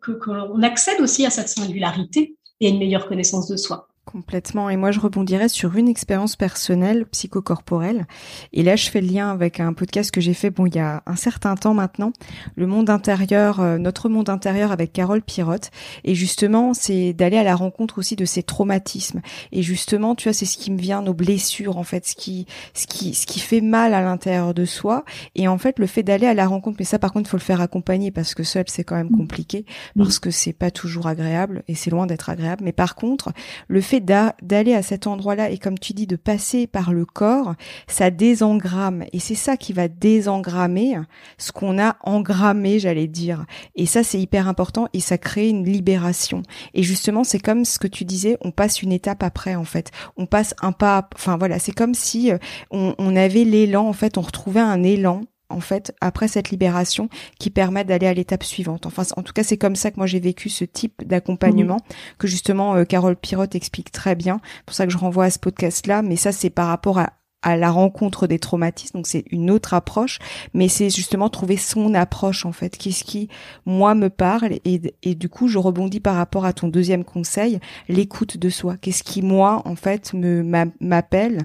que 0.00 0.10
qu'on 0.10 0.60
accède 0.62 1.00
aussi 1.00 1.24
à 1.24 1.30
cette 1.30 1.48
singularité 1.48 2.34
et 2.58 2.68
une 2.68 2.78
meilleure 2.78 3.06
connaissance 3.06 3.46
de 3.46 3.56
soi. 3.56 3.89
Complètement. 4.12 4.68
Et 4.68 4.76
moi, 4.76 4.90
je 4.90 4.98
rebondirais 4.98 5.48
sur 5.48 5.76
une 5.76 5.86
expérience 5.86 6.34
personnelle 6.34 7.06
psychocorporelle. 7.06 8.08
Et 8.52 8.64
là, 8.64 8.74
je 8.74 8.90
fais 8.90 9.00
le 9.00 9.06
lien 9.06 9.30
avec 9.30 9.60
un 9.60 9.72
podcast 9.72 10.10
que 10.10 10.20
j'ai 10.20 10.34
fait, 10.34 10.50
bon, 10.50 10.66
il 10.66 10.74
y 10.74 10.80
a 10.80 11.04
un 11.06 11.14
certain 11.14 11.54
temps 11.54 11.74
maintenant, 11.74 12.12
le 12.56 12.66
monde 12.66 12.90
intérieur, 12.90 13.60
euh, 13.60 13.78
notre 13.78 14.08
monde 14.08 14.28
intérieur 14.28 14.72
avec 14.72 14.92
Carole 14.92 15.22
Pirotte. 15.22 15.70
Et 16.02 16.16
justement, 16.16 16.74
c'est 16.74 17.12
d'aller 17.12 17.36
à 17.36 17.44
la 17.44 17.54
rencontre 17.54 17.98
aussi 17.98 18.16
de 18.16 18.24
ces 18.24 18.42
traumatismes. 18.42 19.20
Et 19.52 19.62
justement, 19.62 20.16
tu 20.16 20.28
vois, 20.28 20.32
c'est 20.32 20.44
ce 20.44 20.58
qui 20.58 20.72
me 20.72 20.78
vient, 20.78 21.02
nos 21.02 21.14
blessures, 21.14 21.78
en 21.78 21.84
fait, 21.84 22.04
ce 22.04 22.16
qui, 22.16 22.46
ce 22.74 22.88
qui, 22.88 23.14
ce 23.14 23.26
qui 23.26 23.38
fait 23.38 23.60
mal 23.60 23.94
à 23.94 24.02
l'intérieur 24.02 24.54
de 24.54 24.64
soi. 24.64 25.04
Et 25.36 25.46
en 25.46 25.58
fait, 25.58 25.78
le 25.78 25.86
fait 25.86 26.02
d'aller 26.02 26.26
à 26.26 26.34
la 26.34 26.48
rencontre, 26.48 26.78
mais 26.80 26.84
ça, 26.84 26.98
par 26.98 27.12
contre, 27.12 27.28
il 27.28 27.30
faut 27.30 27.36
le 27.36 27.42
faire 27.42 27.60
accompagner 27.60 28.10
parce 28.10 28.34
que 28.34 28.42
seul, 28.42 28.64
c'est 28.66 28.82
quand 28.82 28.96
même 28.96 29.10
compliqué, 29.10 29.66
parce 29.96 30.18
que 30.18 30.32
c'est 30.32 30.52
pas 30.52 30.72
toujours 30.72 31.06
agréable 31.06 31.62
et 31.68 31.76
c'est 31.76 31.90
loin 31.90 32.06
d'être 32.06 32.28
agréable. 32.28 32.64
Mais 32.64 32.72
par 32.72 32.96
contre, 32.96 33.32
le 33.68 33.80
fait 33.80 33.99
d'aller 34.00 34.74
à 34.74 34.82
cet 34.82 35.06
endroit-là 35.06 35.50
et 35.50 35.58
comme 35.58 35.78
tu 35.78 35.92
dis 35.92 36.06
de 36.06 36.16
passer 36.16 36.66
par 36.66 36.92
le 36.92 37.04
corps, 37.04 37.54
ça 37.86 38.10
désengramme 38.10 39.04
et 39.12 39.18
c'est 39.18 39.34
ça 39.34 39.56
qui 39.56 39.72
va 39.72 39.88
désengrammer 39.88 40.98
ce 41.38 41.52
qu'on 41.52 41.78
a 41.78 41.96
engrammé, 42.02 42.78
j'allais 42.78 43.06
dire. 43.06 43.44
Et 43.76 43.86
ça 43.86 44.02
c'est 44.02 44.18
hyper 44.18 44.48
important 44.48 44.88
et 44.92 45.00
ça 45.00 45.18
crée 45.18 45.48
une 45.48 45.64
libération. 45.64 46.42
Et 46.74 46.82
justement, 46.82 47.24
c'est 47.24 47.40
comme 47.40 47.64
ce 47.64 47.78
que 47.78 47.86
tu 47.86 48.04
disais, 48.04 48.36
on 48.40 48.50
passe 48.50 48.82
une 48.82 48.92
étape 48.92 49.22
après 49.22 49.54
en 49.54 49.64
fait. 49.64 49.90
On 50.16 50.26
passe 50.26 50.54
un 50.62 50.72
pas, 50.72 51.08
enfin 51.14 51.36
voilà, 51.36 51.58
c'est 51.58 51.72
comme 51.72 51.94
si 51.94 52.32
euh, 52.32 52.38
on, 52.70 52.94
on 52.98 53.16
avait 53.16 53.44
l'élan 53.44 53.86
en 53.86 53.92
fait, 53.92 54.18
on 54.18 54.22
retrouvait 54.22 54.60
un 54.60 54.82
élan 54.82 55.22
en 55.50 55.60
fait 55.60 55.94
après 56.00 56.28
cette 56.28 56.50
libération 56.50 57.08
qui 57.38 57.50
permet 57.50 57.84
d'aller 57.84 58.06
à 58.06 58.14
l'étape 58.14 58.44
suivante. 58.44 58.86
Enfin, 58.86 59.02
en 59.16 59.22
tout 59.22 59.32
cas, 59.32 59.42
c'est 59.42 59.58
comme 59.58 59.76
ça 59.76 59.90
que 59.90 59.96
moi 59.96 60.06
j'ai 60.06 60.20
vécu 60.20 60.48
ce 60.48 60.64
type 60.64 61.06
d'accompagnement 61.06 61.76
mhm. 61.76 62.16
que 62.18 62.26
justement 62.26 62.74
euh, 62.74 62.84
Carole 62.84 63.16
Pirotte 63.16 63.54
explique 63.54 63.92
très 63.92 64.14
bien. 64.14 64.40
Pour 64.66 64.74
ça 64.74 64.86
que 64.86 64.92
je 64.92 64.98
renvoie 64.98 65.24
à 65.24 65.30
ce 65.30 65.38
podcast-là. 65.38 66.02
Mais 66.02 66.16
ça, 66.16 66.32
c'est 66.32 66.50
par 66.50 66.68
rapport 66.68 66.98
à, 66.98 67.12
à 67.42 67.56
la 67.56 67.70
rencontre 67.70 68.26
des 68.26 68.38
traumatismes, 68.38 68.98
donc 68.98 69.06
c'est 69.06 69.24
une 69.30 69.50
autre 69.50 69.74
approche, 69.74 70.18
mais 70.52 70.68
c'est 70.68 70.90
justement 70.90 71.30
trouver 71.30 71.56
son 71.56 71.94
approche 71.94 72.44
en 72.44 72.52
fait, 72.52 72.76
qu'est-ce 72.76 73.04
qui 73.04 73.28
moi 73.64 73.94
me 73.94 74.10
parle 74.10 74.52
et, 74.64 74.80
et 75.02 75.14
du 75.14 75.28
coup 75.28 75.48
je 75.48 75.58
rebondis 75.58 76.00
par 76.00 76.16
rapport 76.16 76.44
à 76.44 76.52
ton 76.52 76.68
deuxième 76.68 77.04
conseil, 77.04 77.58
l'écoute 77.88 78.36
de 78.36 78.50
soi, 78.50 78.76
qu'est-ce 78.76 79.02
qui 79.02 79.22
moi 79.22 79.62
en 79.64 79.74
fait 79.74 80.12
me 80.12 80.42
m'appelle 80.80 81.42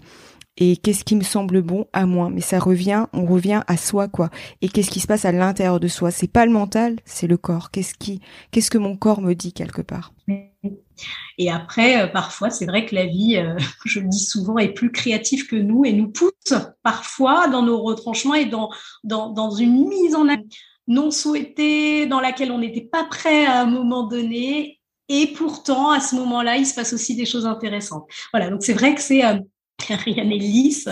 et 0.58 0.78
qu'est-ce 0.78 1.04
qui 1.04 1.16
me 1.16 1.24
semble 1.24 1.62
bon 1.62 1.88
à 1.94 2.06
moi? 2.06 2.30
Mais 2.30 2.42
ça 2.42 2.60
revient, 2.60 3.08
on 3.14 3.26
revient 3.26 3.62
à 3.68 3.78
soi 3.78 4.08
quoi. 4.08 4.30
Et 4.62 4.70
qu'est-ce 4.70 4.90
qui 4.90 5.00
se 5.00 5.08
passe 5.08 5.26
à 5.26 5.32
l'intérieur 5.32 5.80
de 5.80 5.88
soi? 5.88 6.12
C'est 6.12 6.32
pas 6.32 6.46
le 6.46 6.52
mental, 6.52 6.98
c'est 7.06 7.28
le 7.28 7.38
corps. 7.38 7.72
Qu'est-ce 7.72 7.94
qui, 7.94 8.22
qu'est-ce 8.52 8.72
que 8.72 8.78
mon 8.78 8.96
corps 8.96 9.22
me 9.22 9.34
dit 9.34 9.54
quelque 9.54 9.82
part? 9.82 10.14
Et 11.38 11.52
après, 11.52 12.02
euh, 12.02 12.08
parfois, 12.08 12.50
c'est 12.50 12.66
vrai 12.66 12.86
que 12.86 12.96
la 12.96 13.06
vie, 13.06 13.36
euh, 13.36 13.58
je 13.86 14.00
le 14.00 14.08
dis 14.08 14.24
souvent, 14.24 14.58
est 14.58 14.74
plus 14.74 14.92
créative 14.92 15.48
que 15.48 15.58
nous 15.58 15.84
et 15.86 15.94
nous 15.94 16.10
pousse 16.10 16.54
parfois 16.84 17.48
dans 17.50 17.62
nos 17.62 17.82
retranchements 17.82 18.36
et 18.36 18.46
dans 18.46 18.70
dans, 19.04 19.30
dans 19.30 19.52
une 19.52 19.88
mise 19.88 20.16
en 20.16 20.26
non 20.88 21.12
souhaitée, 21.12 22.06
dans 22.06 22.20
laquelle 22.20 22.52
on 22.52 22.60
n'était 22.60 22.88
pas 22.90 23.04
prêt 23.06 23.46
à 23.46 23.62
un 23.62 23.66
moment 23.66 24.04
donné. 24.04 24.80
Et 25.08 25.28
pourtant, 25.34 25.92
à 25.92 26.00
ce 26.00 26.16
moment-là, 26.16 26.58
il 26.58 26.66
se 26.66 26.74
passe 26.74 26.94
aussi 26.94 27.16
des 27.16 27.26
choses 27.26 27.46
intéressantes. 27.46 28.06
Voilà, 28.32 28.50
donc 28.50 28.64
c'est 28.64 28.74
vrai 28.74 28.96
que 28.96 29.02
c'est 29.02 29.24
euh, 29.24 29.38
rien 29.84 30.24
n'est 30.24 30.38
lisse, 30.38 30.90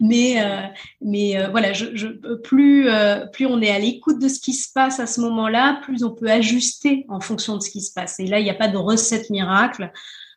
mais 0.00 0.42
euh, 0.42 0.62
mais 1.00 1.36
euh, 1.36 1.48
voilà, 1.50 1.72
je, 1.72 1.86
je, 1.94 2.08
plus 2.36 2.88
euh, 2.88 3.26
plus 3.26 3.46
on 3.46 3.60
est 3.60 3.70
à 3.70 3.78
l'écoute 3.78 4.20
de 4.20 4.28
ce 4.28 4.40
qui 4.40 4.52
se 4.52 4.72
passe 4.72 5.00
à 5.00 5.06
ce 5.06 5.20
moment-là, 5.20 5.80
plus 5.82 6.04
on 6.04 6.10
peut 6.10 6.30
ajuster 6.30 7.04
en 7.08 7.20
fonction 7.20 7.56
de 7.56 7.62
ce 7.62 7.70
qui 7.70 7.82
se 7.82 7.92
passe. 7.92 8.18
Et 8.20 8.26
là, 8.26 8.40
il 8.40 8.44
n'y 8.44 8.50
a 8.50 8.54
pas 8.54 8.68
de 8.68 8.76
recette 8.76 9.30
miracle. 9.30 9.90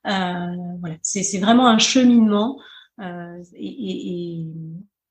voilà, 0.03 0.95
c'est 1.01 1.39
vraiment 1.39 1.67
un 1.67 1.77
cheminement. 1.77 2.59
Et, 2.99 3.65
et, 3.65 4.45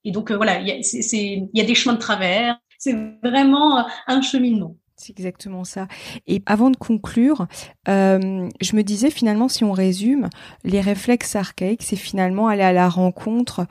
et, 0.05 0.11
donc 0.11 0.31
voilà, 0.33 0.61
il 0.61 0.69
y 0.69 0.71
a, 0.71 0.77
il 0.77 1.51
y 1.53 1.61
a 1.61 1.65
des 1.65 1.75
chemins 1.75 1.95
de 1.95 2.01
travers. 2.01 2.59
C'est 2.79 2.97
vraiment 3.23 3.87
un 4.07 4.23
cheminement. 4.23 4.77
C'est 4.97 5.11
exactement 5.11 5.65
ça. 5.65 5.89
Et 6.27 6.43
avant 6.47 6.71
de 6.71 6.77
conclure, 6.77 7.47
euh, 7.89 8.49
je 8.61 8.77
me 8.77 8.83
disais 8.83 9.11
finalement, 9.11 9.49
si 9.49 9.65
on 9.65 9.73
résume, 9.73 10.29
les 10.63 10.81
réflexes 10.81 11.35
archaïques, 11.35 11.83
c'est 11.83 11.97
finalement 11.97 12.47
aller 12.47 12.63
à 12.63 12.73
la 12.73 12.89
rencontre 12.89 13.67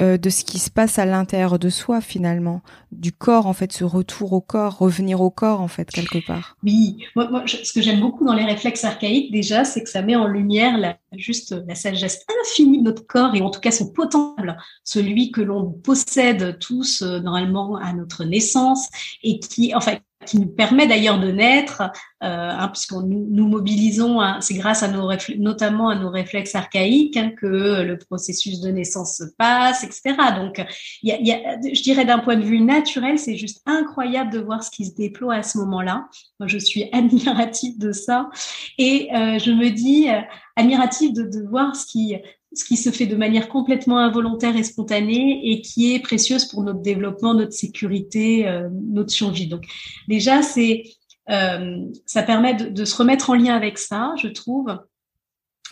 euh, 0.00 0.16
de 0.16 0.30
ce 0.30 0.42
qui 0.42 0.58
se 0.58 0.70
passe 0.70 0.98
à 0.98 1.04
l'intérieur 1.04 1.58
de 1.58 1.68
soi 1.68 2.00
finalement, 2.00 2.62
du 2.92 3.12
corps 3.12 3.46
en 3.46 3.52
fait, 3.52 3.72
ce 3.72 3.84
retour 3.84 4.32
au 4.32 4.40
corps, 4.40 4.78
revenir 4.78 5.20
au 5.20 5.28
corps 5.28 5.60
en 5.60 5.68
fait 5.68 5.90
quelque 5.90 6.24
part. 6.26 6.56
Oui, 6.62 7.04
moi, 7.14 7.44
ce 7.46 7.74
que 7.74 7.82
j'aime 7.82 8.00
beaucoup 8.00 8.24
dans 8.24 8.32
les 8.32 8.46
réflexes 8.46 8.84
archaïques 8.84 9.30
déjà, 9.30 9.66
c'est 9.66 9.82
que 9.82 9.90
ça 9.90 10.00
met 10.00 10.16
en 10.16 10.26
lumière 10.26 10.96
juste 11.12 11.54
la 11.68 11.74
sagesse 11.74 12.24
infinie 12.40 12.78
de 12.78 12.84
notre 12.84 13.06
corps 13.06 13.34
et 13.34 13.42
en 13.42 13.50
tout 13.50 13.60
cas 13.60 13.70
son 13.70 13.92
potentiel, 13.92 14.56
celui 14.82 15.30
que 15.30 15.42
l'on 15.42 15.70
possède 15.70 16.58
tous 16.58 17.02
euh, 17.02 17.20
normalement 17.20 17.76
à 17.76 17.92
notre 17.92 18.24
naissance 18.24 18.88
et 19.22 19.40
qui, 19.40 19.74
en 19.74 19.80
qui 20.26 20.38
nous 20.38 20.48
permet 20.48 20.86
d'ailleurs 20.86 21.18
de 21.18 21.30
naître, 21.30 21.82
euh, 21.82 21.86
hein, 22.22 22.68
puisqu'on 22.68 23.02
nous, 23.02 23.26
nous, 23.30 23.48
mobilisons, 23.48 24.20
hein, 24.20 24.38
c'est 24.40 24.54
grâce 24.54 24.82
à 24.82 24.88
nos 24.88 25.10
notamment 25.38 25.88
à 25.88 25.94
nos 25.94 26.10
réflexes 26.10 26.54
archaïques 26.54 27.16
hein, 27.16 27.32
que 27.36 27.82
le 27.82 27.98
processus 27.98 28.60
de 28.60 28.70
naissance 28.70 29.16
se 29.16 29.24
passe, 29.36 29.84
etc. 29.84 30.14
Donc, 30.36 30.64
y 31.02 31.12
a, 31.12 31.20
y 31.20 31.32
a, 31.32 31.60
je 31.60 31.82
dirais 31.82 32.04
d'un 32.04 32.18
point 32.18 32.36
de 32.36 32.44
vue 32.44 32.60
naturel, 32.60 33.18
c'est 33.18 33.36
juste 33.36 33.62
incroyable 33.66 34.32
de 34.32 34.38
voir 34.38 34.62
ce 34.62 34.70
qui 34.70 34.84
se 34.84 34.94
déploie 34.94 35.34
à 35.34 35.42
ce 35.42 35.58
moment-là. 35.58 36.06
Moi, 36.40 36.46
je 36.46 36.58
suis 36.58 36.88
admirative 36.92 37.78
de 37.78 37.92
ça, 37.92 38.30
et 38.78 39.08
euh, 39.14 39.38
je 39.38 39.50
me 39.52 39.70
dis 39.70 40.08
euh, 40.08 40.20
admirative 40.56 41.12
de 41.12 41.48
voir 41.48 41.76
ce 41.76 41.86
qui 41.86 42.16
ce 42.54 42.64
qui 42.64 42.76
se 42.76 42.90
fait 42.90 43.06
de 43.06 43.16
manière 43.16 43.48
complètement 43.48 43.98
involontaire 43.98 44.56
et 44.56 44.62
spontanée 44.62 45.40
et 45.42 45.62
qui 45.62 45.94
est 45.94 46.00
précieuse 46.00 46.44
pour 46.46 46.62
notre 46.62 46.80
développement, 46.80 47.34
notre 47.34 47.52
sécurité, 47.52 48.46
euh, 48.46 48.68
notre 48.70 49.10
survie. 49.10 49.46
Donc 49.46 49.64
déjà, 50.08 50.42
c'est 50.42 50.84
euh, 51.30 51.86
ça 52.04 52.22
permet 52.22 52.54
de, 52.54 52.84
se 52.84 52.96
remettre 52.96 53.30
en 53.30 53.34
lien 53.34 53.54
avec 53.54 53.78
ça, 53.78 54.14
je 54.20 54.28
trouve, 54.28 54.76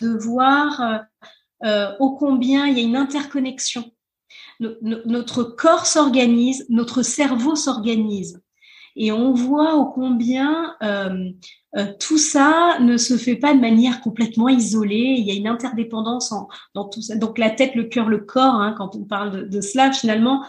de 0.01 0.09
voir 0.09 0.81
euh, 0.81 0.97
euh 1.65 1.95
ô 1.99 2.11
combien 2.11 2.67
il 2.67 2.77
y 2.77 2.81
a 2.81 2.83
une 2.83 2.95
interconnexion. 2.95 3.91
notre 4.59 5.43
corps 5.43 5.85
s'organise, 5.85 6.65
notre 6.69 7.03
cerveau 7.03 7.55
s'organise. 7.55 8.40
Et 8.95 9.11
on 9.11 9.33
voit 9.33 9.75
ô 9.75 9.85
combien 9.85 10.75
euh, 10.83 11.29
euh, 11.77 11.85
tout 11.99 12.17
ça 12.17 12.77
ne 12.79 12.97
se 12.97 13.17
fait 13.17 13.35
pas 13.35 13.53
de 13.53 13.59
manière 13.59 14.01
complètement 14.01 14.49
isolée. 14.49 15.15
Il 15.17 15.25
y 15.25 15.31
a 15.31 15.35
une 15.35 15.47
interdépendance 15.47 16.31
en, 16.31 16.47
dans 16.73 16.85
tout 16.85 17.01
ça. 17.01 17.15
Donc 17.15 17.37
la 17.37 17.49
tête, 17.49 17.75
le 17.75 17.85
cœur, 17.85 18.09
le 18.09 18.19
corps, 18.19 18.55
hein, 18.55 18.75
quand 18.77 18.95
on 18.95 19.03
parle 19.03 19.49
de, 19.49 19.61
cela, 19.61 19.91
finalement, 19.91 20.43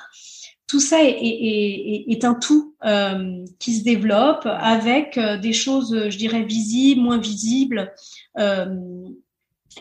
tout 0.67 0.81
ça 0.81 0.99
est, 1.01 2.25
un 2.25 2.35
tout 2.35 2.75
euh, 2.85 3.45
qui 3.59 3.75
se 3.75 3.85
développe 3.85 4.47
avec 4.47 5.19
des 5.19 5.53
choses, 5.53 6.09
je 6.09 6.17
dirais, 6.17 6.43
visibles, 6.43 7.03
moins 7.03 7.19
visibles. 7.19 7.93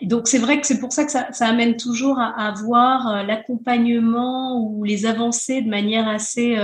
Donc 0.01 0.27
c'est 0.27 0.37
vrai 0.37 0.59
que 0.59 0.67
c'est 0.67 0.79
pour 0.79 0.93
ça 0.93 1.03
que 1.05 1.11
ça, 1.11 1.31
ça 1.33 1.47
amène 1.47 1.75
toujours 1.75 2.19
à, 2.19 2.47
à 2.47 2.53
voir 2.53 3.25
l'accompagnement 3.25 4.61
ou 4.61 4.83
les 4.83 5.05
avancées 5.05 5.61
de 5.61 5.69
manière 5.69 6.07
assez, 6.07 6.57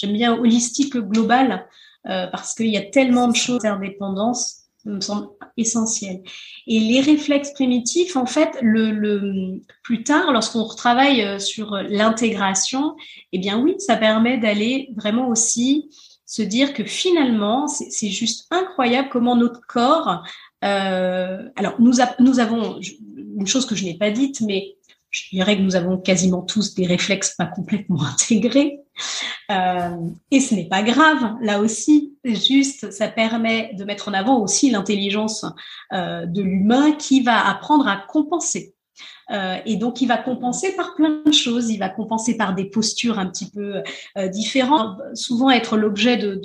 j'aime 0.00 0.12
bien, 0.12 0.36
holistique, 0.36 0.96
globale. 0.96 1.66
Euh, 2.08 2.26
parce 2.28 2.54
qu'il 2.54 2.68
y 2.68 2.78
a 2.78 2.82
tellement 2.82 3.28
de 3.28 3.36
choses 3.36 3.60
d'indépendance 3.60 4.60
ça 4.82 4.90
me 4.90 5.00
semble 5.00 5.28
essentiel. 5.56 6.22
Et 6.66 6.80
les 6.80 7.00
réflexes 7.00 7.52
primitifs, 7.52 8.16
en 8.16 8.26
fait, 8.26 8.56
le, 8.62 8.90
le 8.90 9.60
plus 9.82 10.04
tard, 10.04 10.32
lorsqu'on 10.32 10.64
retravaille 10.64 11.22
euh, 11.22 11.38
sur 11.38 11.72
l'intégration, 11.88 12.96
eh 13.32 13.38
bien 13.38 13.60
oui, 13.60 13.74
ça 13.78 13.96
permet 13.96 14.38
d'aller 14.38 14.90
vraiment 14.96 15.28
aussi 15.28 15.90
se 16.24 16.42
dire 16.42 16.72
que 16.72 16.84
finalement, 16.84 17.66
c'est 17.66 18.08
juste 18.08 18.46
incroyable 18.50 19.08
comment 19.10 19.36
notre 19.36 19.60
corps. 19.66 20.22
Euh, 20.64 21.48
alors, 21.56 21.74
nous, 21.80 21.94
nous 22.20 22.40
avons 22.40 22.80
une 23.36 23.46
chose 23.46 23.66
que 23.66 23.74
je 23.74 23.84
n'ai 23.84 23.98
pas 23.98 24.10
dite, 24.10 24.40
mais 24.40 24.76
je 25.10 25.24
dirais 25.32 25.56
que 25.56 25.62
nous 25.62 25.74
avons 25.74 25.98
quasiment 25.98 26.42
tous 26.42 26.74
des 26.74 26.86
réflexes 26.86 27.34
pas 27.36 27.46
complètement 27.46 28.02
intégrés. 28.12 28.78
Euh, 29.50 29.96
et 30.30 30.40
ce 30.40 30.54
n'est 30.54 30.68
pas 30.68 30.82
grave, 30.82 31.36
là 31.40 31.60
aussi, 31.60 32.16
juste, 32.24 32.90
ça 32.92 33.08
permet 33.08 33.74
de 33.74 33.84
mettre 33.84 34.08
en 34.08 34.12
avant 34.12 34.40
aussi 34.40 34.70
l'intelligence 34.70 35.44
euh, 35.92 36.26
de 36.26 36.42
l'humain 36.42 36.92
qui 36.92 37.22
va 37.22 37.46
apprendre 37.48 37.88
à 37.88 37.96
compenser. 37.96 38.74
Euh, 39.30 39.56
et 39.64 39.76
donc, 39.76 40.00
il 40.00 40.06
va 40.06 40.16
compenser 40.16 40.74
par 40.76 40.94
plein 40.94 41.22
de 41.24 41.32
choses. 41.32 41.70
Il 41.70 41.78
va 41.78 41.88
compenser 41.88 42.36
par 42.36 42.54
des 42.54 42.64
postures 42.64 43.18
un 43.18 43.26
petit 43.26 43.50
peu 43.50 43.82
différentes, 44.28 45.00
souvent 45.14 45.50
être 45.50 45.76
l'objet 45.76 46.16
de 46.16 46.40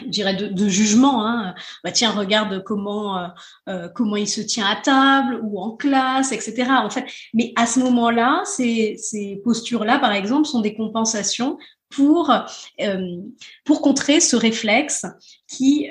je 0.00 0.06
dirais 0.06 0.34
de, 0.34 0.68
jugement. 0.68 1.26
Hein. 1.26 1.54
Bah 1.84 1.92
tiens, 1.92 2.10
regarde 2.10 2.62
comment 2.64 3.18
euh, 3.18 3.26
euh, 3.68 3.88
comment 3.88 4.16
il 4.16 4.28
se 4.28 4.40
tient 4.40 4.66
à 4.66 4.76
table 4.76 5.40
ou 5.42 5.60
en 5.60 5.70
classe, 5.76 6.32
etc. 6.32 6.70
En 6.70 6.90
fait, 6.90 7.06
mais 7.34 7.52
à 7.56 7.66
ce 7.66 7.80
moment-là, 7.80 8.42
ces, 8.44 8.96
ces 8.98 9.40
postures-là, 9.44 9.98
par 9.98 10.12
exemple, 10.12 10.46
sont 10.46 10.60
des 10.60 10.74
compensations 10.74 11.58
pour 11.88 12.30
euh, 12.30 13.16
pour 13.64 13.80
contrer 13.80 14.20
ce 14.20 14.36
réflexe 14.36 15.06
qui, 15.48 15.88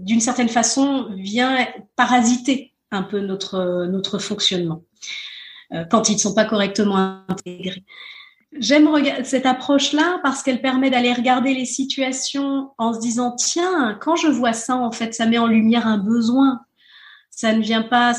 d'une 0.00 0.20
certaine 0.20 0.48
façon, 0.48 1.08
vient 1.16 1.66
parasiter 1.96 2.74
un 2.90 3.02
peu 3.02 3.20
notre 3.20 3.86
notre 3.86 4.18
fonctionnement 4.18 4.84
quand 5.90 6.10
ils 6.10 6.14
ne 6.14 6.18
sont 6.18 6.34
pas 6.34 6.44
correctement 6.44 7.24
intégrés. 7.28 7.82
J'aime 8.58 8.88
cette 9.24 9.46
approche-là 9.46 10.20
parce 10.22 10.42
qu'elle 10.42 10.60
permet 10.60 10.90
d'aller 10.90 11.12
regarder 11.12 11.54
les 11.54 11.64
situations 11.64 12.70
en 12.76 12.92
se 12.92 13.00
disant 13.00 13.34
tiens, 13.34 13.96
quand 14.00 14.16
je 14.16 14.28
vois 14.28 14.52
ça, 14.52 14.76
en 14.76 14.92
fait, 14.92 15.14
ça 15.14 15.26
met 15.26 15.38
en 15.38 15.46
lumière 15.46 15.86
un 15.86 15.98
besoin. 15.98 16.60
Ça 17.30 17.54
ne 17.54 17.62
vient 17.62 17.82
pas, 17.82 18.12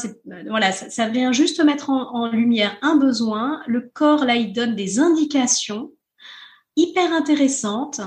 voilà, 0.48 0.72
ça, 0.72 1.08
vient 1.08 1.32
juste 1.32 1.64
mettre 1.64 1.92
en, 1.92 2.32
lumière 2.32 2.76
un 2.82 2.96
besoin. 2.96 3.62
Le 3.68 3.82
corps 3.82 4.26
là, 4.26 4.36
il 4.36 4.54
donne 4.54 4.76
des 4.76 5.00
indications 5.00 5.92
hyper 6.76 7.14
intéressantes 7.14 8.02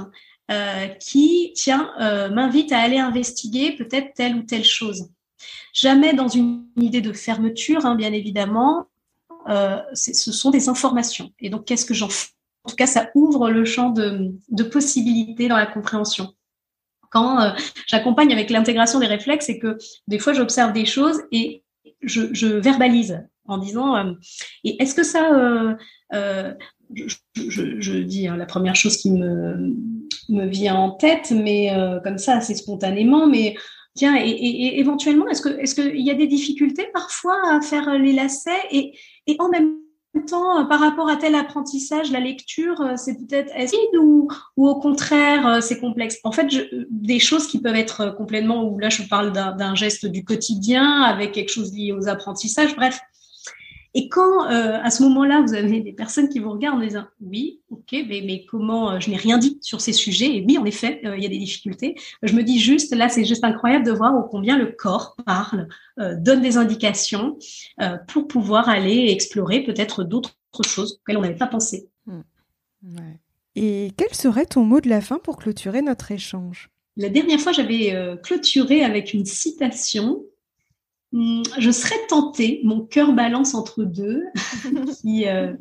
euh, 0.51 0.89
qui, 1.01 1.53
tiens, 1.55 1.93
euh, 2.01 2.29
m'invitent 2.31 2.73
à 2.73 2.81
aller 2.81 2.99
investiguer 2.99 3.77
peut-être 3.77 4.15
telle 4.15 4.35
ou 4.35 4.43
telle 4.43 4.65
chose. 4.65 5.11
Jamais 5.73 6.13
dans 6.13 6.29
une 6.29 6.65
idée 6.77 7.01
de 7.01 7.13
fermeture, 7.13 7.87
hein, 7.87 7.95
bien 7.95 8.13
évidemment, 8.13 8.87
euh, 9.49 9.79
ce 9.95 10.33
sont 10.33 10.51
des 10.51 10.69
informations. 10.69 11.31
Et 11.41 11.51
donc, 11.51 11.65
qu'est-ce 11.65 11.85
que 11.85 11.95
j'en 11.95 12.09
fais? 12.09 12.31
En 12.65 12.71
tout 12.71 12.77
cas, 12.77 12.87
ça 12.87 13.11
ouvre 13.15 13.51
le 13.51 13.65
champ 13.65 13.91
de, 13.91 14.33
de 14.49 14.65
possibilités 14.65 15.49
dans 15.49 15.57
la 15.57 15.67
compréhension. 15.67 16.35
Quand 17.11 17.41
euh, 17.41 17.51
j'accompagne 17.87 18.33
avec 18.33 18.51
l'intégration 18.51 18.99
des 18.99 19.07
réflexes, 19.07 19.47
c'est 19.47 19.59
que 19.59 19.79
des 20.09 20.19
fois, 20.19 20.33
j'observe 20.33 20.73
des 20.73 20.85
choses 20.85 21.23
et 21.31 21.63
je, 22.03 22.47
verbalise 22.59 23.25
en 23.47 23.59
disant 23.59 23.97
euh, 23.97 24.13
et 24.65 24.83
est-ce 24.83 24.95
que 24.95 25.05
ça 25.05 25.77
je, 26.95 27.99
dis 27.99 28.27
hein, 28.27 28.37
la 28.37 28.47
première 28.47 28.75
chose 28.75 28.97
qui 28.97 29.13
me, 29.13 29.73
vient 30.29 30.75
en 30.75 30.91
tête, 30.91 31.31
mais 31.31 31.73
comme 32.03 32.19
ça 32.19 32.37
assez 32.37 32.57
spontanément, 32.57 33.29
mais 33.29 33.55
Tiens, 33.97 34.15
et, 34.15 34.79
éventuellement, 34.79 35.27
est-ce 35.27 35.41
que 35.41 35.49
est-ce 35.59 35.75
qu'il 35.75 36.03
y 36.03 36.11
a 36.11 36.15
des 36.15 36.27
difficultés 36.27 36.87
parfois 36.93 37.39
à 37.51 37.63
faire 37.63 37.99
les 37.99 38.13
lacets? 38.13 38.51
Et, 38.71 38.93
et 39.27 39.37
en 39.39 39.49
même 39.49 39.75
temps, 40.27 40.65
par 40.67 40.81
rapport 40.81 41.09
à 41.09 41.17
tel 41.17 41.35
apprentissage, 41.35 42.11
la 42.11 42.21
lecture, 42.21 42.83
c'est 42.97 43.15
peut-être 43.15 43.53
acide 43.55 43.97
ou, 44.01 44.29
ou 44.57 44.69
au 44.69 44.77
contraire, 44.77 45.63
c'est 45.63 45.79
complexe? 45.79 46.19
En 46.25 46.33
fait, 46.33 46.49
des 46.91 47.19
choses 47.19 47.47
qui 47.47 47.61
peuvent 47.61 47.77
être 47.77 48.15
complètement, 48.17 48.65
ou 48.65 48.79
là 48.79 48.89
je 48.89 49.03
parle 49.03 49.33
d'un 49.33 49.75
geste 49.75 50.07
du 50.07 50.25
quotidien 50.25 51.03
avec 51.03 51.33
quelque 51.33 51.51
chose 51.51 51.73
lié 51.75 51.93
aux 51.93 52.09
apprentissages, 52.09 52.75
bref, 52.77 52.99
et 53.99 54.11
quand, 54.11 54.51
euh, 54.51 54.79
à 54.83 54.91
ce 54.91 55.03
moment-là, 55.05 55.41
vous 55.41 55.55
avez 55.55 55.81
des 55.81 55.95
personnes 55.95 56.29
qui 56.29 56.39
vous 56.39 56.51
regardent 56.51 56.77
en 56.77 56.85
disant 56.85 57.07
oui, 57.23 57.63
ok, 57.71 57.93
mais, 57.93 58.23
mais 58.27 58.45
comment 58.45 58.91
euh, 58.91 59.01
je 59.01 59.09
n'ai 59.09 59.17
rien 59.17 59.39
dit 59.39 59.59
sur 59.63 59.81
ces 59.81 59.95
sujets 59.95 60.37
Et 60.37 60.45
oui, 60.47 60.59
en 60.59 60.67
effet, 60.67 61.01
euh, 61.07 61.17
il 61.17 61.23
y 61.23 61.27
a 61.27 61.31
des 61.31 61.39
difficultés. 61.39 61.95
Je 62.23 62.35
me 62.35 62.43
dis 62.43 62.61
juste, 62.61 62.95
là, 62.95 63.09
c'est 63.09 63.25
juste 63.25 63.43
incroyable 63.43 63.87
de 63.87 63.93
voir 63.93 64.13
combien 64.31 64.59
le 64.59 64.67
corps 64.67 65.17
parle, 65.25 65.69
donne 65.97 66.43
des 66.43 66.59
indications 66.59 67.39
pour 68.07 68.29
pouvoir 68.29 68.69
aller 68.69 69.07
explorer 69.09 69.63
peut-être 69.63 70.05
d'autres 70.05 70.37
choses 70.63 71.01
auxquelles 71.01 71.17
on 71.17 71.23
n'avait 71.23 71.35
pas 71.35 71.47
pensé. 71.47 71.89
Mmh. 72.05 72.21
Ouais. 72.85 73.21
Et 73.55 73.93
quel 73.97 74.13
serait 74.13 74.45
ton 74.45 74.65
mot 74.65 74.83
de 74.83 74.91
la 74.91 75.01
fin 75.01 75.19
pour 75.19 75.39
clôturer 75.39 75.81
notre 75.81 76.13
échange? 76.13 76.69
La 76.99 77.09
dernière 77.09 77.41
fois, 77.41 77.53
j'avais 77.53 77.95
clôturé 78.23 78.85
avec 78.85 79.15
une 79.15 79.25
citation 79.25 80.19
Hmm, 80.19 80.36
je 81.13 81.71
serais 81.71 82.07
tentée, 82.09 82.61
mon 82.65 82.81
cœur 82.81 83.13
balance 83.13 83.55
entre 83.55 83.85
deux, 83.85 84.25
qui, 85.01 85.27
euh, 85.29 85.55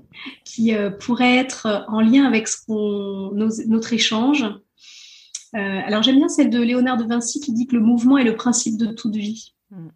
qui 0.44 0.76
euh, 0.76 0.90
pourrait 0.90 1.38
être 1.38 1.86
en 1.88 2.02
lien 2.02 2.26
avec 2.26 2.48
ce 2.48 2.66
qu'on, 2.66 3.32
nos, 3.34 3.50
notre 3.68 3.94
échange. 3.94 4.44
Euh, 4.44 5.82
alors 5.86 6.04
j'aime 6.04 6.18
bien 6.18 6.28
celle 6.28 6.50
de 6.50 6.62
Léonard 6.62 6.98
de 6.98 7.06
Vinci 7.06 7.40
qui 7.40 7.54
dit 7.54 7.68
que 7.68 7.76
le 7.76 7.82
mouvement 7.82 8.18
est 8.18 8.24
le 8.24 8.36
principe 8.36 8.78
de 8.78 8.88
toute 8.88 9.16
vie. 9.16 9.54
Mm. 9.70 9.88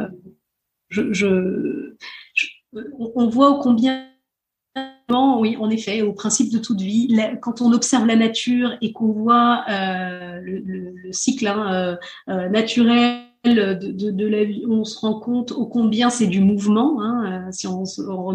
Euh, 0.00 0.08
je, 0.88 1.12
je, 1.12 1.94
je, 2.34 2.46
on 2.92 3.28
voit 3.28 3.50
au 3.50 3.58
combien 3.58 4.08
oui, 5.38 5.56
en 5.58 5.70
effet, 5.70 6.02
au 6.02 6.12
principe 6.12 6.50
de 6.50 6.58
toute 6.58 6.80
vie, 6.80 7.06
la, 7.08 7.36
quand 7.36 7.60
on 7.60 7.72
observe 7.72 8.06
la 8.06 8.16
nature 8.16 8.76
et 8.80 8.92
qu'on 8.92 9.12
voit 9.12 9.64
le, 9.68 10.58
le, 10.58 10.90
le, 10.90 11.12
cycle 11.12 11.46
hein, 11.46 11.98
naturel 12.26 13.23
de, 13.52 14.26
la 14.26 14.44
vie, 14.44 14.64
on 14.68 14.84
se 14.84 14.98
rend 14.98 15.20
compte 15.20 15.52
au 15.52 15.66
combien 15.66 16.10
c'est 16.10 16.26
du 16.26 16.40
mouvement. 16.40 17.00
Hein, 17.00 17.46
euh, 17.48 17.52
si 17.52 17.66
on, 17.66 17.84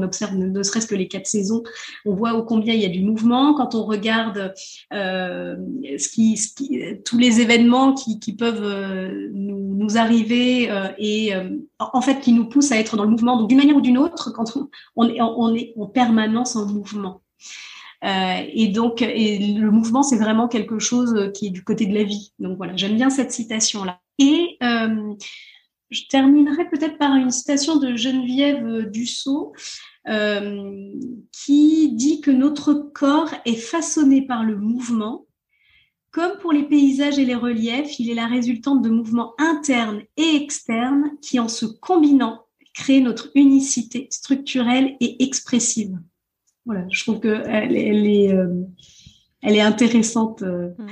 observe 0.04 0.36
ne, 0.36 0.64
serait-ce 0.64 0.88
que 0.88 0.96
les 0.96 1.08
quatre 1.08 1.28
saisons, 1.28 1.64
on 2.06 2.14
voit 2.14 2.34
au 2.34 2.44
combien 2.44 2.74
il 2.74 2.82
y 2.82 2.86
a 2.86 2.90
du 2.90 3.04
mouvement. 3.04 3.54
Quand 3.56 3.76
on 3.76 3.84
regarde 3.84 4.54
euh, 4.94 5.56
tous 7.06 7.18
les 7.18 7.42
événements 7.42 7.94
qui, 7.94 8.36
peuvent 8.36 8.64
euh, 8.64 9.30
nous, 9.34 9.98
arriver 9.98 10.70
et 11.00 11.34
en 11.80 12.02
fait 12.02 12.20
qui 12.20 12.32
nous 12.32 12.48
poussent 12.48 12.72
à 12.72 12.78
être 12.78 12.96
dans 12.96 13.06
le 13.06 13.10
mouvement. 13.10 13.38
Donc 13.38 13.50
d'une 13.50 13.58
manière 13.58 13.76
ou 13.76 13.82
d'une 13.82 13.98
autre, 13.98 14.32
quand 14.32 14.56
on, 14.96 15.10
est, 15.10 15.20
on 15.20 15.56
est 15.56 15.74
en 15.78 15.88
permanence 15.88 16.56
en 16.56 16.68
mouvement. 16.68 17.22
et 18.04 18.68
donc, 18.68 19.02
et 19.02 19.40
le 19.40 19.72
mouvement, 19.72 20.04
c'est 20.04 20.18
vraiment 20.18 20.48
quelque 20.48 20.78
chose 20.78 21.32
qui 21.34 21.48
est 21.48 21.50
du 21.50 21.64
côté 21.64 21.88
de 21.88 21.96
la 21.96 22.04
vie. 22.04 22.34
Donc 22.38 22.58
voilà, 22.58 22.76
j'aime 22.76 22.96
bien 22.96 23.10
cette 23.10 23.32
citation-là. 23.32 24.00
Et 24.20 24.58
euh, 24.62 25.14
je 25.90 26.02
terminerai 26.10 26.70
peut-être 26.70 26.98
par 26.98 27.16
une 27.16 27.32
citation 27.32 27.78
de 27.78 27.96
Geneviève 27.96 28.90
Dussault 28.92 29.54
euh, 30.08 30.92
qui 31.32 31.94
dit 31.94 32.22
que 32.22 32.32
notre 32.32 32.74
corps 32.74 33.34
est 33.46 33.56
façonné 33.56 34.26
par 34.26 34.44
le 34.44 34.58
mouvement. 34.58 35.26
Comme 36.12 36.38
pour 36.40 36.52
les 36.52 36.64
paysages 36.64 37.20
et 37.20 37.26
les 37.26 37.36
reliefs, 37.36 38.00
il 38.00 38.10
est 38.10 38.16
la 38.16 38.28
résultante 38.28 38.82
de 38.82 38.90
mouvements 38.90 39.34
internes 39.38 40.02
et 40.18 40.36
externes 40.36 41.12
qui, 41.22 41.40
en 41.40 41.48
se 41.48 41.66
combinant, 41.66 42.46
créent 42.74 43.02
notre 43.02 43.30
unicité 43.36 44.08
structurelle 44.10 44.96
et 45.00 45.24
expressive. 45.24 45.98
Voilà, 46.66 46.86
je 46.92 47.04
trouve 47.04 47.20
qu'elle 47.20 47.76
euh, 47.76 48.64
est 49.44 49.62
intéressante. 49.62 50.42
Mm. 50.42 50.88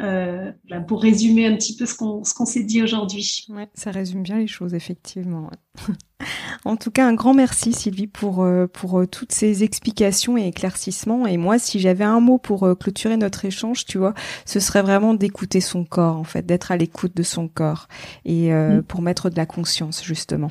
Euh, 0.00 0.50
pour 0.88 1.00
résumer 1.00 1.46
un 1.46 1.54
petit 1.54 1.76
peu 1.76 1.86
ce 1.86 1.94
qu'on 1.94 2.24
ce 2.24 2.34
qu'on 2.34 2.46
s'est 2.46 2.64
dit 2.64 2.82
aujourd'hui. 2.82 3.46
Ouais, 3.48 3.68
ça 3.74 3.92
résume 3.92 4.24
bien 4.24 4.38
les 4.38 4.48
choses 4.48 4.74
effectivement. 4.74 5.48
en 6.64 6.76
tout 6.76 6.90
cas, 6.90 7.06
un 7.06 7.14
grand 7.14 7.32
merci 7.32 7.72
Sylvie 7.72 8.08
pour 8.08 8.42
euh, 8.42 8.66
pour 8.66 8.98
euh, 8.98 9.06
toutes 9.06 9.30
ces 9.30 9.62
explications 9.62 10.36
et 10.36 10.48
éclaircissements. 10.48 11.28
Et 11.28 11.36
moi, 11.36 11.60
si 11.60 11.78
j'avais 11.78 12.02
un 12.02 12.18
mot 12.18 12.38
pour 12.38 12.68
clôturer 12.76 13.16
notre 13.16 13.44
échange, 13.44 13.84
tu 13.84 13.98
vois, 13.98 14.14
ce 14.44 14.58
serait 14.58 14.82
vraiment 14.82 15.14
d'écouter 15.14 15.60
son 15.60 15.84
corps, 15.84 16.16
en 16.16 16.24
fait, 16.24 16.44
d'être 16.44 16.72
à 16.72 16.76
l'écoute 16.76 17.16
de 17.16 17.22
son 17.22 17.46
corps 17.46 17.86
et 18.24 18.50
mm. 18.50 18.82
pour 18.82 19.00
mettre 19.00 19.30
de 19.30 19.36
la 19.36 19.46
conscience 19.46 20.02
justement. 20.02 20.50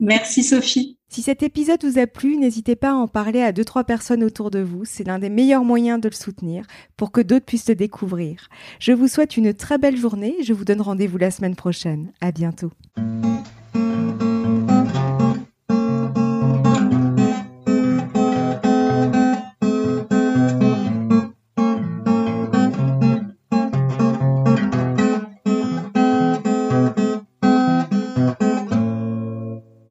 Merci 0.00 0.42
Sophie. 0.42 0.98
Si 1.12 1.20
cet 1.20 1.42
épisode 1.42 1.84
vous 1.84 1.98
a 1.98 2.06
plu, 2.06 2.38
n'hésitez 2.38 2.74
pas 2.74 2.92
à 2.92 2.94
en 2.94 3.06
parler 3.06 3.42
à 3.42 3.52
deux 3.52 3.66
trois 3.66 3.84
personnes 3.84 4.24
autour 4.24 4.50
de 4.50 4.60
vous. 4.60 4.86
C'est 4.86 5.06
l'un 5.06 5.18
des 5.18 5.28
meilleurs 5.28 5.62
moyens 5.62 6.00
de 6.00 6.08
le 6.08 6.14
soutenir 6.14 6.64
pour 6.96 7.12
que 7.12 7.20
d'autres 7.20 7.44
puissent 7.44 7.68
le 7.68 7.74
découvrir. 7.74 8.48
Je 8.78 8.92
vous 8.92 9.08
souhaite 9.08 9.36
une 9.36 9.52
très 9.52 9.76
belle 9.76 9.98
journée. 9.98 10.36
Je 10.42 10.54
vous 10.54 10.64
donne 10.64 10.80
rendez-vous 10.80 11.18
la 11.18 11.30
semaine 11.30 11.54
prochaine. 11.54 12.12
À 12.22 12.32
bientôt. 12.32 12.70